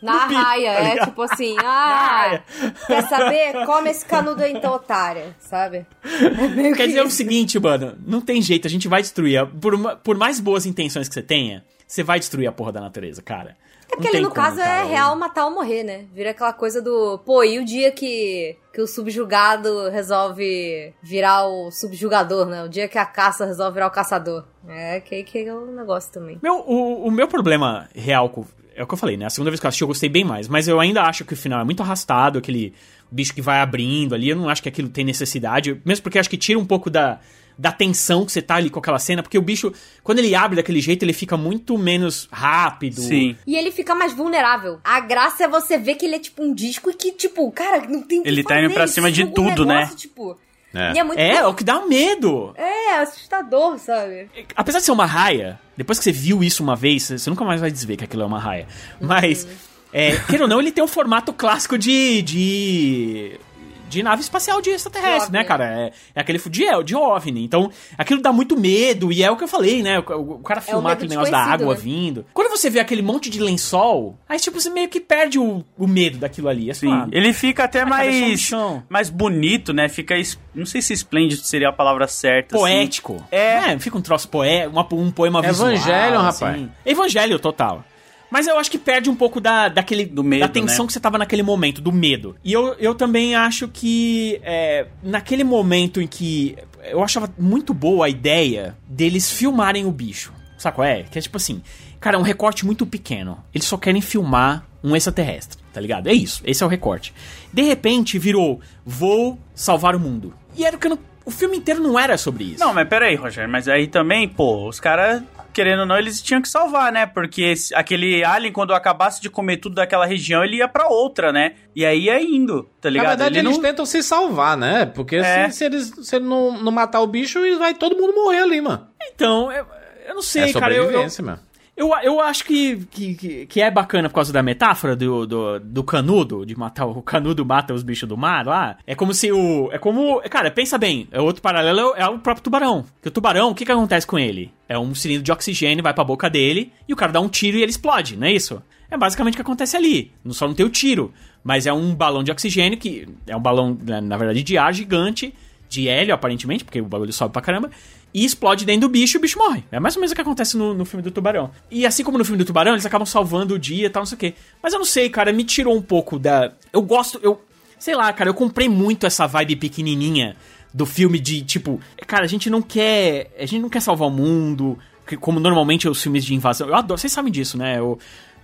[0.00, 2.40] Na bico, raia, tá é tipo assim, ah,
[2.86, 3.66] quer saber?
[3.66, 5.86] Come esse canudo aí então, otária, sabe?
[6.04, 7.16] É Quer que dizer o isso.
[7.16, 9.46] seguinte, mano, não tem jeito, a gente vai destruir.
[9.60, 13.22] Por, por mais boas intenções que você tenha, você vai destruir a porra da natureza,
[13.22, 13.56] cara.
[13.90, 16.04] É porque ali no caso é real matar ou morrer, né?
[16.12, 17.18] Vira aquela coisa do.
[17.24, 22.62] Pô, e o dia que, que o subjugado resolve virar o subjugador, né?
[22.62, 24.44] O dia que a caça resolve virar o caçador.
[24.68, 26.38] É, que, que é o negócio também.
[26.42, 28.44] Meu, o, o meu problema real com.
[28.78, 29.26] É o que eu falei, né?
[29.26, 30.46] A segunda vez que eu assisti eu gostei bem mais.
[30.46, 32.72] Mas eu ainda acho que o final é muito arrastado, aquele
[33.10, 34.28] bicho que vai abrindo ali.
[34.28, 35.80] Eu não acho que aquilo tem necessidade.
[35.84, 37.18] Mesmo porque eu acho que tira um pouco da
[37.58, 39.72] da tensão que você tá ali com aquela cena, porque o bicho,
[40.04, 43.00] quando ele abre daquele jeito, ele fica muito menos rápido.
[43.00, 43.36] Sim.
[43.44, 44.78] E ele fica mais vulnerável.
[44.84, 47.84] A graça é você ver que ele é tipo um disco e que, tipo, cara,
[47.88, 49.80] não tem Ele tá indo pra cima de tudo, né?
[49.80, 50.38] negócio, Tipo,
[50.74, 50.92] É.
[50.92, 51.18] E é muito.
[51.18, 52.52] É, o que dá medo.
[52.56, 54.30] É, assustador, sabe?
[54.54, 57.60] Apesar de ser uma raia, depois que você viu isso uma vez, você nunca mais
[57.60, 58.66] vai desver que aquilo é uma raia.
[59.00, 59.46] Mas,
[59.92, 62.22] é, queira ou não, ele tem um formato clássico de.
[62.22, 63.40] de.
[63.88, 65.64] De nave espacial de extraterrestre, De né, cara?
[65.64, 67.44] É, é aquele de, é, de OVNI.
[67.44, 69.98] Então, aquilo dá muito medo, e é o que eu falei, né?
[69.98, 70.02] O,
[70.34, 71.80] o cara filmar medo aquele negócio da água né?
[71.80, 72.26] vindo.
[72.32, 75.86] Quando você vê aquele monte de lençol, aí, tipo, você meio que perde o, o
[75.86, 76.70] medo daquilo ali.
[76.70, 78.82] É Sim, ele fica até Ah, cara, é mais, chão.
[78.88, 79.88] mais bonito, né?
[79.88, 82.54] Fica, es- não sei se esplêndido seria a palavra certa.
[82.56, 82.62] assim.
[82.64, 83.24] poético.
[83.30, 83.78] É.
[83.78, 85.70] Fica um troço poético, um poema visual.
[85.70, 86.44] Evangelho, assim.
[86.44, 86.68] rapaz.
[86.84, 87.84] Evangelho total.
[88.30, 90.86] Mas eu acho que perde um pouco da, daquele, Do medo, da tensão né?
[90.88, 92.36] que você tava naquele momento, do medo.
[92.44, 98.06] E eu, eu também acho que é, naquele momento em que eu achava muito boa
[98.06, 100.32] a ideia deles filmarem o bicho.
[100.58, 101.04] Sabe qual é?
[101.04, 101.62] Que é tipo assim,
[102.00, 103.42] cara, é um recorte muito pequeno.
[103.54, 106.08] Eles só querem filmar um extraterrestre, tá ligado?
[106.08, 107.14] É isso, esse é o recorte.
[107.52, 110.34] De repente virou, vou salvar o mundo.
[110.56, 112.60] E era o que eu não, o filme inteiro não era sobre isso.
[112.60, 115.22] Não, mas peraí, Roger, mas aí também, pô, os caras,
[115.58, 117.04] querendo ou não, eles tinham que salvar, né?
[117.04, 121.32] Porque esse- aquele alien, quando acabasse de comer tudo daquela região, ele ia pra outra,
[121.32, 121.54] né?
[121.74, 123.08] E aí ia indo, tá Na ligado?
[123.08, 123.62] verdade, ele eles não...
[123.64, 124.86] tentam se salvar, né?
[124.86, 125.50] Porque É.
[125.50, 128.60] se, se eles se ele não, não matar o bicho, vai todo mundo morrer ali,
[128.60, 128.86] mano.
[129.12, 129.66] Então, eu,
[130.06, 130.72] eu não sei, é cara.
[130.72, 131.40] Eu, eu, mano.
[131.78, 135.84] Eu, eu acho que, que, que- é bacana por causa da metáfora do, do, do
[135.84, 138.76] canudo, de matar o, canudo mata os bichos do mar lá.
[138.86, 139.70] É como se o.
[139.72, 140.20] É como.
[140.28, 142.84] Cara, pensa bem, é outro paralelo é o próprio tubarão.
[143.00, 144.52] Que o tubarão, o que, que acontece com ele?
[144.68, 147.56] É um cilindro de oxigênio, vai pra boca dele, e o cara dá um tiro
[147.56, 148.62] e ele explode, não é isso?
[148.90, 150.12] É basicamente o que acontece ali.
[150.24, 151.12] Não só não tem o tiro,
[151.44, 154.72] mas é um balão de oxigênio que é um balão, na na verdade, de ar
[154.74, 155.32] gigante,
[155.68, 157.70] de hélio, aparentemente, porque o bagulho sobe pra caramba,
[158.12, 159.64] e explode dentro do bicho e o bicho morre.
[159.70, 161.50] É mais ou menos o que acontece no, no filme do Tubarão.
[161.70, 164.06] E assim como no filme do Tubarão, eles acabam salvando o dia e tal, não
[164.06, 164.34] sei o quê.
[164.62, 166.52] Mas eu não sei, cara, me tirou um pouco da.
[166.72, 167.20] Eu gosto.
[167.22, 167.40] Eu.
[167.78, 170.36] Sei lá, cara, eu comprei muito essa vibe pequenininha
[170.74, 174.10] do filme de tipo, cara, a gente não quer, a gente não quer salvar o
[174.10, 174.76] mundo,
[175.20, 176.68] como normalmente os filmes de invasão.
[176.68, 177.78] Eu adoro, vocês sabem disso, né?
[177.78, 177.98] Eu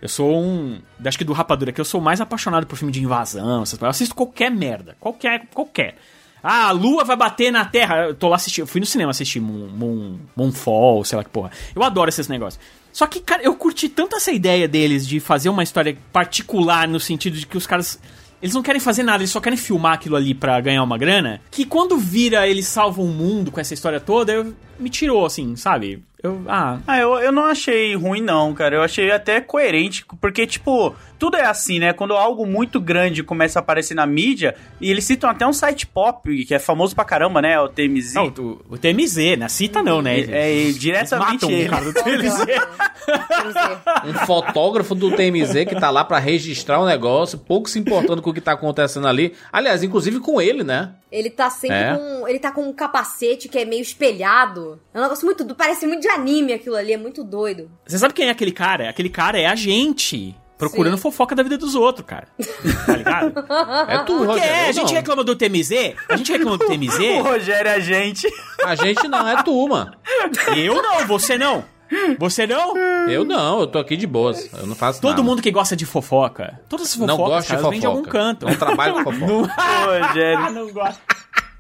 [0.04, 3.02] eu sou um, acho que do Rapadura que eu sou mais apaixonado por filme de
[3.02, 3.82] invasão, essas coisas.
[3.82, 5.96] eu assisto qualquer merda, qualquer, qualquer.
[6.46, 8.08] Ah, a lua vai bater na Terra.
[8.08, 11.30] Eu tô lá assistindo, eu fui no cinema assistir Moon, Moon, Moonfall, sei lá que
[11.30, 11.50] porra.
[11.74, 12.62] Eu adoro esses negócios.
[12.92, 17.00] Só que, cara, eu curti tanto essa ideia deles de fazer uma história particular no
[17.00, 17.98] sentido de que os caras
[18.42, 21.40] eles não querem fazer nada, eles só querem filmar aquilo ali pra ganhar uma grana.
[21.50, 25.56] Que quando vira eles salvam o mundo com essa história toda, eu, me tirou, assim,
[25.56, 26.04] sabe?
[26.24, 28.76] Eu, ah, Ah, eu, eu não achei ruim, não, cara.
[28.76, 31.92] Eu achei até coerente, porque, tipo, tudo é assim, né?
[31.92, 35.86] Quando algo muito grande começa a aparecer na mídia, e eles citam até um site
[35.86, 37.60] pop, que é famoso pra caramba, né?
[37.60, 38.14] O TMZ.
[38.14, 39.48] não, o, o TMZ, né?
[39.50, 40.18] Cita não, né?
[40.20, 41.66] É, é, Eles diretamente matam ele.
[41.68, 42.46] o cara do TMZ.
[44.06, 48.30] Um fotógrafo do TMZ que tá lá pra registrar o negócio, pouco se importando com
[48.30, 49.34] o que tá acontecendo ali.
[49.52, 50.92] Aliás, inclusive com ele, né?
[51.12, 51.94] Ele tá sempre É.
[51.94, 52.26] com.
[52.26, 54.80] Ele tá com um capacete que é meio espelhado.
[54.94, 55.44] É um negócio muito.
[55.54, 57.70] Parece muito de anime aquilo ali, é muito doido.
[57.86, 58.88] Você sabe quem é aquele cara?
[58.88, 60.34] Aquele cara é a gente.
[60.56, 61.02] Procurando Sim.
[61.02, 62.28] fofoca da vida dos outros, cara.
[62.86, 63.32] Tá ligado?
[63.90, 64.50] É tu, Porque Rogério.
[64.52, 64.94] é, a gente não.
[64.94, 65.70] reclama do TMZ,
[66.08, 68.26] a gente reclama do O TMZ, Rogério é a gente.
[68.64, 69.92] A gente não, é tu, mano.
[70.56, 71.64] eu não, você não.
[72.18, 72.76] Você não?
[73.08, 74.48] Eu não, eu tô aqui de boas.
[74.54, 75.22] Eu não faço Todo nada.
[75.22, 77.70] mundo que gosta de fofoca, todas as fofocas, não gosta de cara, fofoca.
[77.72, 78.46] vem de algum canto.
[78.46, 79.26] Eu não trabalho com fofoca.
[79.26, 80.50] Não- Ô, Rogério.
[80.52, 81.00] não gosto.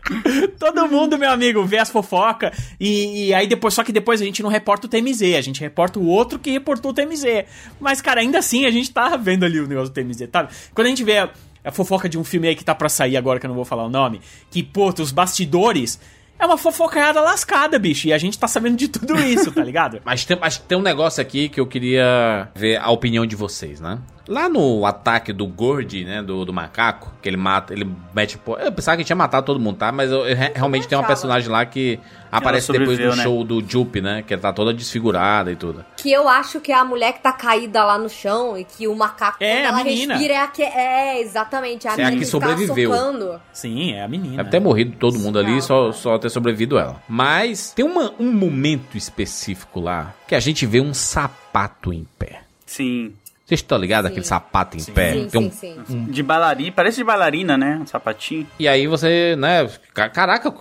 [0.58, 4.24] Todo mundo, meu amigo, vê as fofocas e, e aí depois, só que depois a
[4.24, 7.44] gente não reporta o TMZ, a gente reporta o outro que reportou o TMZ.
[7.80, 10.48] Mas, cara, ainda assim a gente tá vendo ali o negócio do TMZ, tá?
[10.74, 11.30] Quando a gente vê a,
[11.64, 13.64] a fofoca de um filme aí que tá pra sair agora, que eu não vou
[13.64, 15.98] falar o nome, que, pô, os bastidores,
[16.38, 20.00] é uma fofocaiada lascada, bicho, e a gente tá sabendo de tudo isso, tá ligado?
[20.04, 23.80] Mas tem, mas tem um negócio aqui que eu queria ver a opinião de vocês,
[23.80, 23.98] né?
[24.26, 26.22] Lá no ataque do Gordy, né?
[26.22, 28.38] Do, do macaco, que ele mata, ele mete.
[28.58, 29.92] Eu pensava que tinha matado todo mundo, tá?
[29.92, 32.00] Mas eu, eu re- realmente tem uma personagem lá que
[32.32, 33.22] aparece depois no né?
[33.22, 34.22] show do Jupe, né?
[34.26, 35.84] Que tá toda desfigurada e tudo.
[35.96, 38.88] Que eu acho que é a mulher que tá caída lá no chão e que
[38.88, 40.14] o macaco, É, quando a ela menina.
[40.14, 40.62] respira, é a que.
[40.62, 41.86] É, exatamente.
[41.86, 42.90] A É a menina que tá sobreviveu.
[42.92, 43.40] socando.
[43.52, 44.36] Sim, é a menina.
[44.38, 46.96] Deve ter morrido todo mundo ali, só, só ter sobrevivido ela.
[47.06, 52.40] Mas tem uma- um momento específico lá que a gente vê um sapato em pé.
[52.66, 53.12] Sim.
[53.44, 54.10] Vocês estão ligados?
[54.10, 55.12] Aquele sapato em pé?
[55.12, 56.04] Sim, Tem um- sim, sim.
[56.04, 57.78] De bailarina, parece de bailarina, né?
[57.82, 58.46] Um sapatinho.
[58.58, 59.68] E aí você, né?
[59.92, 60.52] ca- Caraca,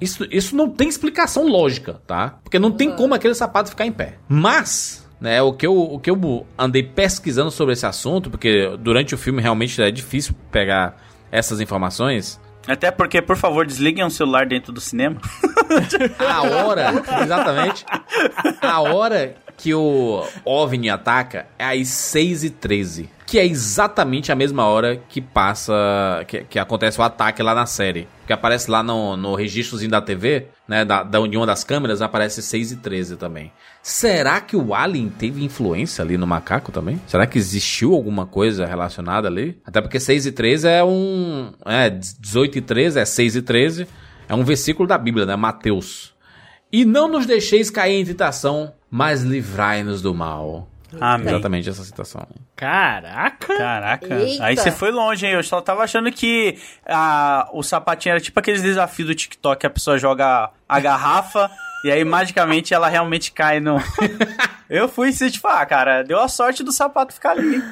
[0.00, 2.38] isso, isso não tem explicação lógica, tá?
[2.42, 4.14] Porque não tem como aquele sapato ficar em pé.
[4.28, 5.02] Mas.
[5.20, 9.18] Né, o, que eu, o que eu andei pesquisando sobre esse assunto, porque durante o
[9.18, 10.96] filme realmente é difícil pegar
[11.30, 12.40] essas informações.
[12.66, 15.20] Até porque, por favor, desliguem o celular dentro do cinema.
[16.18, 17.84] A hora, exatamente.
[18.60, 23.06] A hora que o OVNI ataca é às 6h13.
[23.24, 25.72] Que é exatamente a mesma hora que passa.
[26.26, 28.08] Que, que acontece o ataque lá na série.
[28.26, 30.84] Que aparece lá no, no registrozinho da TV, né?
[30.84, 33.52] Da, da, de uma das câmeras, aparece 6h13 também.
[33.80, 37.00] Será que o Alien teve influência ali no macaco também?
[37.06, 39.56] Será que existiu alguma coisa relacionada ali?
[39.64, 41.52] Até porque 6 e 13 é um.
[41.64, 43.86] É, 18 e 13 é 6 e 13.
[44.28, 45.36] É um versículo da Bíblia, né?
[45.36, 46.11] Mateus.
[46.72, 50.68] E não nos deixeis cair em tentação, mas livrai-nos do mal.
[51.00, 51.28] Amém.
[51.28, 52.26] Exatamente essa citação.
[52.56, 53.56] Caraca!
[53.56, 54.14] Caraca.
[54.14, 54.44] Eita.
[54.44, 55.32] Aí você foi longe, hein?
[55.32, 59.66] Eu só tava achando que ah, o sapatinho era tipo aqueles desafios do TikTok que
[59.66, 61.50] a pessoa joga a garrafa
[61.84, 63.76] e aí magicamente ela realmente cai no.
[64.68, 67.62] Eu fui se tipo, ah, cara, deu a sorte do sapato ficar ali.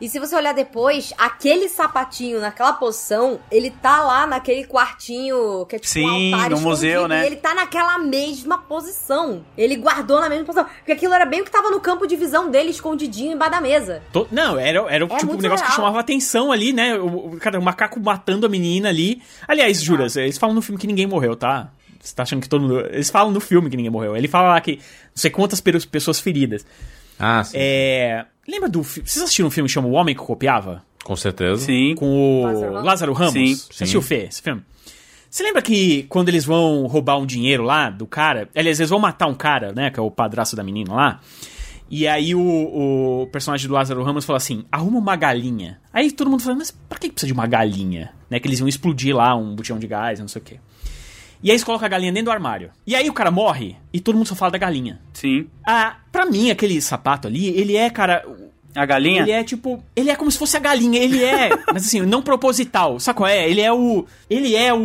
[0.00, 5.74] E se você olhar depois, aquele sapatinho naquela posição, ele tá lá naquele quartinho que
[5.76, 7.24] é tipo Sim, um altar no museu, né?
[7.24, 9.44] E ele tá naquela mesma posição.
[9.56, 10.64] Ele guardou na mesma posição.
[10.78, 13.60] Porque aquilo era bem o que tava no campo de visão dele, escondidinho embaixo da
[13.60, 14.02] mesa.
[14.12, 15.76] To- Não, era, era tipo um negócio que real.
[15.76, 16.94] chamava atenção ali, né?
[16.96, 19.20] O, o- cara, o macaco matando a menina ali.
[19.48, 21.70] Aliás, Juras, eles falam no filme que ninguém morreu, tá?
[22.00, 22.80] Você tá achando que todo mundo.
[22.86, 24.16] Eles falam no filme que ninguém morreu.
[24.16, 24.82] Ele fala lá que não
[25.16, 26.64] sei quantas pe- pessoas feridas.
[27.18, 27.56] Ah, sim.
[27.58, 28.24] É.
[28.48, 29.06] Lembra do filme.
[29.08, 30.82] Vocês assistiram um filme que chama O Homem que Copiava?
[31.04, 31.60] Com certeza.
[31.66, 31.94] Sim.
[31.94, 32.86] Com o Lázaro Ramos?
[32.86, 33.32] Lázaro Ramos?
[33.34, 34.62] Sim, Você assistiu, Fê, esse filme?
[35.30, 38.98] Você lembra que quando eles vão roubar um dinheiro lá do cara, aliás, eles vão
[38.98, 41.20] matar um cara, né, que é o padrasto da menina lá,
[41.90, 42.40] e aí o,
[43.22, 45.80] o personagem do Lázaro Ramos fala assim, arruma uma galinha.
[45.92, 48.10] Aí todo mundo fala, mas pra que precisa de uma galinha?
[48.30, 50.60] Né, que eles iam explodir lá um botão de gás, não sei o quê.
[51.42, 52.70] E aí eles colocam a galinha dentro do armário.
[52.86, 55.00] E aí o cara morre e todo mundo só fala da galinha.
[55.12, 55.46] Sim.
[55.66, 58.24] Ah, pra mim, aquele sapato ali, ele é, cara,
[58.74, 59.22] A galinha?
[59.22, 59.82] ele é tipo.
[59.94, 60.98] Ele é como se fosse a galinha.
[61.00, 61.50] Ele é.
[61.72, 62.98] mas assim, não proposital.
[62.98, 63.48] Sabe qual é?
[63.48, 64.04] Ele é o.
[64.28, 64.78] Ele é o,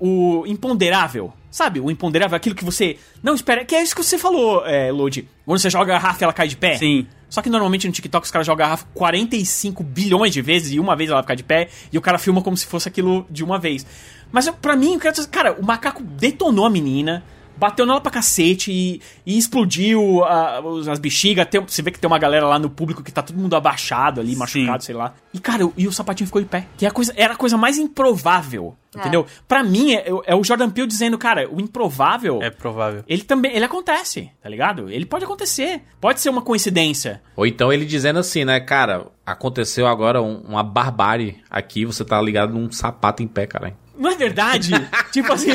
[0.00, 1.32] o, o imponderável.
[1.50, 1.80] Sabe?
[1.80, 3.64] O imponderável, aquilo que você não espera.
[3.64, 5.28] Que é isso que você falou, é, Lodi.
[5.44, 6.76] Quando você joga a garrafa ela cai de pé.
[6.76, 7.06] Sim.
[7.28, 10.80] Só que normalmente no TikTok os caras jogam a garrafa 45 bilhões de vezes e
[10.80, 13.42] uma vez ela fica de pé e o cara filma como se fosse aquilo de
[13.44, 13.86] uma vez.
[14.32, 17.22] Mas pra mim, eu quero dizer, cara, o macaco detonou a menina,
[17.56, 21.46] bateu nela pra cacete e, e explodiu a- as bexigas.
[21.46, 24.18] Tem- você vê que tem uma galera lá no público que tá todo mundo abaixado
[24.20, 24.38] ali, Sim.
[24.38, 25.12] machucado, sei lá.
[25.34, 26.66] E, cara, e o sapatinho ficou de pé.
[26.78, 28.98] Que é a coisa, era a coisa mais improvável, É.
[29.00, 29.26] entendeu?
[29.46, 32.40] Pra mim, é, é o Jordan Peele dizendo, cara, o improvável...
[32.42, 33.04] É provável.
[33.06, 34.88] Ele também, ele acontece, tá ligado?
[34.88, 35.82] Ele pode acontecer.
[36.00, 37.20] Pode ser uma coincidência.
[37.36, 42.20] Ou então ele dizendo assim, né, cara, aconteceu agora um- uma barbárie aqui, você tá
[42.22, 43.76] ligado num sapato em pé, cara.
[44.00, 44.72] Não é verdade?
[45.12, 45.50] tipo assim.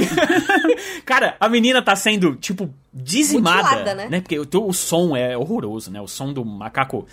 [1.03, 3.63] cara, a menina tá sendo, tipo, dizimada.
[3.63, 4.21] Mutilada, né?
[4.21, 5.99] Porque o, o som é horroroso, né?
[5.99, 7.07] O som do macaco.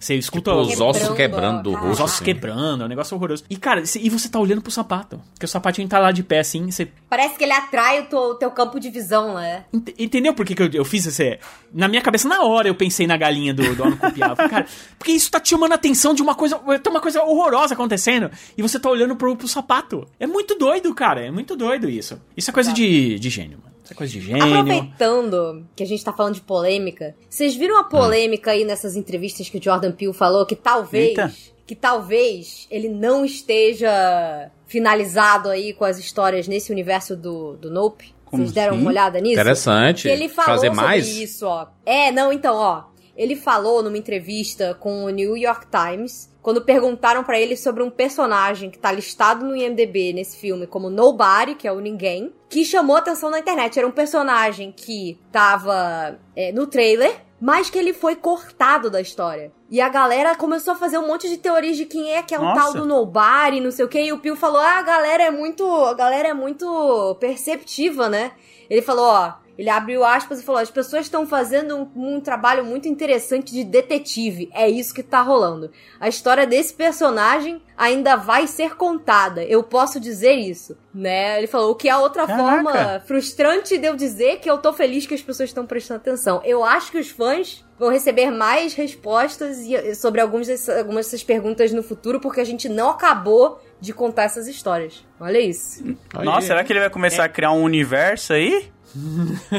[0.00, 1.78] Você escuta Tipo, os os, ossos Quebrando, do ah.
[1.80, 1.92] rosto.
[1.92, 2.24] os ossos assim.
[2.24, 3.44] quebrando, é um negócio horroroso.
[3.50, 5.20] E, cara, e você tá olhando pro sapato.
[5.34, 6.88] Porque o sapatinho tá lá de pé assim, você.
[7.08, 9.64] Parece que ele atrai o teu, o teu campo de visão, né?
[9.74, 11.38] Ent- Entendeu por que, que eu, eu fiz esse.
[11.72, 13.96] Na minha cabeça, na hora, eu pensei na galinha do, do.
[13.96, 14.66] Falei, Cara,
[14.98, 16.58] porque isso tá te chamando a atenção de uma coisa.
[16.82, 18.30] Tem uma coisa horrorosa acontecendo.
[18.56, 20.08] E você tá olhando pro, pro sapato.
[20.18, 21.20] É muito doido, cara.
[21.20, 22.18] É muito doido isso.
[22.34, 23.58] Isso é coisa de, de gênio,
[23.92, 24.42] é coisa de gênio.
[24.44, 29.48] Aproveitando que a gente tá falando de polêmica, vocês viram a polêmica aí nessas entrevistas
[29.48, 31.08] que o Jordan Peele falou que talvez.
[31.08, 31.32] Eita.
[31.66, 38.12] Que talvez ele não esteja finalizado aí com as histórias nesse universo do, do Nope?
[38.24, 38.82] Como Vocês deram assim?
[38.82, 39.34] uma olhada nisso?
[39.34, 40.02] Interessante.
[40.02, 41.08] Que ele falou Fazer sobre mais?
[41.08, 41.66] isso, ó.
[41.84, 42.84] É, não, então, ó.
[43.20, 47.90] Ele falou numa entrevista com o New York Times, quando perguntaram pra ele sobre um
[47.90, 52.64] personagem que tá listado no IMDb nesse filme como Nobody, que é o ninguém, que
[52.64, 53.78] chamou atenção na internet.
[53.78, 59.52] Era um personagem que tava é, no trailer, mas que ele foi cortado da história.
[59.70, 62.38] E a galera começou a fazer um monte de teorias de quem é que é
[62.38, 62.58] o Nossa.
[62.58, 65.30] tal do Nobody, não sei o que, e o Pio falou: "Ah, a galera é
[65.30, 68.32] muito, a galera é muito perceptiva, né?"
[68.70, 72.64] Ele falou, ó, Ele abriu aspas e falou: as pessoas estão fazendo um, um trabalho
[72.64, 74.48] muito interessante de detetive.
[74.54, 75.70] É isso que tá rolando.
[76.00, 79.44] A história desse personagem ainda vai ser contada.
[79.44, 81.36] Eu posso dizer isso, né?
[81.36, 82.42] Ele falou o que é outra Caraca.
[82.42, 86.40] forma frustrante de eu dizer que eu tô feliz que as pessoas estão prestando atenção.
[86.42, 91.22] Eu acho que os fãs vão receber mais respostas e- sobre alguns desse- algumas dessas
[91.22, 95.04] perguntas no futuro, porque a gente não acabou de contar essas histórias.
[95.18, 95.82] Olha isso.
[96.14, 98.70] Nossa, será que ele vai começar a criar um universo aí?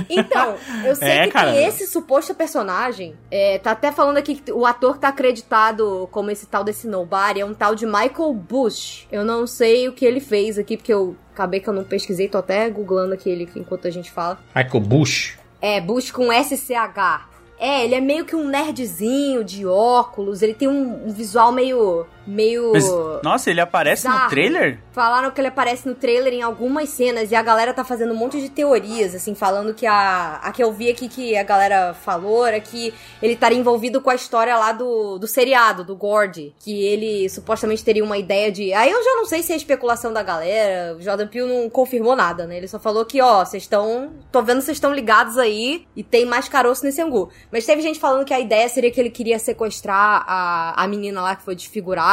[0.10, 0.56] Então,
[0.86, 1.52] eu sei É, que cara.
[1.52, 3.16] tem esse suposto personagem.
[3.30, 6.88] é, tá até falando aqui que o ator que tá acreditado como esse tal desse
[6.88, 9.08] Nobody é um tal de Michael Bush.
[9.12, 12.28] Eu não sei o que ele fez aqui, porque eu acabei que eu não pesquisei,
[12.28, 14.40] tô até googlando aqui ele enquanto a gente fala.
[14.56, 15.38] Michael Bush.
[15.62, 17.30] É, Bush com SCH.
[17.60, 22.08] É, ele é meio que um nerdzinho de óculos, ele tem um, um visual meio.
[22.26, 22.72] Meio.
[22.74, 22.86] Mas,
[23.24, 24.80] nossa, ele aparece no trailer?
[24.92, 28.18] Falaram que ele aparece no trailer em algumas cenas e a galera tá fazendo um
[28.18, 30.40] monte de teorias, assim, falando que a.
[30.42, 34.10] A que eu vi aqui que a galera falou era que ele estaria envolvido com
[34.10, 36.54] a história lá do, do seriado, do Gord.
[36.60, 38.74] Que ele supostamente teria uma ideia de.
[38.74, 42.16] Aí eu já não sei se é especulação da galera, o Jordan Peele não confirmou
[42.16, 42.58] nada, né?
[42.58, 44.12] Ele só falou que, ó, vocês estão.
[44.32, 47.30] Tô vendo vocês estão ligados aí e tem mais caroço nesse angu.
[47.52, 51.22] Mas teve gente falando que a ideia seria que ele queria sequestrar a, a menina
[51.22, 52.11] lá que foi desfigurada.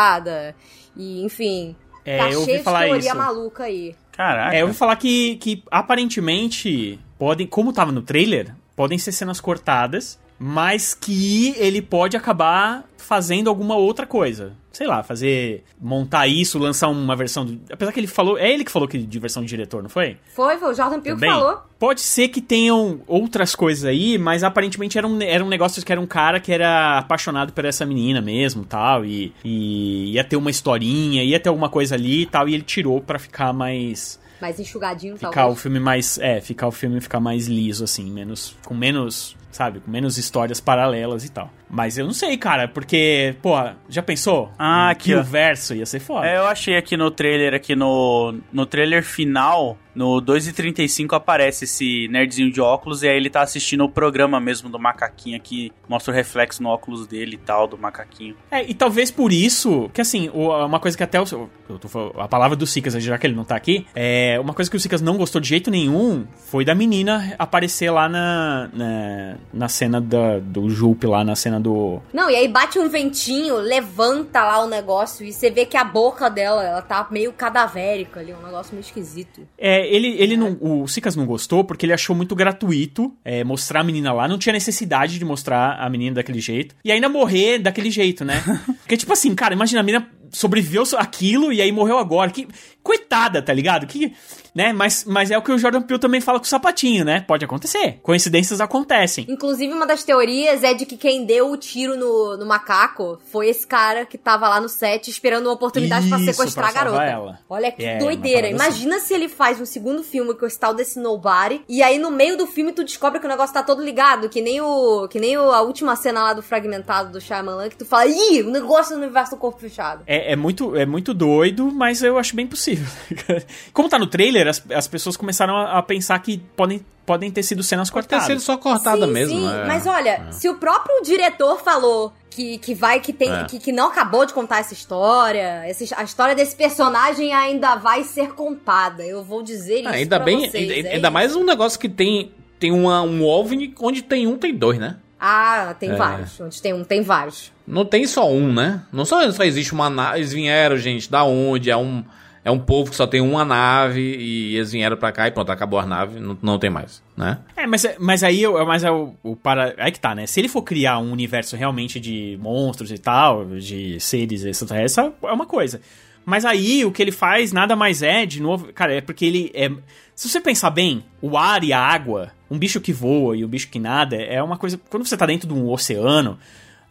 [0.97, 3.17] E, enfim, É, tá eu ouvi cheio de falar teoria isso.
[3.17, 3.95] maluca aí.
[4.13, 4.57] Caraca.
[4.57, 9.41] É, eu ouvi falar que, que aparentemente podem, como tava no trailer, podem ser cenas
[9.41, 14.53] cortadas, mas que ele pode acabar fazendo alguma outra coisa.
[14.71, 15.65] Sei lá, fazer.
[15.81, 17.45] montar isso, lançar uma versão.
[17.45, 18.39] Do, apesar que ele falou.
[18.39, 20.19] É ele que falou que de versão de diretor, não foi?
[20.35, 21.63] Foi, foi o Jordan Peele que falou.
[21.79, 25.91] Pode ser que tenham outras coisas aí, mas aparentemente era um, era um negócio que
[25.91, 29.05] era um cara que era apaixonado por essa menina mesmo tal.
[29.05, 32.49] E, e ia ter uma historinha, ia ter alguma coisa ali e tal.
[32.49, 34.21] E ele tirou pra ficar mais.
[34.41, 35.63] Mais enxugadinho, Ficar o talvez.
[35.63, 36.19] filme mais.
[36.19, 38.55] É, ficar o filme ficar mais liso, assim, menos.
[38.65, 39.35] Com menos.
[39.51, 41.51] Sabe, com menos histórias paralelas e tal.
[41.71, 43.53] Mas eu não sei, cara, porque, pô,
[43.89, 44.51] já pensou?
[44.59, 45.21] Ah, aqui, ó.
[45.21, 46.27] o verso ia ser foda.
[46.27, 52.09] É, eu achei aqui no trailer, aqui no, no trailer final, no 2h35 aparece esse
[52.09, 56.13] nerdzinho de óculos e aí ele tá assistindo o programa mesmo do macaquinho aqui, mostra
[56.13, 58.35] o reflexo no óculos dele e tal, do macaquinho.
[58.51, 61.27] É, e talvez por isso, que assim, uma coisa que até o.
[61.27, 64.39] falando- a palavra do Sicas, já que ele não tá aqui, é.
[64.41, 68.09] Uma coisa que o Sicas não gostou de jeito nenhum foi da menina aparecer lá
[68.09, 68.71] na.
[68.73, 72.01] na, na cena da, do Jupe, lá na cena do.
[72.13, 75.85] Não, e aí bate um ventinho, levanta lá o negócio e você vê que a
[75.85, 79.47] boca dela, ela tá meio cadavérica ali, um negócio meio esquisito.
[79.57, 80.57] É, ele, ele não.
[80.61, 84.29] O Sicas não gostou porque ele achou muito gratuito é, mostrar a menina lá.
[84.29, 86.75] Não tinha necessidade de mostrar a menina daquele jeito.
[86.85, 88.43] E ainda morrer daquele jeito, né?
[88.81, 92.31] Porque, tipo assim, cara, imagina a menina sobreviveu aquilo e aí morreu agora.
[92.31, 92.49] Que
[92.83, 93.87] coitada, tá ligado?
[93.87, 94.13] Que,
[94.59, 94.73] né?
[94.73, 97.21] Mas, mas é o que o Jordan Peele também fala com o sapatinho, né?
[97.21, 98.01] Pode acontecer.
[98.03, 99.25] Coincidências acontecem.
[99.29, 103.49] Inclusive, uma das teorias é de que quem deu o tiro no, no macaco foi
[103.49, 107.05] esse cara que tava lá no set esperando uma oportunidade pra sequestrar pra a garota.
[107.05, 107.39] ela.
[107.49, 108.49] Olha que É, doideira.
[108.49, 108.57] assim.
[108.57, 112.11] Imagina se ele faz um segundo filme com esse tal desse Nobody, e aí no
[112.11, 115.21] meio do filme tu descobre que o negócio tá todo ligado, que nem o que
[115.21, 118.51] nem o, a última cena lá do fragmentado do Shyamalan, que tu fala, ih, o
[118.51, 120.03] negócio do universo do corpo fechado.
[120.05, 122.87] É, é muito, é muito doido, mas eu acho bem possível.
[123.73, 127.43] Como tá no trailer, as, as pessoas começaram a, a pensar que podem, podem ter
[127.43, 128.27] sido cenas Pode ter cortadas.
[128.43, 129.39] sido só cortada sim, mesmo.
[129.39, 129.65] Sim, é.
[129.67, 133.45] mas olha, se o próprio diretor falou que, que vai, que tem, É.
[133.45, 138.05] que, que não acabou de contar essa história, essa, a história desse personagem ainda vai
[138.05, 139.05] ser contada.
[139.05, 141.13] Eu vou dizer isso Ah, ainda pra bem, vocês, ainda, é ainda isso.
[141.13, 144.97] mais um negócio que tem, tem uma, um OVNI onde tem um, tem dois, né?
[145.21, 145.95] Ah, tem É.
[145.97, 146.39] vários.
[146.41, 147.51] Onde tem um, tem vários.
[147.67, 148.83] Não tem só um, né?
[148.93, 150.19] Não só, só existe uma nave.
[150.21, 151.71] Eles vieram, gente, da onde?
[151.73, 152.05] É um,
[152.45, 155.51] é um povo que só tem uma nave e eles vieram pra cá e pronto,
[155.53, 157.39] acabou a nave, não, não tem mais, né?
[157.57, 159.75] É, mas, mas aí eu- mas é o, o para.
[159.79, 160.27] Aí que tá, né?
[160.27, 165.33] Se ele for criar um universo realmente de monstros e tal, de seres extraterrestres, é
[165.33, 165.81] uma coisa.
[166.25, 169.51] Mas aí o que ele faz nada mais é, de novo, cara, é porque ele
[169.55, 169.71] é.
[170.15, 173.49] Se você pensar bem, o ar e a água, um bicho que voa e o
[173.49, 174.79] bicho que nada, é uma coisa.
[174.91, 176.39] Quando você tá dentro de um oceano.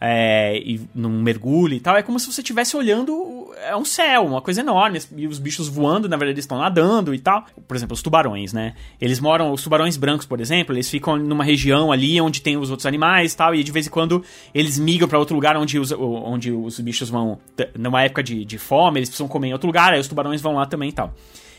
[0.00, 4.24] É, e num mergulho e tal, é como se você estivesse olhando é um céu,
[4.24, 7.44] uma coisa enorme, e os bichos voando, na verdade, eles estão nadando e tal.
[7.66, 8.74] Por exemplo, os tubarões, né?
[9.00, 12.70] Eles moram, os tubarões brancos, por exemplo, eles ficam numa região ali onde tem os
[12.70, 14.22] outros animais e tal, e de vez em quando
[14.54, 17.38] eles migram pra outro lugar onde os, onde os bichos vão,
[17.76, 20.54] numa época de, de fome, eles precisam comer em outro lugar, aí os tubarões vão
[20.54, 21.12] lá também e tal.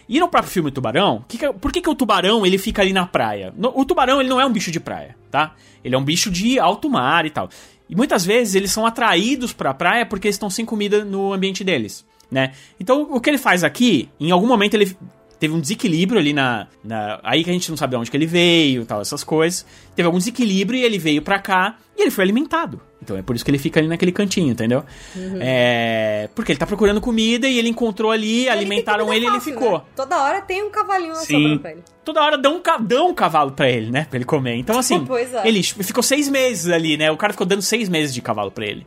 [0.07, 2.91] E no próprio filme Tubarão, que que- por que, que o tubarão ele fica ali
[2.94, 3.53] na praia?
[3.56, 5.53] No- o tubarão ele não é um bicho de praia, tá?
[5.84, 7.48] Ele é um bicho de alto mar e tal.
[7.90, 11.64] E muitas vezes eles são atraídos pra praia porque eles estão sem comida no ambiente
[11.64, 12.53] deles, né?
[12.80, 14.95] Então o que ele faz aqui, em algum momento ele
[15.40, 18.18] teve um desequilíbrio ali na, na- Aí que a gente não sabe de onde que
[18.18, 19.66] ele veio tal, essas coisas.
[19.95, 22.80] Teve algum desequilíbrio e ele veio pra cá e ele foi alimentado.
[23.02, 24.84] Então é por isso que ele fica ali naquele cantinho, entendeu?
[25.40, 26.30] É.
[26.36, 29.78] Porque ele tá procurando comida e ele encontrou ali, alimentaram Tem ele e ele ficou.
[29.80, 29.84] né?
[29.95, 31.34] Toda hora tem um cavalinho Sim.
[31.34, 31.84] sobrando pra ele.
[32.03, 34.06] Toda hora dão um, dão um cavalo pra ele, né?
[34.10, 34.56] Pra ele comer.
[34.56, 35.48] Então, assim, Pois é.
[35.48, 37.10] ele ficou seis meses ali, né?
[37.11, 38.86] O cara ficou dando seis meses de cavalo pra ele.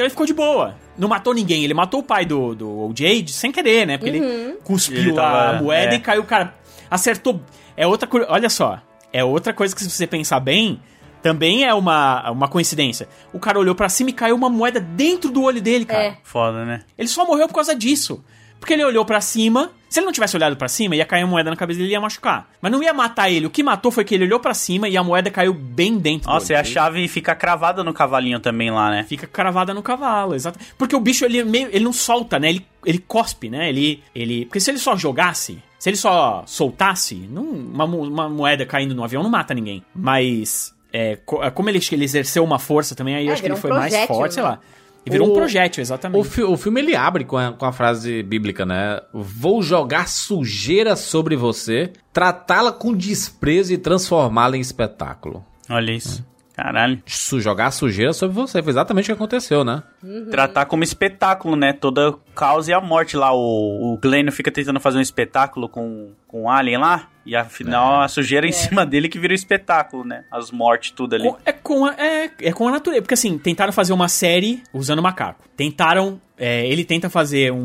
[0.00, 0.76] Então ele ficou de boa.
[0.96, 1.62] Não matou ninguém.
[1.62, 3.98] Ele matou o pai do, do OJ de- sem querer, né?
[3.98, 5.96] Porque ele cuspiu Ele tava- a moeda é.
[5.96, 6.54] e caiu, cara.
[6.90, 7.38] Acertou.
[7.76, 8.26] É outra coisa.
[8.30, 8.80] Olha só.
[9.12, 10.80] É outra coisa que, se você pensar bem,
[11.22, 13.06] também é uma, uma coincidência.
[13.30, 16.02] O cara olhou pra cima e caiu uma moeda dentro do olho dele, cara.
[16.02, 16.16] É.
[16.22, 16.80] Foda, né?
[16.96, 18.24] Ele só morreu por causa disso.
[18.60, 19.70] Porque ele olhou pra cima.
[19.88, 21.92] Se ele não tivesse olhado pra cima, ia cair uma moeda na cabeça dele e
[21.94, 22.48] ia machucar.
[22.62, 23.46] Mas não ia matar ele.
[23.46, 26.30] O que matou foi que ele olhou pra cima e a moeda caiu bem dentro
[26.30, 29.02] Nossa, do e a chave fica cravada no cavalinho também lá, né?
[29.02, 30.60] Fica cravada no cavalo, exato.
[30.78, 32.50] Porque o bicho, ele, é meio, ele não solta, né?
[32.50, 33.68] Ele, ele cospe, né?
[33.68, 34.44] Ele, ele...
[34.44, 39.02] Porque se ele só jogasse, se ele só soltasse, não, uma, uma moeda caindo no
[39.02, 39.82] avião não mata ninguém.
[39.92, 43.48] Mas, é, co- como ele, ele exerceu uma força também, aí eu É, acho que
[43.48, 44.50] ele foi mais forte, sei né?
[44.50, 44.60] lá.
[45.06, 46.28] E virou O- um projétil, O, exatamente.
[46.28, 49.00] fi- o filme ele abre com a, com a frase bíblica, né?
[49.12, 55.44] Vou jogar sujeira sobre você, tratá-la com desprezo e transformá-la em espetáculo.
[55.68, 56.28] Olha isso.
[56.54, 57.00] Caralho.
[57.06, 59.82] Su jogar sujeira sobre você, foi exatamente o que aconteceu, né?
[60.30, 61.72] Tratar como espetáculo, né?
[61.72, 63.32] Toda causa e a morte lá.
[63.32, 67.08] O, o Glenn fica tentando fazer um espetáculo com, com o Alien lá.
[67.26, 70.24] E afinal a sujeira em cima dele que vira o espetáculo, né?
[70.30, 71.28] As mortes, tudo ali.
[71.28, 73.02] Com- é, com a, é, é com a natureza.
[73.02, 75.44] Porque assim, tentaram fazer uma série usando macaco.
[75.56, 76.20] Tentaram.
[76.38, 77.58] é, ele tenta fazer um,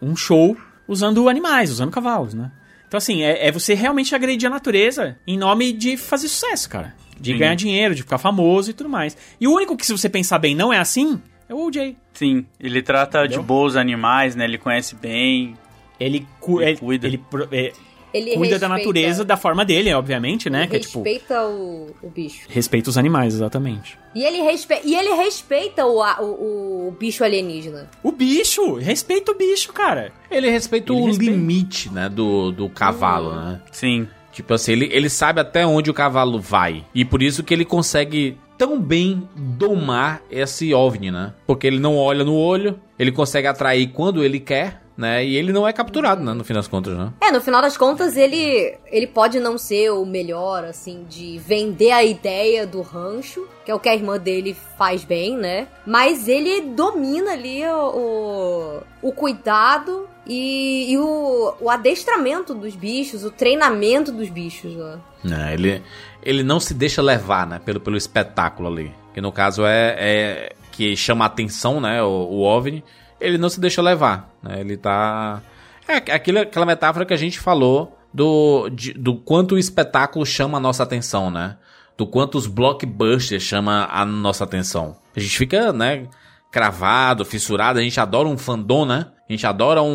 [0.00, 0.56] um, um show
[0.86, 2.50] usando animais, usando cavalos, né?
[2.86, 6.94] Então, assim, é, é você realmente agredir a natureza em nome de fazer sucesso, cara.
[7.18, 7.38] De Sim.
[7.38, 9.16] ganhar dinheiro, de ficar famoso e tudo mais.
[9.40, 11.96] E o único que, se você pensar bem, não é assim, é o OJ.
[12.12, 13.40] Sim, ele trata Entendeu?
[13.40, 14.44] de boa os animais, né?
[14.44, 15.56] Ele conhece bem.
[15.98, 17.06] Ele, cu- Ele ele, cuida.
[17.06, 17.20] ele
[17.52, 17.72] é,
[18.12, 20.60] Ele cuida da respeita- natureza da forma dele, obviamente, né?
[20.62, 20.98] Ele Que é tipo.
[21.02, 22.46] respeita o, o bicho.
[22.48, 23.98] Respeita os animais, exatamente.
[24.14, 24.80] E ele, respe...
[24.84, 27.88] e ele respeita o, o, o bicho alienígena.
[28.02, 28.74] O bicho!
[28.74, 30.12] Respeita o bicho, cara.
[30.30, 31.32] Ele respeita Ele o respeita.
[31.32, 33.62] limite, né, do, do cavalo, né?
[33.70, 34.06] Sim.
[34.32, 36.84] Tipo assim, ele, ele sabe até onde o cavalo vai.
[36.94, 41.34] E por isso que ele consegue tão bem domar esse OVNI, né?
[41.46, 45.24] Porque ele não olha no olho, ele consegue atrair quando ele quer, né?
[45.24, 46.32] E ele não é capturado, né?
[46.32, 47.12] No fim das contas, né?
[47.20, 51.92] É, no final das contas, ele, ele pode não ser o melhor, assim, de vender
[51.92, 55.68] a ideia do rancho, que é o que a irmã dele faz bem, né?
[55.86, 63.24] Mas ele domina ali o, o, o cuidado e, e o, o adestramento dos bichos,
[63.24, 64.98] o treinamento dos bichos, né?
[65.48, 65.82] É, ele,
[66.22, 67.60] ele não se deixa levar, né?
[67.64, 68.92] Pelo, pelo espetáculo ali.
[69.14, 72.02] Que no caso é, é que chama a atenção, né?
[72.02, 72.84] O, o OVNI.
[73.22, 74.60] Ele não se deixa levar, né?
[74.60, 75.40] Ele tá...
[75.88, 80.58] É aquilo, aquela metáfora que a gente falou do, de- do quanto o espetáculo chama
[80.58, 81.56] a nossa atenção, né?
[81.96, 84.96] Do quanto os blockbusters chama a nossa atenção.
[85.14, 86.06] A gente fica, né?
[86.50, 87.78] Cravado, fissurado.
[87.78, 89.06] A gente adora um fandom, né?
[89.28, 89.88] A gente adora um,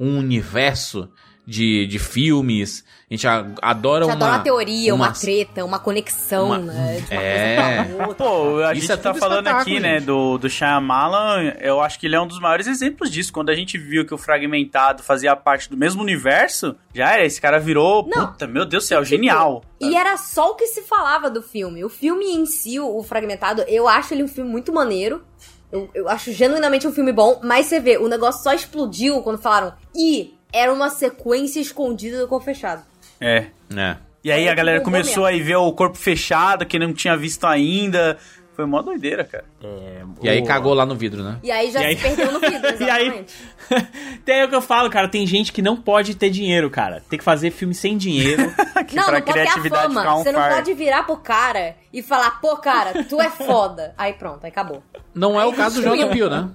[0.00, 1.08] um, um universo
[1.48, 2.84] de, de filmes.
[3.10, 4.14] A gente a- adora Já uma...
[4.16, 7.00] adora uma teoria, uma, uma- treta, uma conexão, uma- né?
[7.00, 7.56] De uma É.
[7.56, 8.26] coisa pra outra.
[8.26, 10.04] Pô, a Isso gente é tá falando aqui, né, gente.
[10.04, 13.32] do, do Shyamalan, eu acho que ele é um dos maiores exemplos disso.
[13.32, 17.40] Quando a gente viu que o Fragmentado fazia parte do mesmo universo, já era, esse
[17.40, 18.26] cara virou, Não.
[18.26, 19.62] puta, meu Deus do céu, genial.
[19.80, 21.82] E era só o que se falava do filme.
[21.84, 25.22] O filme em si, o Fragmentado, eu acho ele um filme muito maneiro.
[25.72, 29.38] Eu, eu acho genuinamente um filme bom, mas você vê, o negócio só explodiu quando
[29.38, 29.72] falaram.
[29.94, 32.82] E era uma sequência escondida do corpo fechado.
[33.20, 33.46] É.
[33.76, 33.96] É.
[34.24, 37.16] E aí a galera Bombou começou a ir ver o corpo fechado, que não tinha
[37.16, 38.18] visto ainda.
[38.54, 39.44] Foi mó doideira, cara.
[40.20, 41.38] E aí cagou lá no vidro, né?
[41.44, 43.34] E aí já E aí- se perdeu no vidro, E aí, exatamente.
[44.24, 47.00] tem o que eu falo, cara, tem gente que não pode ter dinheiro, cara.
[47.08, 48.52] Tem que fazer filme sem dinheiro.
[48.88, 50.14] Que Não, pra não pode ter a criatividade fama.
[50.16, 53.92] on Você não pode virar pro cara e falar, pô, cara, tu é foda.
[53.98, 54.82] Aí pronto, aí acabou.
[55.14, 56.48] Não é o caso do Jordan Peele, né?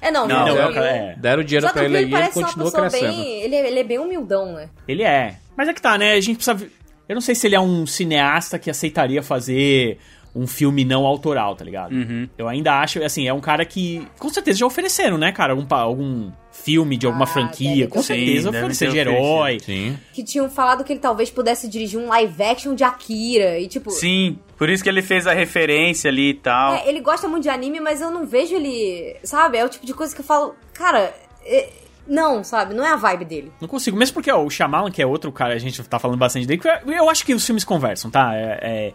[0.00, 1.14] É, não, Não, não, cara, é.
[1.16, 3.16] Deram dinheiro Só pra ele aí e ele continua crescendo.
[3.16, 3.42] bem.
[3.42, 4.68] Ele, ele é bem humildão, né?
[4.86, 5.36] ele é.
[5.56, 6.12] Mas é que tá, né?
[6.12, 6.70] A gente precisa.
[7.08, 9.98] Eu não sei se ele é um cineasta que aceitaria fazer
[10.38, 11.92] um filme não autoral, tá ligado?
[11.92, 12.28] Uhum.
[12.38, 14.06] Eu ainda acho, assim, é um cara que.
[14.18, 15.52] Com certeza já ofereceram, né, cara?
[15.52, 17.86] Algum, algum filme de alguma Ah, franquia.
[17.88, 19.58] Com certeza oferecer de herói.
[19.60, 19.98] Sim.
[20.12, 23.58] Que tinham falado que ele talvez pudesse dirigir um live action de Akira.
[23.58, 23.90] E tipo.
[23.90, 26.74] Sim, por isso que ele fez a referência ali e tal.
[26.74, 29.16] É, ele gosta muito de anime, mas eu não vejo ele.
[29.24, 29.58] Sabe?
[29.58, 30.54] É o tipo de coisa que eu falo.
[30.72, 31.12] Cara,
[31.44, 31.68] é-
[32.06, 32.74] não, sabe?
[32.74, 33.52] Não é a vibe dele.
[33.60, 36.16] Não consigo, mesmo porque ó, o Shyamalan, que é outro cara, a gente tá falando
[36.18, 38.34] bastante dele, que eu- eu acho que os filmes conversam, tá?
[38.34, 38.92] É, é-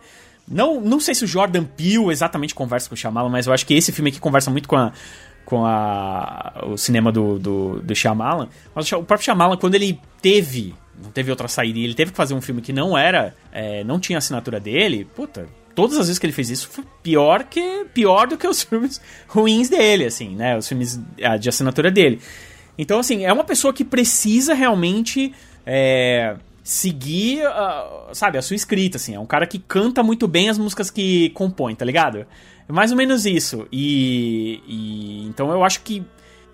[0.48, 3.66] não, não sei se o Jordan Peele exatamente conversa com o Shyamalan, mas eu acho
[3.66, 4.92] que esse filme aqui conversa muito com a,
[5.46, 8.50] com a, o cinema do, do, do Shyamalan.
[8.76, 12.34] Mas o próprio Shyamalan, quando ele teve, não teve outra saída, ele teve que fazer
[12.34, 16.26] um filme que não era, é, não tinha assinatura dele, puta, todas as vezes que
[16.26, 20.58] ele fez isso foi pior que pior do que os filmes ruins dele, assim, né?
[20.58, 22.20] Os filmes ah, de assinatura dele.
[22.78, 25.34] Então, assim, é uma pessoa que precisa realmente
[25.66, 29.14] é, seguir, ah, sabe, a sua escrita, assim.
[29.14, 32.26] É um cara que canta muito bem as músicas que compõe, tá ligado?
[32.68, 33.68] É mais ou menos isso.
[33.72, 36.04] E, e então eu acho que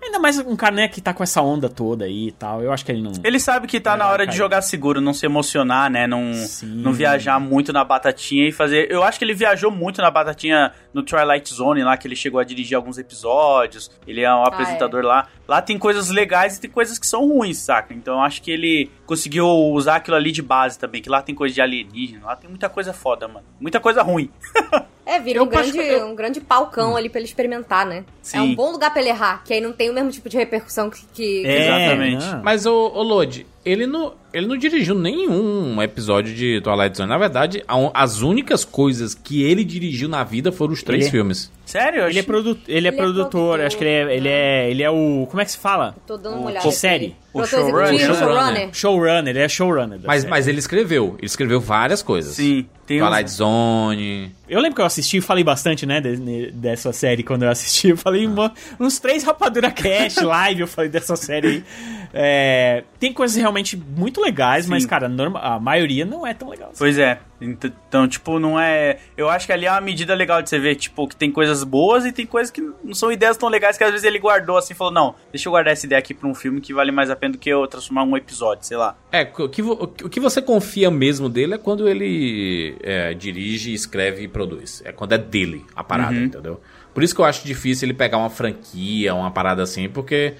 [0.02, 2.62] Ainda mais um cara, né, que tá com essa onda toda aí e tal.
[2.62, 3.12] Eu acho que ele não.
[3.22, 4.30] Ele sabe que tá É, na hora cara.
[4.30, 6.06] de jogar seguro, não se emocionar, né?
[6.06, 6.66] Não, Sim.
[6.76, 8.90] não viajar muito na batatinha e fazer.
[8.90, 12.40] Eu acho que ele viajou muito na batatinha no Twilight Zone lá, que ele chegou
[12.40, 13.90] a dirigir alguns episódios.
[14.06, 15.28] Ele é um apresentador lá.
[15.46, 17.92] Lá tem coisas legais e tem coisas que são ruins, saca?
[17.92, 21.02] Então eu acho que ele conseguiu usar aquilo ali de base também.
[21.02, 23.44] Que lá tem coisa de alienígena, lá tem muita coisa foda, mano.
[23.60, 24.30] Muita coisa ruim.
[25.06, 28.04] É, vira um grande, eu- um grande palcão ali pra ele experimentar, né?
[28.22, 28.36] Sim.
[28.38, 30.36] É um bom lugar pra ele errar, que aí não tem o mesmo tipo de
[30.36, 31.04] repercussão que.
[31.12, 32.24] que- É, Exatamente.
[32.26, 32.42] não.
[32.44, 37.08] Mas, ô, ô Lodi, ele não, ele não dirigiu nenhum episódio de Twilight Zone.
[37.08, 41.10] Na verdade, a- as únicas coisas que ele dirigiu na vida foram os três Ele-
[41.10, 41.50] filmes.
[41.70, 42.00] Sério?
[42.00, 44.28] Ele é, achei- produ ele é Ele é produtor, produtor, acho que ele é, ele
[44.28, 44.70] é.
[44.70, 45.26] Ele é o.
[45.30, 45.94] Como é que se fala?
[46.06, 46.68] Tô dando uma olhada.
[46.68, 47.16] de série.
[47.32, 47.98] O showrunner.
[48.14, 48.68] Showrunner.
[48.72, 49.28] showrunner.
[49.28, 50.00] Ele é showrunner.
[50.04, 50.30] Mas, série.
[50.30, 51.14] mas ele escreveu.
[51.18, 52.34] Ele escreveu várias coisas.
[52.34, 54.32] Sim, tem uns- Twilight Zone.
[54.48, 57.88] Eu lembro que eu assisti e falei bastante, né, de- dessa série quando eu assisti.
[57.90, 61.64] Eu falei uma- uns três Rapadura Cast live, eu falei dessa série aí.
[62.12, 64.70] É, tem coisas realmente muito legais, Sim.
[64.72, 66.72] mas, cara, norma- a maioria não é tão legal.
[66.76, 67.20] Pois é.
[67.40, 68.98] Ent- Então, tipo, não é.
[69.16, 71.64] Eu acho que ali é uma medida legal de você ver, tipo, que tem coisas
[71.64, 74.56] boas e tem coisas que não são ideias tão legais que às vezes ele guardou
[74.58, 76.92] assim e falou: não, deixa eu guardar essa ideia aqui pra um filme que vale
[76.92, 78.96] mais a pena do que eu transformar um episódio, sei lá.
[79.10, 84.22] É, o que, o que você confia mesmo dele é quando ele é, dirige, escreve
[84.24, 84.82] e produz.
[84.84, 86.24] É quando é dele a parada, Uhum.
[86.24, 86.60] entendeu?
[86.94, 90.34] Por isso que eu acho difícil ele pegar uma franquia, uma parada assim, porque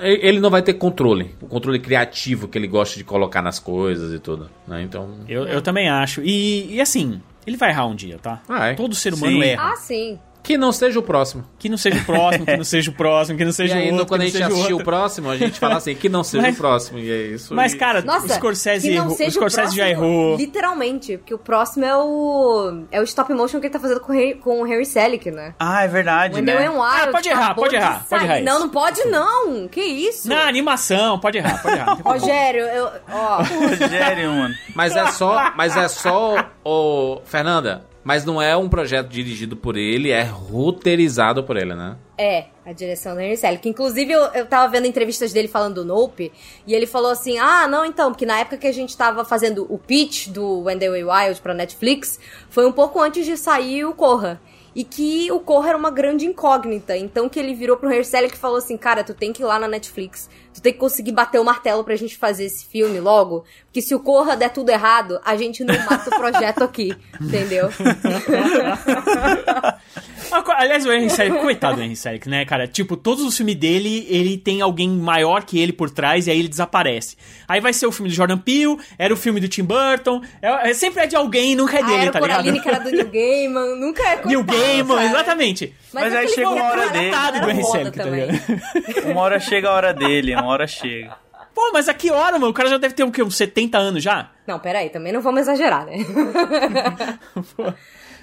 [0.00, 1.34] ele não vai ter controle.
[1.40, 4.50] O controle criativo que ele gosta de colocar nas coisas e tudo.
[4.66, 4.82] Né?
[4.82, 5.16] Então.
[5.28, 6.22] Eu, eu também acho.
[6.22, 8.40] E, e assim, ele vai errar um dia, tá?
[8.48, 8.74] Vai.
[8.74, 9.42] Todo ser humano Sim.
[9.42, 9.72] erra.
[9.72, 10.18] Ah, sim.
[10.42, 11.44] Que não seja o próximo.
[11.58, 13.88] Que não seja o próximo, que não seja o próximo, que não E seja aí,
[13.90, 14.06] o outro.
[14.06, 16.42] quando a que gente o assistir o próximo, a gente fala assim, que não seja
[16.42, 16.98] Mas- o próximo.
[16.98, 17.54] E é isso.
[17.54, 19.26] Mas, E- cara, Nossa, o Scorsese que não errou.
[19.26, 20.36] O Scorsese já próximo, errou.
[20.36, 22.84] Literalmente, porque o próximo é o.
[22.90, 25.30] É o stop motion que ele tá fazendo com, o Harry- com o Harry Selick,
[25.30, 25.54] né?
[25.58, 26.70] Ah, é verdade, Wendell né?
[26.70, 26.82] Wild.
[26.82, 29.68] Ah, pode errar, pode de errar, pode errar Não, não pode não.
[29.68, 30.28] Que isso?
[30.28, 31.98] Na animação, pode errar, pode errar.
[32.02, 32.88] Rogério, eu.
[33.12, 33.42] Ó.
[33.68, 34.54] Rogério, mano.
[34.74, 39.76] Mas é só, mas é só, o Fernanda, mas não é um projeto dirigido por
[39.76, 41.96] ele, é roteirizado por ele, né?
[42.16, 43.68] É, a direção do Henry Selick.
[43.68, 46.32] Inclusive, eu, eu tava vendo entrevistas dele falando do Nope,
[46.66, 49.66] e ele falou assim: ah, não, então, porque na época que a gente tava fazendo
[49.68, 51.24] o pitch do Wendell A.
[51.24, 52.18] Wild pra Netflix,
[52.48, 54.40] foi um pouco antes de sair o Corra.
[54.74, 56.96] E que o Corra era uma grande incógnita.
[56.96, 59.46] Então que ele virou pro Henry Selick e falou assim: cara, tu tem que ir
[59.46, 60.28] lá na Netflix.
[60.52, 63.44] Tu tem que conseguir bater o martelo pra gente fazer esse filme logo.
[63.66, 66.94] Porque se o Corra der tudo errado, a gente não mata o projeto aqui.
[67.20, 67.70] Entendeu?
[70.32, 72.66] Ah, Aliás, o Henry Selick, coitado do Henry Selick, né, cara?
[72.68, 76.38] Tipo, todos os filmes dele, ele tem alguém maior que ele por trás e aí
[76.38, 77.16] ele desaparece.
[77.48, 80.70] Aí vai ser o filme do Jordan Peele, era o filme do Tim Burton, é,
[80.70, 82.62] é- sempre é de alguém, nunca é Ah, dele, era tá o Coraline, ligado?
[82.62, 83.76] que era do New Gaiman.
[83.76, 85.06] Nunca é Neil coitado, Gaiman, cara.
[85.08, 85.74] exatamente.
[85.92, 87.10] Mas aí aquele chega uma hora dele.
[87.10, 89.10] Coitado do Henry Selick, tá ligado?
[89.10, 91.16] Uma hora chega a hora dele, uma hora chega.
[91.52, 92.52] Pô, mas a que hora, mano?
[92.52, 93.22] O cara já deve ter o quê?
[93.22, 94.30] Uns 70 anos já?
[94.46, 95.96] Não, peraí, também não vamos exagerar, né?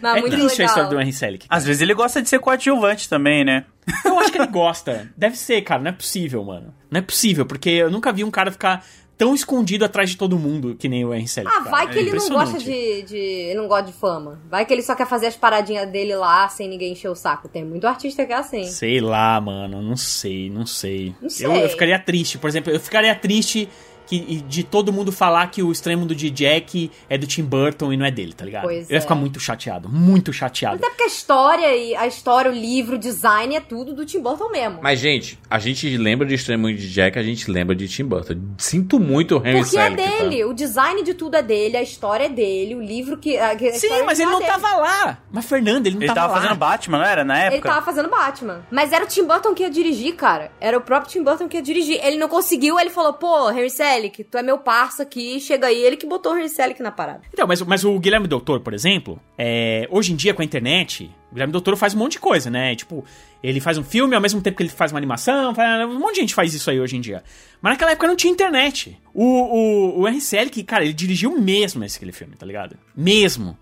[0.01, 0.67] Não, é muito triste a legal.
[0.67, 1.45] história do Henry Selick.
[1.49, 3.65] Às vezes ele gosta de ser coadjuvante também, né?
[4.03, 5.09] Eu acho que ele gosta.
[5.15, 5.81] Deve ser, cara.
[5.81, 6.73] Não é possível, mano.
[6.91, 8.83] Não é possível, porque eu nunca vi um cara ficar
[9.17, 11.51] tão escondido atrás de todo mundo que nem o Henry Selick.
[11.51, 11.71] Ah, cara.
[11.71, 13.17] vai É que ele não gosta de, de.
[13.17, 14.39] Ele não gosta de fama.
[14.49, 17.49] Vai que ele só quer fazer as paradinhas dele lá sem ninguém encher o saco.
[17.49, 18.65] Tem muito artista que é assim.
[18.65, 19.81] Sei lá, mano.
[19.81, 21.15] Não sei, não sei.
[21.21, 21.47] Não sei.
[21.47, 23.67] Eu, eu ficaria triste, por exemplo, eu ficaria triste
[24.07, 27.93] que, de todo mundo falar que o extremo do de Jack é do Tim Burton
[27.93, 28.63] e não é dele, tá ligado?
[28.63, 29.01] Pois eu ia é.
[29.01, 30.77] ficar muito chateado, muito chateado.
[30.77, 34.21] Até porque a história e a história, o livro, o design é tudo do Tim
[34.21, 34.79] Burton mesmo.
[34.81, 38.35] Mas, gente, a gente lembra de Extremo de Jack, a gente lembra de Tim Burton.
[38.57, 39.95] Sinto muito o Henry Porque é tá?
[39.95, 43.37] dele, o design de tudo é dele, a história é dele, o livro que.
[43.37, 44.51] A, a Sim, mas ele não é dele.
[44.51, 45.17] tava lá.
[45.31, 46.41] Mas Fernando, ele não Ele tava, tava lá.
[46.41, 47.23] fazendo Batman, não era?
[47.23, 47.69] Na Ele época?
[47.69, 48.65] tava fazendo Batman.
[48.71, 50.51] Mas era o Tim Burton que ia dirigir, cara.
[50.59, 51.99] Era o próprio Tim Burton que ia dirigir.
[52.03, 55.81] Ele não conseguiu, ele falou, pô, Harry Selick, tu é meu parça aqui, chega aí.
[55.83, 57.21] Ele que botou o Harry Selick na parada.
[57.33, 61.09] Então, mas, mas o Guilherme Doutor, por exemplo, é, hoje em dia com a internet,
[61.31, 62.75] o Guilherme Doutor faz um monte de coisa, né?
[62.75, 63.03] Tipo,
[63.43, 66.15] ele faz um filme ao mesmo tempo que ele faz uma animação, faz- um monte
[66.15, 67.23] de gente faz isso aí hoje em dia.
[67.61, 68.97] Mas naquela época não tinha internet.
[69.13, 72.77] O, o, o Henry Selick, cara, ele dirigiu mesmo esse aquele filme, tá ligado?
[72.95, 73.57] Mesmo.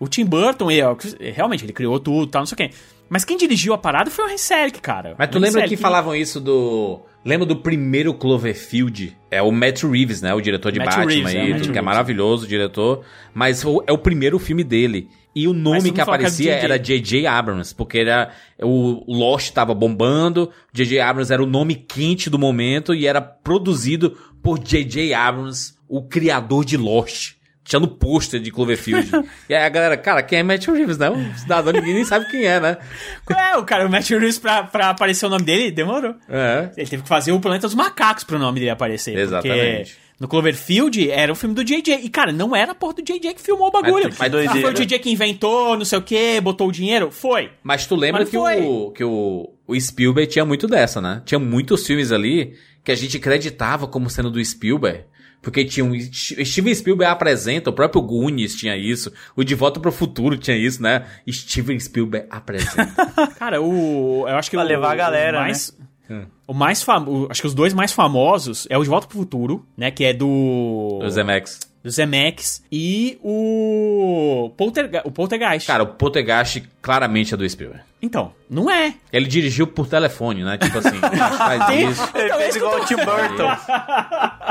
[0.00, 0.82] O Tim Burton, ele,
[1.32, 2.70] realmente, ele criou tudo, tal, não sei o quê.
[3.08, 5.14] Mas quem dirigiu a parada foi o Henry Selick, cara.
[5.18, 7.00] Mas tu Henry lembra que Selick- falavam isso do.
[7.28, 9.14] Lembra do primeiro Cloverfield?
[9.30, 10.32] É o Matt Reeves, né?
[10.32, 13.04] O diretor de Matt Batman Reeves, é, tudo, que é maravilhoso, o diretor.
[13.34, 15.10] Mas é o primeiro filme dele.
[15.34, 17.26] E o nome que fala que aparecia era J.J.
[17.26, 18.30] Abrams, porque era
[18.62, 21.00] o Lost tava bombando, J.J.
[21.00, 25.12] Abrams era o nome quente do momento e era produzido por J.J.
[25.12, 27.34] Abrams, o criador de Lost.
[27.68, 29.10] Tinha no pôster de Cloverfield.
[29.46, 31.10] e aí a galera, cara, quem é Matt Reeves, né?
[31.10, 32.78] O cidadão, ninguém nem sabe quem é, né?
[33.28, 36.14] É, o cara, o Matt Reeves, pra, pra aparecer o nome dele, demorou.
[36.28, 36.70] É.
[36.78, 39.16] Ele teve que fazer o Planeta dos Macacos pro nome dele aparecer.
[39.18, 39.90] Exatamente.
[39.92, 42.00] Porque no Cloverfield era o filme do JJ.
[42.02, 44.06] E, cara, não era a porra do JJ que filmou o bagulho.
[44.18, 44.74] Mas- mas Ah, foi o.
[44.74, 47.10] JJ que inventou, não sei o quê, botou o dinheiro?
[47.10, 47.50] Foi.
[47.62, 48.62] Mas tu lembra Mas que, foi.
[48.62, 51.20] o, que o, o Spielberg tinha muito dessa, né?
[51.26, 55.04] Tinha muitos filmes ali que a gente acreditava como sendo do Spielberg.
[55.40, 55.92] Porque tinha um.
[56.00, 60.82] Steven Spielberg apresenta, o próprio Goonies tinha isso, o De Volta pro Futuro tinha isso,
[60.82, 61.06] né?
[61.30, 63.06] Steven Spielberg apresenta.
[63.38, 64.26] Cara, o.
[64.28, 65.78] Eu acho que Pra o, levar a galera, o mais,
[66.46, 67.28] O mais famoso.
[67.30, 69.90] Acho que os dois mais famosos é o De Volta pro Futuro, né?
[69.90, 70.28] Que é do.
[71.02, 71.60] o Zemex.
[71.88, 72.62] Do Zemeckis.
[72.70, 74.52] E o.
[74.56, 75.66] Polterga o Poltergeist.
[75.66, 77.82] Cara, o Poltergeist claramente é do Spielberg.
[78.00, 78.94] Então, não é.
[79.12, 80.56] Ele dirigiu por telefone, né?
[80.56, 81.00] Tipo assim,
[81.36, 82.10] faz isso.
[82.14, 83.56] Ele fez igual o Tim Burton.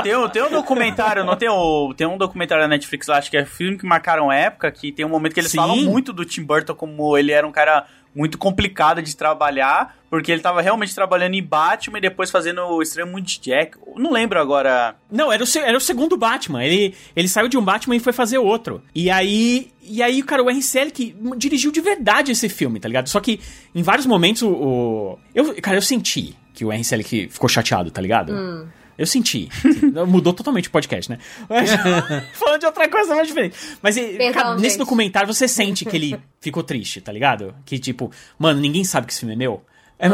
[0.02, 3.30] tem, um, tem um documentário, não tem, o, tem um documentário da Netflix lá, acho
[3.30, 5.56] que é filme que marcaram época, que tem um momento que eles Sim.
[5.56, 7.86] falam muito do Tim Burton como ele era um cara
[8.18, 12.82] muito complicado de trabalhar, porque ele tava realmente trabalhando em Batman e depois fazendo o
[12.82, 13.78] Extremo Mundo de Jack.
[13.96, 14.96] Não lembro agora.
[15.10, 16.64] Não, era o, se- era o segundo Batman.
[16.64, 18.82] Ele, ele saiu de um Batman e foi fazer outro.
[18.94, 23.08] E aí, e aí, cara, o Henry Selick dirigiu de verdade esse filme, tá ligado?
[23.08, 23.38] Só que
[23.74, 24.48] em vários momentos o.
[24.50, 28.32] o- eu, cara, eu senti que o Henry Selick ficou chateado, tá ligado?
[28.98, 29.48] Eu senti.
[30.08, 31.18] Mudou totalmente o podcast, né?
[31.48, 31.70] Mas,
[32.34, 33.56] falando de outra coisa mais diferente.
[33.80, 34.78] Mas Perdão, cara, nesse gente.
[34.78, 37.54] documentário você sente que ele ficou triste, tá ligado?
[37.64, 39.62] Que tipo, mano, ninguém sabe que esse filme é meu.
[40.00, 40.08] É-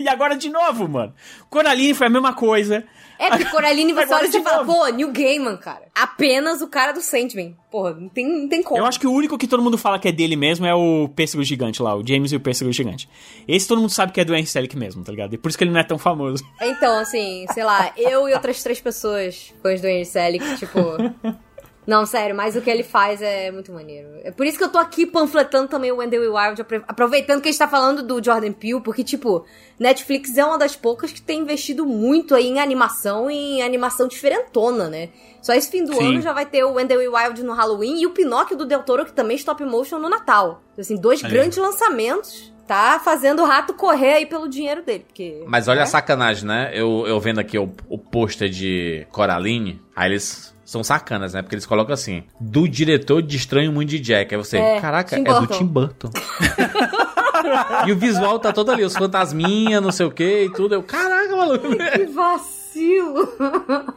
[0.00, 1.12] e agora de novo, mano.
[1.50, 2.84] Coraline foi a mesma coisa.
[3.22, 5.82] É, porque Coraline você olha e você fala, pô, New Gaiman, cara.
[5.94, 7.56] Apenas o cara do Sandman.
[7.70, 8.80] Porra, não tem, não tem como.
[8.80, 11.08] Eu acho que o único que todo mundo fala que é dele mesmo é o
[11.08, 13.08] pêssego gigante lá, o James e o pêssego gigante.
[13.46, 15.34] Esse todo mundo sabe que é do Henry Selick mesmo, tá ligado?
[15.34, 16.44] E por isso que ele não é tão famoso.
[16.60, 20.78] Então, assim, sei lá, eu e outras três pessoas, fãs do Henry Selick, tipo...
[21.84, 24.08] Não, sério, mas o que ele faz é muito maneiro.
[24.22, 27.48] É por isso que eu tô aqui panfletando também o Wendell Wild, apro- aproveitando que
[27.48, 29.44] a gente tá falando do Jordan Peele, porque, tipo,
[29.80, 34.06] Netflix é uma das poucas que tem investido muito aí em animação e em animação
[34.06, 35.08] diferentona, né?
[35.40, 36.10] Só esse fim do Sim.
[36.10, 39.04] ano já vai ter o Wendell Wild no Halloween e o Pinóquio do Del Toro,
[39.04, 40.62] que também é stop motion no Natal.
[40.78, 41.30] Assim, dois Aí.
[41.30, 42.52] grandes lançamentos.
[42.64, 45.42] Tá fazendo o rato correr aí pelo dinheiro dele, porque...
[45.48, 45.82] Mas olha né?
[45.82, 46.70] a sacanagem, né?
[46.72, 51.42] Eu, eu vendo aqui o, o pôster de Coraline, aí eles são sacanas, né?
[51.42, 54.34] Porque eles colocam assim, do diretor de Estranho Mundo de Jack.
[54.34, 55.46] Aí você, É, caraca, é do.
[55.46, 56.10] Tim Burton.
[57.86, 60.74] e o visual tá todo ali, os fantasminha, não sei o que e tudo.
[60.74, 61.68] Eu, caraca, maluco.
[61.68, 63.28] Que vacilo!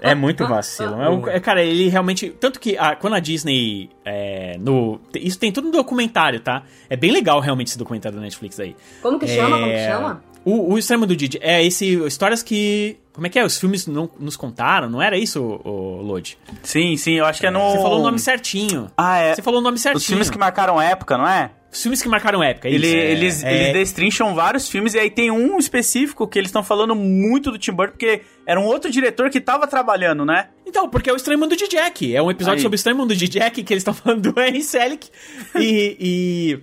[0.01, 1.01] É muito vacilo.
[1.01, 2.29] É o- é, cara, ele realmente.
[2.29, 3.89] Tanto que ah, quando a Disney.
[4.03, 6.63] é, no, isso tem tudo no documentário, tá?
[6.89, 8.75] É bem legal realmente esse documentário da Netflix aí.
[9.01, 9.57] Como que chama?
[9.57, 10.23] Como que É, chama?
[10.45, 11.95] O, o extremo do Didi é esse.
[12.05, 12.97] Histórias que.
[13.11, 13.43] Como é que é?
[13.45, 16.37] Os filmes não nos contaram, não era isso, o, Lodi?
[16.61, 17.71] Sim, sim, eu acho que é no.
[17.71, 18.91] Você falou o nome certinho.
[18.97, 19.33] Ah, é.
[19.35, 19.97] Você falou o nome certinho.
[19.97, 21.51] Os filmes que marcaram época, não é?
[21.71, 22.95] Os filmes que marcaram época, é Ele- isso.
[22.95, 26.95] eles, É, eles destrincham vários filmes e aí tem um específico que eles estão falando
[26.95, 30.49] muito do Tim Burton, porque era um outro diretor que tava trabalhando, né?
[30.65, 32.15] Então, porque é o Estranho Mundo de Jack.
[32.15, 32.61] É um episódio Aí.
[32.61, 35.09] sobre o Estranho Mundo de Jack que eles estão falando do Henry Selick.
[35.55, 36.59] E, e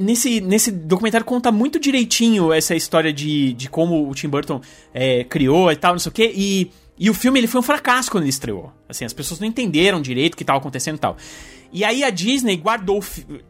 [0.00, 4.60] nesse, nesse documentário conta muito direitinho essa história de, de como o Tim Burton
[4.92, 6.32] é, criou e tal, não sei o quê.
[6.34, 8.72] E, e o filme ele foi um fracasso quando ele estreou.
[8.88, 11.16] Assim, as pessoas não entenderam direito o que estava acontecendo e tal.
[11.72, 13.02] E aí a Disney guardou,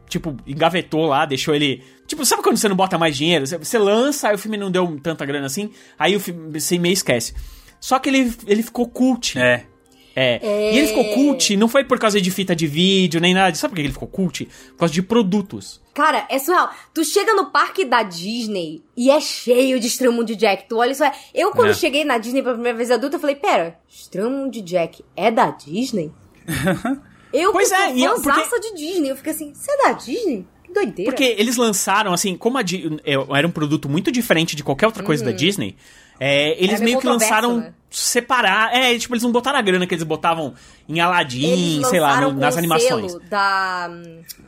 [0.09, 1.83] tipo, engavetou lá, deixou ele.
[2.07, 3.47] Tipo, sabe quando você não bota mais dinheiro?
[3.47, 6.95] Você lança, aí o filme não deu tanta grana assim, aí o filme, você meio
[6.95, 7.35] esquece.
[7.79, 9.39] Só que ele, ele ficou cult.
[9.39, 9.67] É.
[10.17, 10.41] É.
[10.73, 13.55] E ele ficou cult, não foi por causa de fita de vídeo, nem nada.
[13.57, 14.45] Sabe por que ele ficou cult?
[14.71, 15.81] Por causa de produtos.
[15.93, 16.71] Cara, é surreal.
[16.93, 19.87] Tu chega no parque da Disney e é cheio de
[20.25, 20.69] de Jack.
[20.69, 21.03] Tu olha isso.
[21.05, 21.13] É...
[21.35, 21.75] Eu, quando É.
[21.75, 23.79] cheguei na Disney pela primeira vez adulta, eu falei: Pera,
[24.49, 26.13] de Jack é da Disney?
[27.33, 30.47] eu, Pois é, e eu- fãzaça de Disney, eu fiquei assim: Você é da Disney?
[30.65, 31.11] Que doideira.
[31.13, 34.87] Porque eles lançaram, assim, como a Di- é, era um produto muito diferente de qualquer
[34.87, 35.77] outra coisa da Disney,
[36.21, 37.75] É, eles meio que lançaram né?
[37.99, 38.75] Separar.
[38.75, 40.55] É, tipo, eles não botaram a grana que eles botavam
[40.89, 41.47] em Aladdin,
[41.79, 43.13] Eles sei lá, no- nas animações.
[43.13, 43.89] selo da.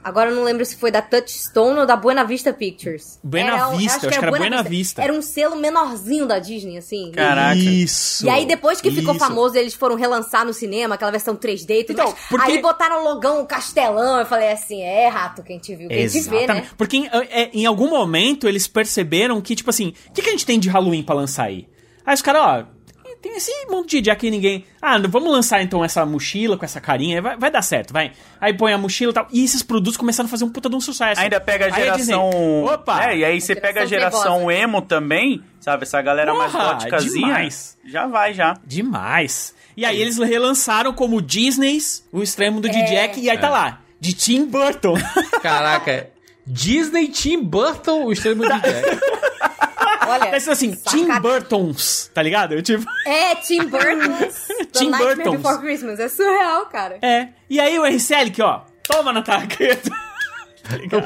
[0.04, 3.18] Agora eu não lembro se foi da Touchstone ou da Buena Vista Pictures.
[3.24, 5.02] Buena Era um- Vista, eu acho que era Buena Vista.
[5.02, 7.10] Era um selo menorzinho da Disney, assim.
[7.12, 7.56] Caraca.
[7.56, 8.24] Isso.
[8.26, 9.24] E aí, depois que ficou isso.
[9.24, 12.24] famoso, eles foram relançar no cinema, aquela versão 3D e tudo Então, mais.
[12.28, 14.20] porque- Aí botaram o logão, o castelão.
[14.20, 16.36] Eu falei assim: é rato quem te viu, quem te vê, né?
[16.44, 16.74] Exatamente.
[16.76, 20.32] Porque em, é, em algum momento eles perceberam que, tipo assim, o que, que a
[20.32, 21.66] gente tem de Halloween pra lançar aí?
[22.04, 22.75] Aí os caras, ó,
[23.26, 24.64] tem esse monte de dia que ninguém.
[24.80, 28.12] Ah, vamos lançar então essa mochila com essa carinha, vai, vai dar certo, vai.
[28.40, 29.26] Aí põe a mochila e tal.
[29.32, 31.20] E esses produtos começaram a fazer um puta de um sucesso.
[31.20, 32.64] Ainda pega a Aí Disney, geração.
[32.64, 33.10] Opa!
[33.10, 35.82] É, e aí você A pega a geração geração emo também, sabe?
[35.82, 37.26] Essa galera mais Porra, góticazinha.
[37.26, 37.76] demais.
[37.84, 38.56] Já vai, já.
[38.64, 39.54] Demais.
[39.76, 42.70] E aí eles relançaram como Disney's O Extremo do É.
[42.70, 44.94] Jack, e aí tá lá, de Tim Burton.
[45.42, 46.08] Caraca,
[46.46, 49.00] Disney Tim Burton, o extremo de Jack.
[50.08, 50.26] Olha.
[50.30, 52.60] Tá assim, Tim saca- Burtons, tá ligado?
[52.62, 54.48] Tipo, É, Tim Burton's.
[54.72, 55.36] Tim Burton's.
[55.36, 56.00] Before Christmas.
[56.00, 56.98] É surreal, cara.
[57.02, 57.28] é.
[57.48, 59.90] E aí o RCL que, ó, toma na taqueta.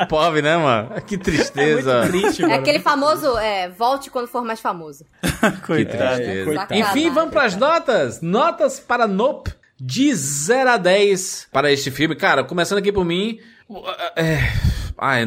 [0.02, 1.02] O pobre, né, mano?
[1.02, 2.06] Que tristeza.
[2.09, 5.05] Triste, É aquele famoso, é, volte quando for mais famoso.
[5.20, 6.14] Que Coitado.
[6.16, 6.44] tristeza.
[6.47, 6.74] coitado.
[6.74, 8.22] Enfim, vamos pras notas.
[8.22, 12.16] Notas para Nope de 0 a 10 para este filme.
[12.16, 13.39] Cara, começando aqui por mim.
[14.16, 14.39] É...
[14.97, 15.27] Ah, é...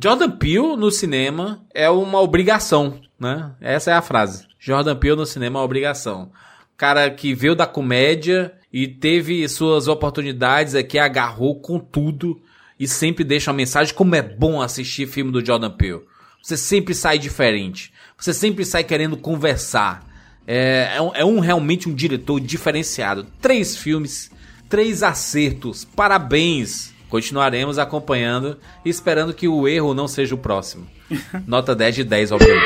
[0.00, 3.52] Jordan Peele no cinema é uma obrigação, né?
[3.60, 4.46] Essa é a frase.
[4.58, 6.30] Jordan Peele no cinema é uma obrigação.
[6.76, 12.40] Cara que veio da comédia e teve suas oportunidades aqui, agarrou com tudo
[12.80, 16.00] e sempre deixa uma mensagem como é bom assistir filme do Jordan Peele.
[16.42, 17.92] Você sempre sai diferente.
[18.18, 20.04] Você sempre sai querendo conversar.
[20.46, 23.26] É, é, um, é um- realmente um diretor diferenciado.
[23.40, 24.30] Três filmes,
[24.68, 25.84] três acertos.
[25.84, 26.91] Parabéns!
[27.12, 30.86] Continuaremos acompanhando e esperando que o erro não seja o próximo.
[31.46, 32.64] Nota 10 de 10, obviamente.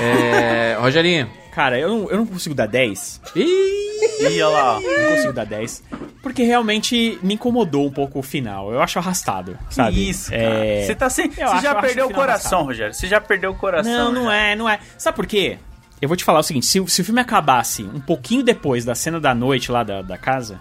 [0.00, 1.28] É, Rogerinho.
[1.54, 3.20] Cara, eu não, eu não consigo dar 10.
[3.36, 4.80] Ih, Ia lá.
[4.80, 5.84] Não consigo dar 10.
[6.22, 8.72] Porque realmente me incomodou um pouco o final.
[8.72, 10.08] Eu acho arrastado, sabe?
[10.08, 10.42] Isso, cara.
[10.42, 10.86] É...
[10.86, 11.26] Você tá sem.
[11.26, 12.30] Eu Você acho- já perdeu o coração,
[12.60, 12.64] arrastado.
[12.64, 12.94] Rogério.
[12.94, 13.92] Você já perdeu o coração.
[13.92, 14.34] Não, não já.
[14.34, 14.80] é, não é.
[14.96, 15.58] Sabe por quê?
[16.00, 18.82] Eu vou te falar o seguinte: se, o- se o filme acabasse um pouquinho depois
[18.82, 20.58] da cena da noite lá da, da casa,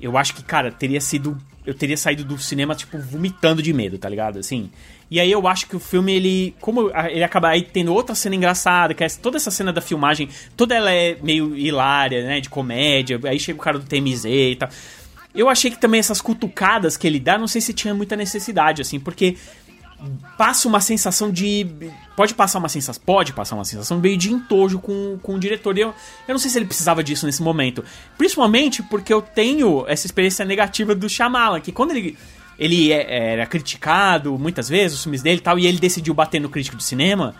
[0.00, 1.36] eu acho que, cara, teria sido.
[1.64, 4.38] Eu teria saído do cinema, tipo, vomitando de medo, tá ligado?
[4.38, 4.70] Assim.
[5.10, 6.54] E aí eu acho que o filme, ele.
[6.60, 10.28] Como ele acaba aí tendo outra cena engraçada, que é toda essa cena da filmagem,
[10.56, 12.40] toda ela é meio hilária, né?
[12.40, 13.20] De comédia.
[13.24, 14.68] Aí chega o cara do TMZ e tal.
[15.34, 18.82] Eu achei que também essas cutucadas que ele dá, não sei se tinha muita necessidade,
[18.82, 19.36] assim, porque
[20.36, 21.66] passa uma sensação de.
[22.16, 23.02] Pode passar uma sensação.
[23.04, 25.76] Pode passar uma sensação meio de entojo com, com o diretor.
[25.76, 25.88] E Eu,
[26.28, 27.84] eu não sei se ele precisava disso nesse momento.
[28.18, 32.16] Principalmente porque eu tenho essa experiência negativa do Shyamalan, que quando ele.
[32.58, 36.38] Ele é- era criticado muitas vezes, os filmes dele e tal, e ele decidiu bater
[36.40, 37.34] no crítico do cinema.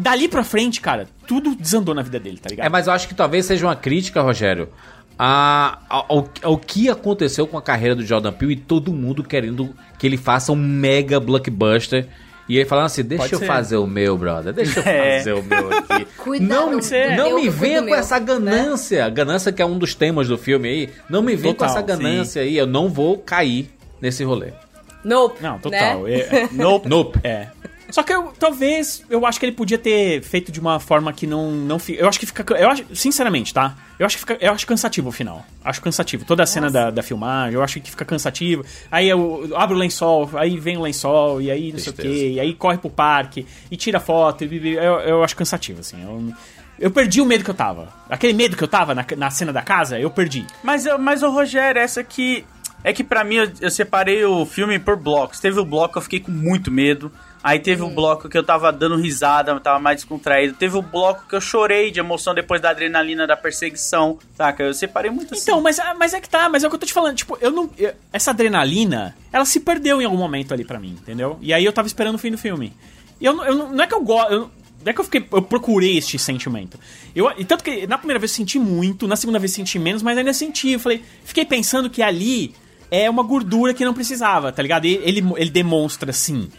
[0.00, 2.66] dali pra frente, cara, tudo desandou na vida dele, tá ligado?
[2.66, 4.68] É, mas eu acho que talvez seja uma crítica, Rogério,
[5.18, 9.74] a, ao, ao que aconteceu com a carreira do Jordan Peele e todo mundo querendo
[9.98, 12.06] que ele faça um mega blockbuster.
[12.48, 13.46] E ele falando assim, deixa Pode eu ser.
[13.46, 14.52] fazer o meu, brother.
[14.52, 15.18] Deixa eu É.
[15.18, 16.06] fazer o meu aqui.
[16.16, 18.26] Cuida não não me venha meu, com essa né?
[18.26, 19.08] ganância.
[19.08, 20.88] Ganância que é um dos temas do filme aí.
[21.10, 22.56] Não me venha com essa ganância aí.
[22.56, 23.68] Eu não vou cair
[24.00, 24.52] nesse rolê.
[25.02, 25.38] Nope.
[25.40, 26.04] Não, total.
[26.04, 26.20] Né?
[26.20, 26.88] É, Nope.
[26.88, 27.20] Nope.
[27.24, 27.48] É.
[27.90, 31.26] Só que eu, talvez, eu acho que ele podia ter feito de uma forma que
[31.26, 32.00] não, não fica.
[32.02, 32.54] Eu acho que fica.
[32.54, 33.76] Eu acho, sinceramente, tá?
[33.98, 34.36] Eu acho que fica.
[34.40, 35.44] Eu acho cansativo o final.
[35.64, 36.24] Acho cansativo.
[36.24, 38.64] Toda a cena da, da filmagem, eu acho que fica cansativo.
[38.90, 42.30] Aí eu abro o lençol, aí vem o lençol, e aí não sei o quê,
[42.34, 46.02] e aí corre pro parque, e tira foto, e, eu, eu acho cansativo, assim.
[46.02, 46.32] Eu,
[46.78, 47.88] eu perdi o medo que eu tava.
[48.10, 50.44] Aquele medo que eu tava na, na cena da casa, eu perdi.
[50.62, 52.44] Mas, eu- mas o Rogério, essa aqui.
[52.84, 55.40] É que pra mim eu, eu separei o filme por blocos.
[55.40, 57.10] Teve o bloco que eu fiquei com muito medo.
[57.48, 60.54] Aí teve o bloco que eu tava dando risada, tava mais descontraído.
[60.54, 64.18] Teve o bloco que eu chorei de emoção depois da adrenalina da perseguição.
[64.36, 64.64] Saca?
[64.64, 65.44] Eu separei muito assim.
[65.44, 67.14] Então, mas, mas é que tá, mas é o que eu tô te falando.
[67.14, 67.70] Tipo, eu não.
[67.78, 71.38] eu- essa adrenalina, ela se perdeu em algum momento ali pra mim, entendeu?
[71.40, 72.72] E aí eu tava esperando o fim do filme.
[73.20, 74.32] E eu, não- eu não, é que eu gosto.
[74.32, 74.50] Não
[74.90, 75.24] é que eu fiquei.
[75.32, 76.80] Eu procurei este sentimento.
[77.14, 79.78] Eu, e tanto que na primeira vez eu senti muito, na segunda vez eu senti
[79.78, 80.72] menos, mas ainda senti.
[80.72, 81.00] Eu falei.
[81.24, 82.56] Fiquei pensando que ali
[82.90, 84.84] é uma gordura que não precisava, tá ligado?
[84.84, 86.50] E ele, ele demonstra, sim,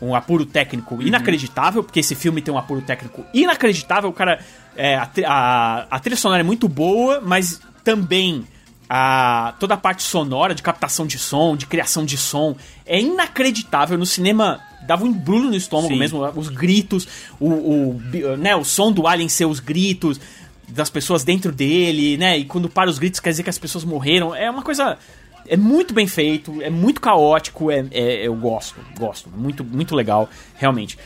[0.00, 4.10] um apuro técnico inacreditável, porque esse filme tem um apuro técnico inacreditável.
[4.10, 4.40] O cara.
[4.76, 8.46] é, a, a, a trilha sonora é muito boa, mas também
[8.88, 12.56] a, toda a parte sonora, de captação de som, de criação de som,
[12.86, 13.98] é inacreditável.
[13.98, 15.98] No cinema dava um embrulho no estômago Sim.
[15.98, 17.06] mesmo, os gritos,
[17.38, 18.02] o, o,
[18.38, 20.18] né, o som do alien ser os gritos
[20.68, 22.38] das pessoas dentro dele, né?
[22.38, 24.34] E quando para os gritos quer dizer que as pessoas morreram.
[24.34, 24.98] É uma coisa.
[25.48, 29.30] É muito bem feito, é muito caótico, é, é- eu gosto, gosto.
[29.30, 30.98] Muito, muito legal, realmente.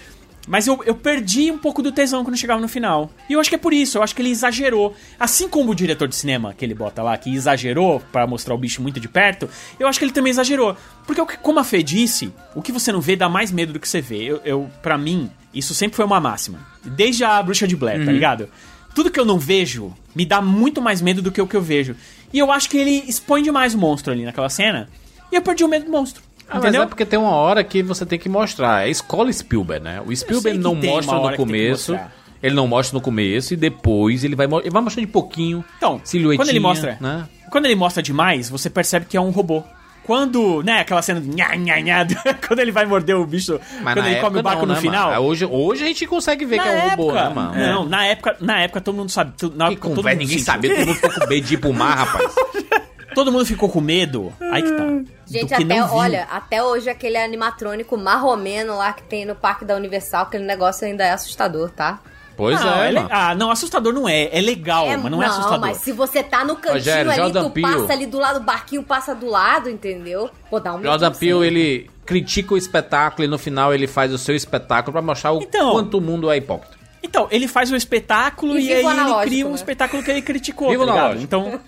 [0.48, 3.10] Mas eu, eu perdi um pouco do tesão quando chegava no final.
[3.30, 4.92] E eu acho que é por isso, eu acho que ele exagerou.
[5.18, 8.58] Assim como o diretor de cinema que ele bota lá, que exagerou para mostrar o
[8.58, 9.48] bicho muito de perto,
[9.78, 10.76] eu acho que ele também exagerou.
[11.06, 13.88] Porque, como a Fê disse, o que você não vê dá mais medo do que
[13.88, 14.24] você vê.
[14.24, 16.58] Eu, eu para mim, isso sempre foi uma máxima.
[16.84, 18.48] Desde a Bruxa de Blair, tá ligado?
[18.94, 21.62] Tudo que eu não vejo me dá muito mais medo do que o que eu
[21.62, 21.96] vejo.
[22.32, 24.88] E eu acho que ele expõe demais o monstro ali naquela cena.
[25.30, 26.22] E eu perdi o medo do monstro.
[26.48, 26.82] Ah, mas entendeu?
[26.82, 28.86] é porque tem uma hora que você tem que mostrar.
[28.86, 30.02] É escola Spielberg, né?
[30.04, 31.98] O Spielberg não mostra no começo.
[32.42, 35.64] Ele não mostra no começo e depois ele vai, ele vai mostrando de pouquinho.
[35.76, 37.28] Então, silhuetinha, quando ele mostra, né?
[37.50, 39.62] quando ele mostra demais, você percebe que é um robô.
[40.04, 42.06] Quando, né, aquela cena do nha, nha, nha,
[42.46, 44.68] quando ele vai morder o bicho, Mas quando na ele come o época barco não,
[44.68, 45.10] no né, final.
[45.10, 45.22] mano?
[45.22, 47.54] Hoje, hoje a gente consegue ver que é um robô, né, mano?
[47.54, 50.28] Não, na época, na época todo mundo sabe, tu- na Que época todo conversa, mundo
[50.28, 50.52] ninguém sentiu.
[50.52, 52.34] sabia, todo mundo ficou com medo de ir pro mar, rapaz.
[53.14, 54.32] Todo mundo ficou com medo.
[54.50, 54.84] Aí que tá.
[55.26, 60.22] Gente, até, olha, até hoje aquele animatrônico marromeno lá que tem no Parque da Universal,
[60.22, 62.00] aquele negócio ainda é assustador, tá?
[62.42, 63.08] Pois não, é, le- mano.
[63.12, 64.28] Ah, não, assustador não é.
[64.36, 65.60] É legal, mas não, é assustador.
[65.60, 67.72] mas se você tá no cantinho Rogério, ali, Jordan tu Peele.
[67.72, 70.28] passa ali do lado do barquinho, passa do lado, entendeu?
[70.50, 74.18] Pô, dá um Jordan Peele, ele critica o espetáculo e no final ele faz o
[74.18, 75.70] seu espetáculo pra mostrar o Então.
[75.72, 76.76] quanto o mundo é hipócrita.
[77.02, 79.54] Então, ele faz o espetáculo E e, aí o ele cria um né?
[79.56, 81.20] espetáculo que ele criticou, Viva o tá ligado?
[81.20, 81.60] Então,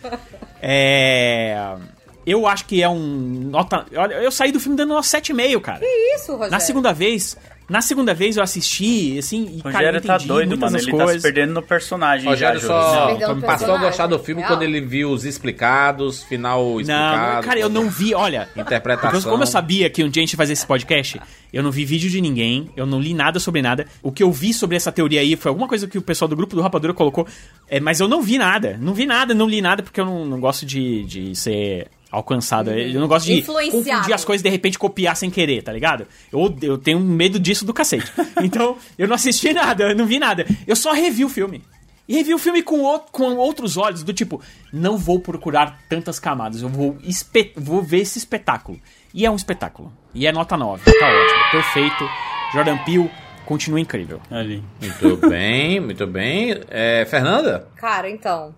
[0.62, 1.74] é...
[2.26, 3.84] Eu acho que é um nota...
[3.94, 5.80] Olha, eu saí do filme dando nota 7,5, cara.
[6.16, 6.50] Isso, Rogério.
[6.52, 7.36] Na segunda vez...
[7.68, 10.76] Na segunda vez eu assisti, assim, e O cara, eu Rogério tá doido, mano.
[10.76, 11.22] Ele tá se coisas.
[11.22, 12.28] perdendo no personagem.
[12.28, 14.52] Rogério já, só o passou a gostar do filme real.
[14.52, 17.46] quando ele viu os explicados, final Não, explicado.
[17.46, 18.48] cara, eu não vi, olha...
[18.54, 19.30] Interpretação.
[19.30, 21.20] Como eu sabia que um dia a gente ia fazer esse podcast,
[21.52, 23.86] eu não vi vídeo de ninguém, eu não li nada sobre nada.
[24.02, 26.36] O que eu vi sobre essa teoria aí foi alguma coisa que o pessoal do
[26.36, 27.26] grupo do Rapadura colocou,
[27.68, 28.76] é, mas eu não vi nada.
[28.78, 32.70] Não vi nada, não li nada, porque eu não, não gosto de, de ser alcançado.
[32.70, 36.06] Eu não gosto de confundir as coisas e de repente copiar sem querer, tá ligado?
[36.32, 38.10] Eu, eu tenho medo disso do cacete.
[38.42, 40.46] Então, eu não assisti nada, eu não vi nada.
[40.66, 41.62] Eu só revi o filme.
[42.06, 44.40] E revi o filme com, o- com outros olhos, do tipo,
[44.72, 48.78] não vou procurar tantas camadas, eu vou, espe- vou ver esse espetáculo.
[49.14, 49.90] E é um espetáculo.
[50.14, 52.08] E é nota 9, tá ótimo, perfeito.
[52.52, 53.10] Jordan Peele
[53.46, 54.20] continua incrível.
[54.30, 54.62] Ali.
[54.80, 56.60] Muito bem, muito bem.
[56.68, 57.68] É, Fernanda?
[57.76, 58.54] Cara, então,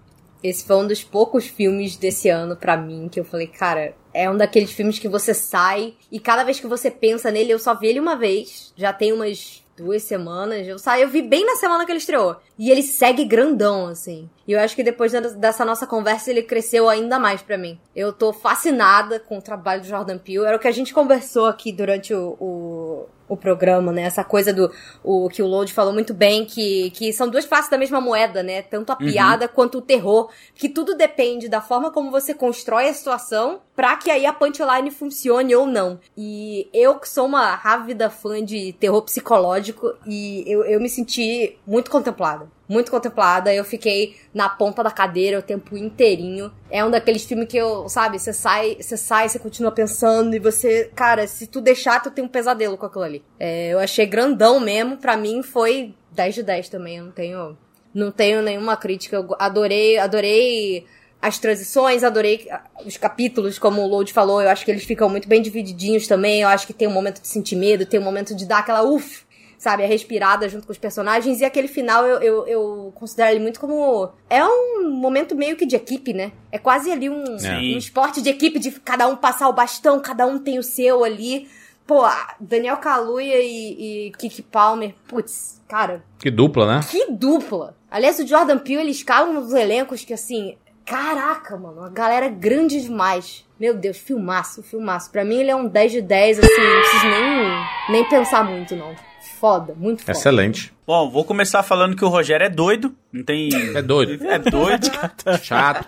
[0.48, 4.30] esse foi um dos poucos filmes desse ano pra mim que eu falei, cara, é
[4.30, 7.74] um daqueles filmes que você sai e cada vez que você pensa nele, eu só
[7.74, 11.56] vi ele uma vez, já tem umas duas semanas, eu saí, eu vi bem na
[11.56, 12.36] semana que ele estreou.
[12.58, 14.28] E ele segue grandão, assim.
[14.48, 17.78] E eu acho que depois dessa nossa conversa ele cresceu ainda mais pra mim.
[17.94, 20.46] Eu tô fascinada com o trabalho do Jordan Peele.
[20.46, 24.02] Era o que a gente conversou aqui durante o, o, o programa, né?
[24.02, 24.70] Essa coisa do
[25.02, 28.42] o que o Load falou muito bem, que, que são duas faces da mesma moeda,
[28.42, 28.62] né?
[28.62, 30.30] Tanto a piada quanto o terror.
[30.54, 34.90] Que tudo depende da forma como você constrói a situação pra que aí a punchline
[34.90, 36.00] funcione ou não.
[36.16, 41.58] E eu que sou uma rávida fã de terror psicológico e eu, eu me senti
[41.66, 42.55] muito contemplada.
[42.68, 46.52] Muito contemplada, eu fiquei na ponta da cadeira o tempo inteirinho.
[46.70, 50.38] É um daqueles filmes que eu, sabe, você sai, você sai, você continua pensando e
[50.38, 53.24] você, cara, se tu deixar, tu tem um pesadelo com aquilo ali.
[53.38, 57.58] É, eu achei grandão mesmo, pra mim foi 10 de 10 também, eu não tenho,
[57.94, 59.16] não tenho nenhuma crítica.
[59.16, 60.86] Eu adorei, adorei
[61.20, 62.48] as transições, adorei
[62.84, 66.42] os capítulos, como o Load falou, eu acho que eles ficam muito bem divididinhos também.
[66.42, 68.82] Eu acho que tem um momento de sentir medo, tem um momento de dar aquela
[68.82, 69.25] uff,
[69.58, 71.40] sabe, a respirada junto com os personagens.
[71.40, 74.10] E aquele final eu, eu, eu considero ele muito como.
[74.28, 76.32] É um momento meio que de equipe, né?
[76.50, 80.26] É quase ali um, um esporte de equipe, de cada um passar o bastão, cada
[80.26, 81.48] um tem o seu ali.
[81.86, 82.02] Pô,
[82.40, 86.80] Daniel Kaluuya e, e Kiki Palmer, putz, cara, Que dupla, né?
[86.90, 87.76] que dupla!
[87.88, 92.30] Aliás, o Jordan Peele, ele escala uns elencos que, assim, caraca, mano, a galera é
[92.30, 93.44] grande demais.
[93.58, 95.10] Meu Deus, filmaço, filmaço.
[95.10, 98.74] Pra mim ele é um 10 de 10, assim, não preciso nem, nem pensar muito,
[98.74, 98.94] não.
[99.38, 100.12] Foda, muito foda.
[100.12, 100.72] Excelente.
[100.86, 102.94] Bom, vou começar falando que o Rogério é doido.
[103.12, 103.48] Não tem.
[103.74, 104.24] É doido.
[104.24, 104.86] É doido.
[105.42, 105.84] Chato.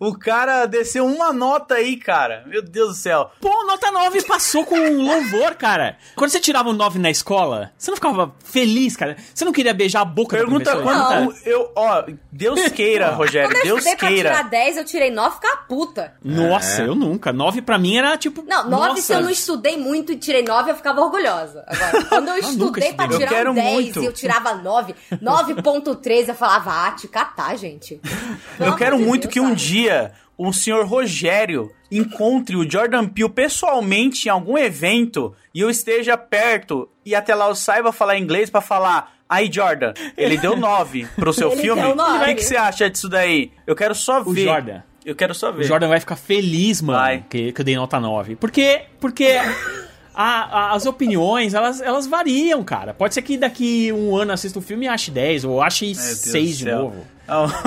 [0.00, 2.44] o, o cara desceu uma nota aí, cara.
[2.46, 3.30] Meu Deus do céu.
[3.40, 5.98] Pô, nota 9 passou com um louvor, cara.
[6.16, 9.16] Quando você tirava um 9 na escola, você não ficava feliz, cara?
[9.34, 13.56] Você não queria beijar a boca Pergunta da quando eu, ó, Deus queira, Rogério, Quando
[13.58, 14.48] eu Deus estudei pra tirar queira.
[14.64, 16.14] 10, eu tirei 9 ficar puta.
[16.24, 17.32] Nossa, eu nunca.
[17.34, 18.42] 9 pra mim era tipo.
[18.46, 21.64] Não, 9 nossa, se eu não estudei muito e tirei 9, eu ficava orgulhosa.
[21.66, 23.04] Agora, quando eu nunca estudei pra estudei.
[23.04, 23.89] Eu tirar quero um 10 muito.
[23.98, 28.00] E eu tirava 9, 9.3, eu falava, ah, te catar, gente.
[28.58, 29.56] Pelo Eu quero de muito Deus, que um sabe?
[29.60, 36.16] dia o senhor Rogério encontre o Jordan Peele pessoalmente em algum evento e eu esteja
[36.16, 41.06] perto e até lá eu saiba falar inglês pra falar Aí, Jordan, ele deu 9
[41.14, 41.80] pro seu Ele filme.
[41.80, 43.52] deu O que, que você acha disso daí?
[43.64, 44.42] Eu quero só O ver.
[44.42, 44.82] Jordan.
[45.04, 45.60] Eu quero só ver.
[45.60, 48.34] O Jordan vai ficar feliz, mano, que, que eu dei nota 9.
[48.34, 48.82] Porque.
[48.98, 49.36] Porque.
[50.20, 52.92] a- a- as opiniões, elas, elas variam, cara.
[52.92, 55.96] Pode ser que daqui um ano assista o filme e ache 10, ou ache Deus
[55.98, 57.06] 6 do de novo.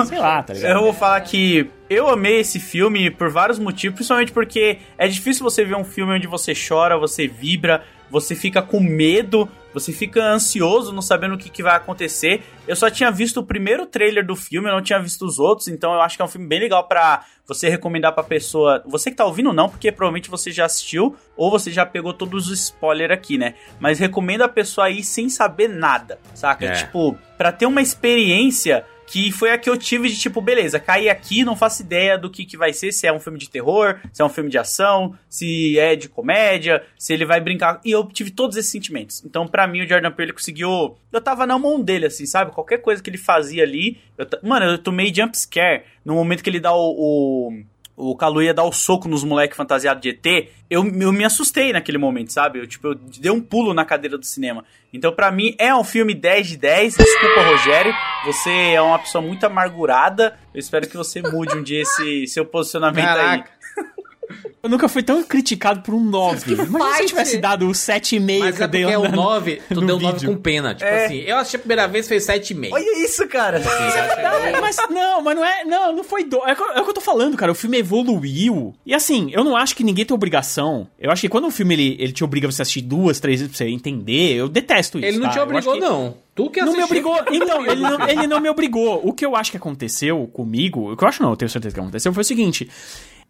[0.06, 0.72] Sei lá, tá ligado?
[0.72, 5.42] Eu vou falar que eu amei esse filme por vários motivos, principalmente porque é difícil
[5.42, 10.22] você ver um filme onde você chora, você vibra, você fica com medo, você fica
[10.24, 12.42] ansioso, não sabendo o que, que vai acontecer.
[12.66, 15.66] Eu só tinha visto o primeiro trailer do filme, eu não tinha visto os outros,
[15.68, 18.82] então eu acho que é um filme bem legal pra você recomendar pra pessoa.
[18.86, 22.48] Você que tá ouvindo, não, porque provavelmente você já assistiu ou você já pegou todos
[22.48, 23.54] os spoilers aqui, né?
[23.80, 26.66] Mas recomendo a pessoa ir sem saber nada, saca?
[26.66, 26.72] É.
[26.72, 31.08] Tipo, pra ter uma experiência que foi a que eu tive de tipo, beleza, caí
[31.08, 33.98] aqui, não faço ideia do que, que vai ser, se é um filme de terror,
[34.12, 37.80] se é um filme de ação, se é de comédia, se ele vai brincar.
[37.84, 39.22] E eu tive todos esses sentimentos.
[39.24, 40.96] Então, pra mim, o Jordan Peele ele conseguiu.
[41.12, 42.50] Eu tava na mão dele, assim, sabe?
[42.52, 43.98] Qualquer coisa que ele fazia ali.
[44.16, 46.94] eu ta- Mano, eu tomei jump scare no momento que ele dá o.
[46.96, 47.62] o...
[47.96, 51.72] O Kalu ia dar o soco nos moleques fantasiados de ET, eu, eu me assustei
[51.72, 52.58] naquele momento, sabe?
[52.58, 54.64] Eu, tipo, eu dei um pulo na cadeira do cinema.
[54.92, 56.96] Então, pra mim, é um filme 10 de 10.
[56.96, 57.94] Desculpa, Rogério.
[58.24, 60.36] Você é uma pessoa muito amargurada.
[60.52, 63.44] Eu espero que você mude um dia esse seu posicionamento aí.
[64.62, 66.54] Eu nunca fui tão criticado por um 9.
[66.54, 69.02] Imagina se eu tivesse dado o 7,5 Mas que é eu dei porque é o
[69.10, 70.30] no- 9, tu no deu 9 vídeo.
[70.30, 70.74] com pena.
[70.74, 71.04] Tipo É.
[71.04, 72.72] assim, eu assisti a primeira vez, fez 7,5.
[72.74, 73.58] Olha isso, cara.
[73.58, 75.64] Não, mas não, mas não é.
[75.64, 76.36] Não, não foi do.
[76.46, 77.52] É, o que eu- é o que eu tô falando, cara.
[77.52, 78.74] O filme evoluiu.
[78.86, 80.86] E assim, eu não acho que ninguém tem obrigação.
[80.98, 83.40] Eu acho que quando um filme ele, ele te obriga a você assistir duas, três
[83.40, 85.06] vezes pra você entender, eu detesto isso.
[85.06, 85.32] Ele não tá?
[85.32, 86.16] te Eu acho obrigou, que- não.
[86.34, 87.08] Tu que Não me assistiu.
[87.10, 87.34] obrigou.
[87.34, 89.00] Então, ele não, ele não me obrigou.
[89.04, 91.74] O que eu acho que aconteceu comigo, o que eu acho não, eu tenho certeza
[91.74, 92.68] que aconteceu, foi o seguinte.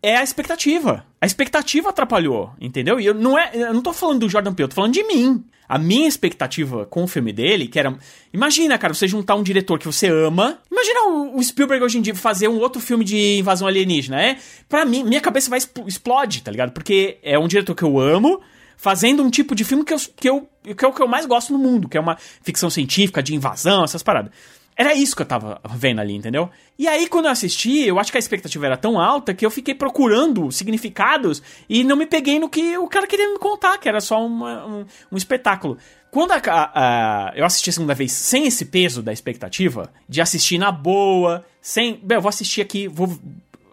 [0.04, 1.02] É a expectativa.
[1.18, 3.00] A expectativa atrapalhou, entendeu?
[3.00, 5.02] E eu não é, eu não tô falando do Jordan Peele, eu tô falando de
[5.02, 5.42] mim.
[5.66, 7.96] A minha expectativa com o filme dele, que era.
[8.30, 10.58] Imagina, cara, você juntar um diretor que você ama.
[10.70, 14.20] Imagina o, Spielberg hoje em dia fazer um outro filme de invasão alienígena.
[14.20, 14.36] É,
[14.68, 16.72] pra mim, minha cabeça vai expl- explode, tá ligado?
[16.72, 18.42] Porque é um diretor que eu amo,
[18.76, 21.24] fazendo um tipo de filme que, eu, que, eu, que é o que eu mais
[21.24, 24.30] gosto no mundo, que é uma ficção científica, de invasão, essas paradas.
[24.76, 26.50] Era isso que eu tava vendo ali, entendeu?
[26.76, 29.50] E aí, quando eu assisti, eu acho que a expectativa era tão alta que eu
[29.50, 33.88] fiquei procurando significados e não me peguei no que o cara queria me contar, que
[33.88, 35.78] era só uma- um, um espetáculo.
[36.10, 40.20] Quando a- a- a- eu assisti a segunda vez sem esse peso da expectativa, de
[40.20, 42.00] assistir na boa, sem.
[42.02, 43.16] Bem, eu vou assistir aqui, vou.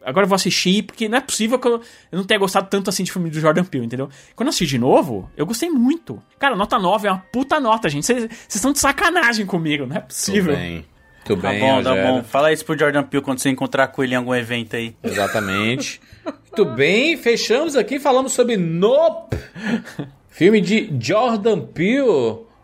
[0.03, 1.80] Agora eu vou assistir, porque não é possível que eu,
[2.11, 4.10] não tenha gostado tanto assim de filme do Jordan Peele, entendeu?
[4.36, 6.22] Quando eu assisti de novo, eu gostei muito.
[6.40, 8.03] Cara, nota 9 é uma puta nota, gente.
[8.07, 10.56] Vocês estão de sacanagem comigo, não é possível.
[10.56, 10.86] bem.
[11.26, 12.11] Tudo Tá bem, bom, tá Rogério.
[12.14, 12.23] bom.
[12.23, 14.95] Fala isso pro Jordan Peele quando você encontrar com ele em algum evento aí.
[15.03, 16.02] Exatamente.
[16.26, 19.38] Muito bem, fechamos aqui, falamos sobre Nope,
[20.30, 22.02] filme de Jordan Peele.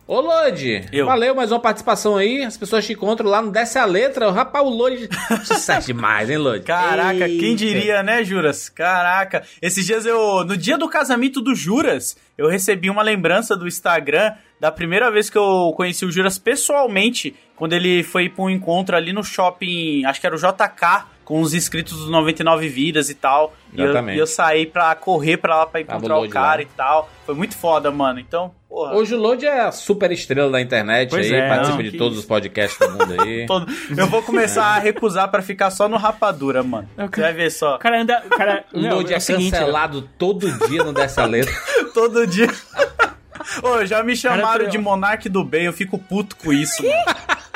[0.09, 1.05] Ô, Lodi, Eu.
[1.05, 2.41] valeu mais uma participação aí.
[2.41, 4.31] As pessoas te encontram lá no Desce a Letra.
[4.31, 5.09] Rapaz, o Lodi.
[5.43, 6.63] Sucesso demais, hein, Lodi?
[6.63, 7.55] Caraca, quem Eita.
[7.57, 8.69] diria, né, Juras?
[8.69, 9.43] Caraca.
[9.61, 10.45] Esses dias eu.
[10.45, 15.29] No dia do casamento do Juras, eu recebi uma lembrança do Instagram da primeira vez
[15.29, 20.03] que eu conheci o Juras pessoalmente, quando ele foi pra um encontro ali no shopping,
[20.05, 23.53] acho que era o JK, com os inscritos dos 99 Vidas e tal.
[23.73, 24.15] E eu, Exatamente.
[24.15, 26.61] e eu saí pra correr pra lá pra encontrar o cara lá.
[26.61, 27.09] e tal.
[27.25, 28.17] Foi muito foda, mano.
[28.19, 28.95] Então, porra.
[28.95, 31.97] Hoje o Lodi é a super estrela da internet Pois aí, é, participa não, de
[31.97, 32.21] todos isso.
[32.21, 33.45] os podcasts do mundo aí.
[33.47, 33.67] todo-
[33.97, 36.88] Eu vou começar a recusar pra ficar só no rapadura, mano.
[36.95, 37.75] Você vai ver só.
[37.75, 38.23] O cara anda.
[38.25, 41.53] O cara, O não, Lodi é, o seguinte, cancelado todo dia no Desce a Letra.
[41.93, 42.47] Todo dia.
[43.64, 46.84] Ô, já me chamaram Cara, de monarque do bem, eu fico puto com isso.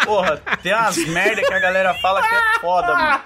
[0.03, 3.19] Porra, tem umas merda que a galera fala que é foda, mano.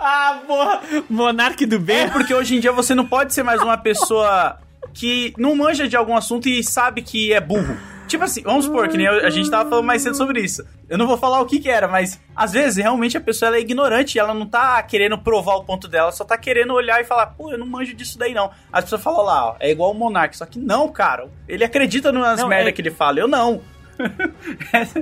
[0.00, 0.80] Ah, porra!
[1.08, 2.10] Monarque do É bem.
[2.10, 4.58] porque hoje em dia você não pode ser mais uma pessoa
[4.94, 7.76] que não manja de algum assunto e sabe que é burro.
[8.12, 10.62] Tipo assim, vamos supor, que nem eu- a gente tava falando mais cedo sobre isso.
[10.88, 13.56] Eu não vou falar o que que era, mas às vezes realmente a pessoa ela
[13.56, 17.00] é ignorante e ela não tá querendo provar o ponto dela, só tá querendo olhar
[17.00, 18.50] e falar, pô, eu não manjo disso daí não.
[18.70, 21.26] As pessoas falam lá, ó, é igual o Monark, só que não, cara.
[21.48, 23.62] Ele acredita nas Não, merda é- que ele fala, eu não.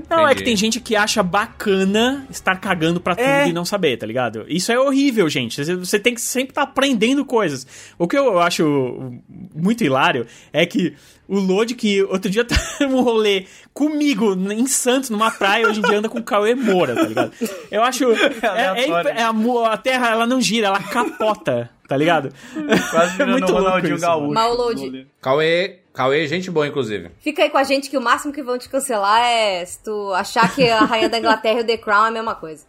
[0.08, 3.48] Não, é que tem gente que acha bacana estar cagando pra tudo É.
[3.48, 4.44] e não saber, tá ligado?
[4.48, 5.64] Isso é horrível, gente.
[5.64, 7.66] Você- Você tem que sempre estar aprendendo coisas.
[7.98, 9.20] O que eu acho
[9.54, 10.94] muito hilário é que
[11.30, 15.82] o Lodi, que outro dia tá num rolê comigo em Santos, numa praia, hoje em
[15.82, 17.32] dia anda com o Cauê Moura, tá ligado?
[17.70, 18.10] Eu acho.
[18.40, 19.10] É, é, aleatório.
[19.10, 22.32] é a, a terra, ela não gira, ela capota, tá ligado?
[22.90, 24.32] Quase virando Muito o louco Ronaldinho isso, Gaúcho.
[24.32, 25.06] Mal load.
[25.20, 27.10] Cauê, Cauê, gente boa, inclusive.
[27.20, 30.12] Fica aí com a gente que o máximo que vão te cancelar é se tu
[30.14, 32.64] achar que a Rainha da Inglaterra e o The Crown é a mesma coisa.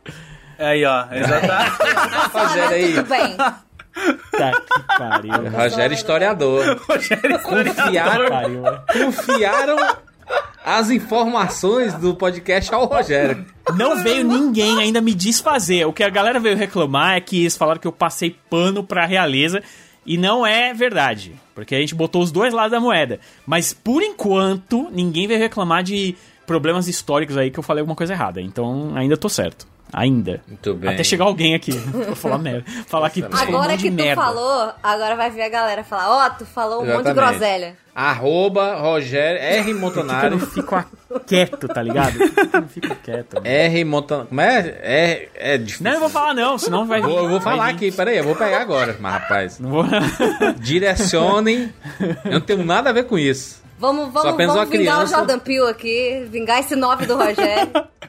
[0.60, 2.32] Aí, ó, exatamente.
[2.32, 2.94] Rogério aí.
[2.94, 3.38] Tudo bem.
[4.32, 5.50] Tá que pariu.
[5.52, 6.80] Rogério historiador.
[7.44, 8.64] Confiaram, Pariu.
[8.94, 9.78] confiaram
[10.64, 13.46] as informações do podcast ao Rogério.
[13.76, 15.86] Não veio ninguém ainda me desfazer.
[15.86, 19.06] O que a galera veio reclamar é que eles falaram que eu passei pano pra
[19.06, 19.62] realeza.
[20.06, 23.20] E não é verdade, porque a gente botou os dois lados da moeda.
[23.46, 26.16] Mas por enquanto, ninguém vai reclamar de
[26.48, 28.42] problemas históricos aí que eu falei alguma coisa errada.
[28.42, 29.68] Então ainda tô certo.
[29.94, 30.42] Ainda.
[30.48, 30.94] Muito bem.
[30.94, 31.74] Até chegar alguém aqui
[32.06, 32.64] pra falar merda.
[32.88, 34.22] Falar que tu um Agora de que tu merda.
[34.22, 37.38] falou, agora vai ver a galera falar, ó, tu falou um monte de Exatamente.
[37.40, 37.76] groselha.
[37.94, 39.56] Arroba Rogério R.
[39.58, 40.30] Por que que eu Montanari.
[40.30, 40.86] não fico
[41.28, 42.14] quieto, tá ligado?
[42.18, 43.34] Por que que eu não fico quieto?
[43.34, 43.46] mano?
[43.48, 43.84] R.
[43.84, 44.28] Montanari.
[44.30, 44.60] Como é?
[44.82, 45.84] É, é difícil.
[45.84, 47.76] Não, eu vou falar não, senão vai Vou- eu vou falar vir.
[47.76, 48.96] aqui, peraí, eu vou pegar agora.
[48.98, 49.86] Mas, rapaz, Não vou...
[50.60, 51.74] direcionem.
[52.26, 53.62] Eu não tenho nada a ver com isso.
[53.78, 55.04] Vamos, Só vamos, vamos vingar criança.
[55.16, 57.72] o Jordan Peele aqui, vingar esse 9 do Rogério.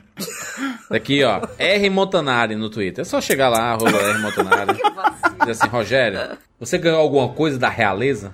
[0.90, 1.40] Daqui, ó.
[1.58, 1.90] R.
[1.90, 3.02] Montanari no Twitter.
[3.02, 4.18] É só chegar lá, arroba R.
[4.18, 4.74] Montanari.
[5.40, 8.32] Dizer assim, Rogério, você ganhou alguma coisa da realeza?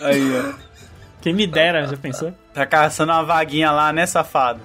[0.00, 0.68] Aí, ó.
[1.20, 2.32] Quem me dera, já pensou?
[2.54, 4.60] Tá caçando uma vaguinha lá, né, safado?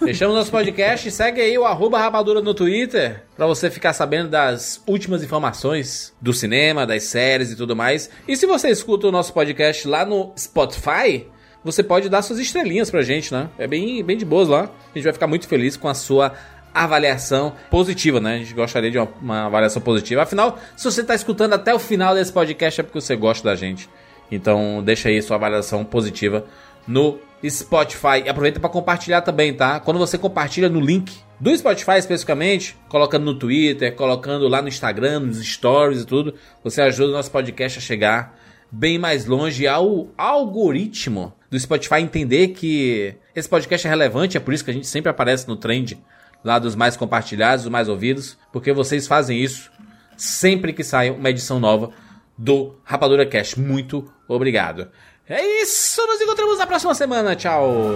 [0.00, 1.10] Fechamos nosso podcast.
[1.10, 6.32] Segue aí o arroba rapadura no Twitter pra você ficar sabendo das últimas informações do
[6.32, 8.10] cinema, das séries e tudo mais.
[8.26, 11.26] E se você escuta o nosso podcast lá no Spotify,
[11.64, 13.48] você pode dar suas estrelinhas pra gente, né?
[13.58, 14.64] É bem, bem de boas lá.
[14.64, 16.34] A gente vai ficar muito feliz com a sua
[16.74, 18.34] avaliação positiva, né?
[18.34, 20.22] A gente gostaria de uma, uma avaliação positiva.
[20.22, 23.54] Afinal, se você tá escutando até o final desse podcast é porque você gosta da
[23.54, 23.88] gente.
[24.30, 26.44] Então, deixa aí sua avaliação positiva
[26.86, 27.18] no
[27.48, 28.24] Spotify.
[28.24, 29.80] E aproveita para compartilhar também, tá?
[29.80, 35.20] Quando você compartilha no link do Spotify especificamente, colocando no Twitter, colocando lá no Instagram,
[35.20, 38.36] nos stories e tudo, você ajuda o nosso podcast a chegar
[38.74, 44.52] bem mais longe ao algoritmo do Spotify entender que esse podcast é relevante, é por
[44.52, 46.02] isso que a gente sempre aparece no trend
[46.44, 49.70] lá dos mais compartilhados, dos mais ouvidos, porque vocês fazem isso
[50.16, 51.90] sempre que sai uma edição nova
[52.36, 53.58] do Rapadura Cast.
[53.58, 54.88] Muito obrigado.
[55.28, 57.34] É isso, nos encontramos na próxima semana.
[57.34, 57.94] Tchau.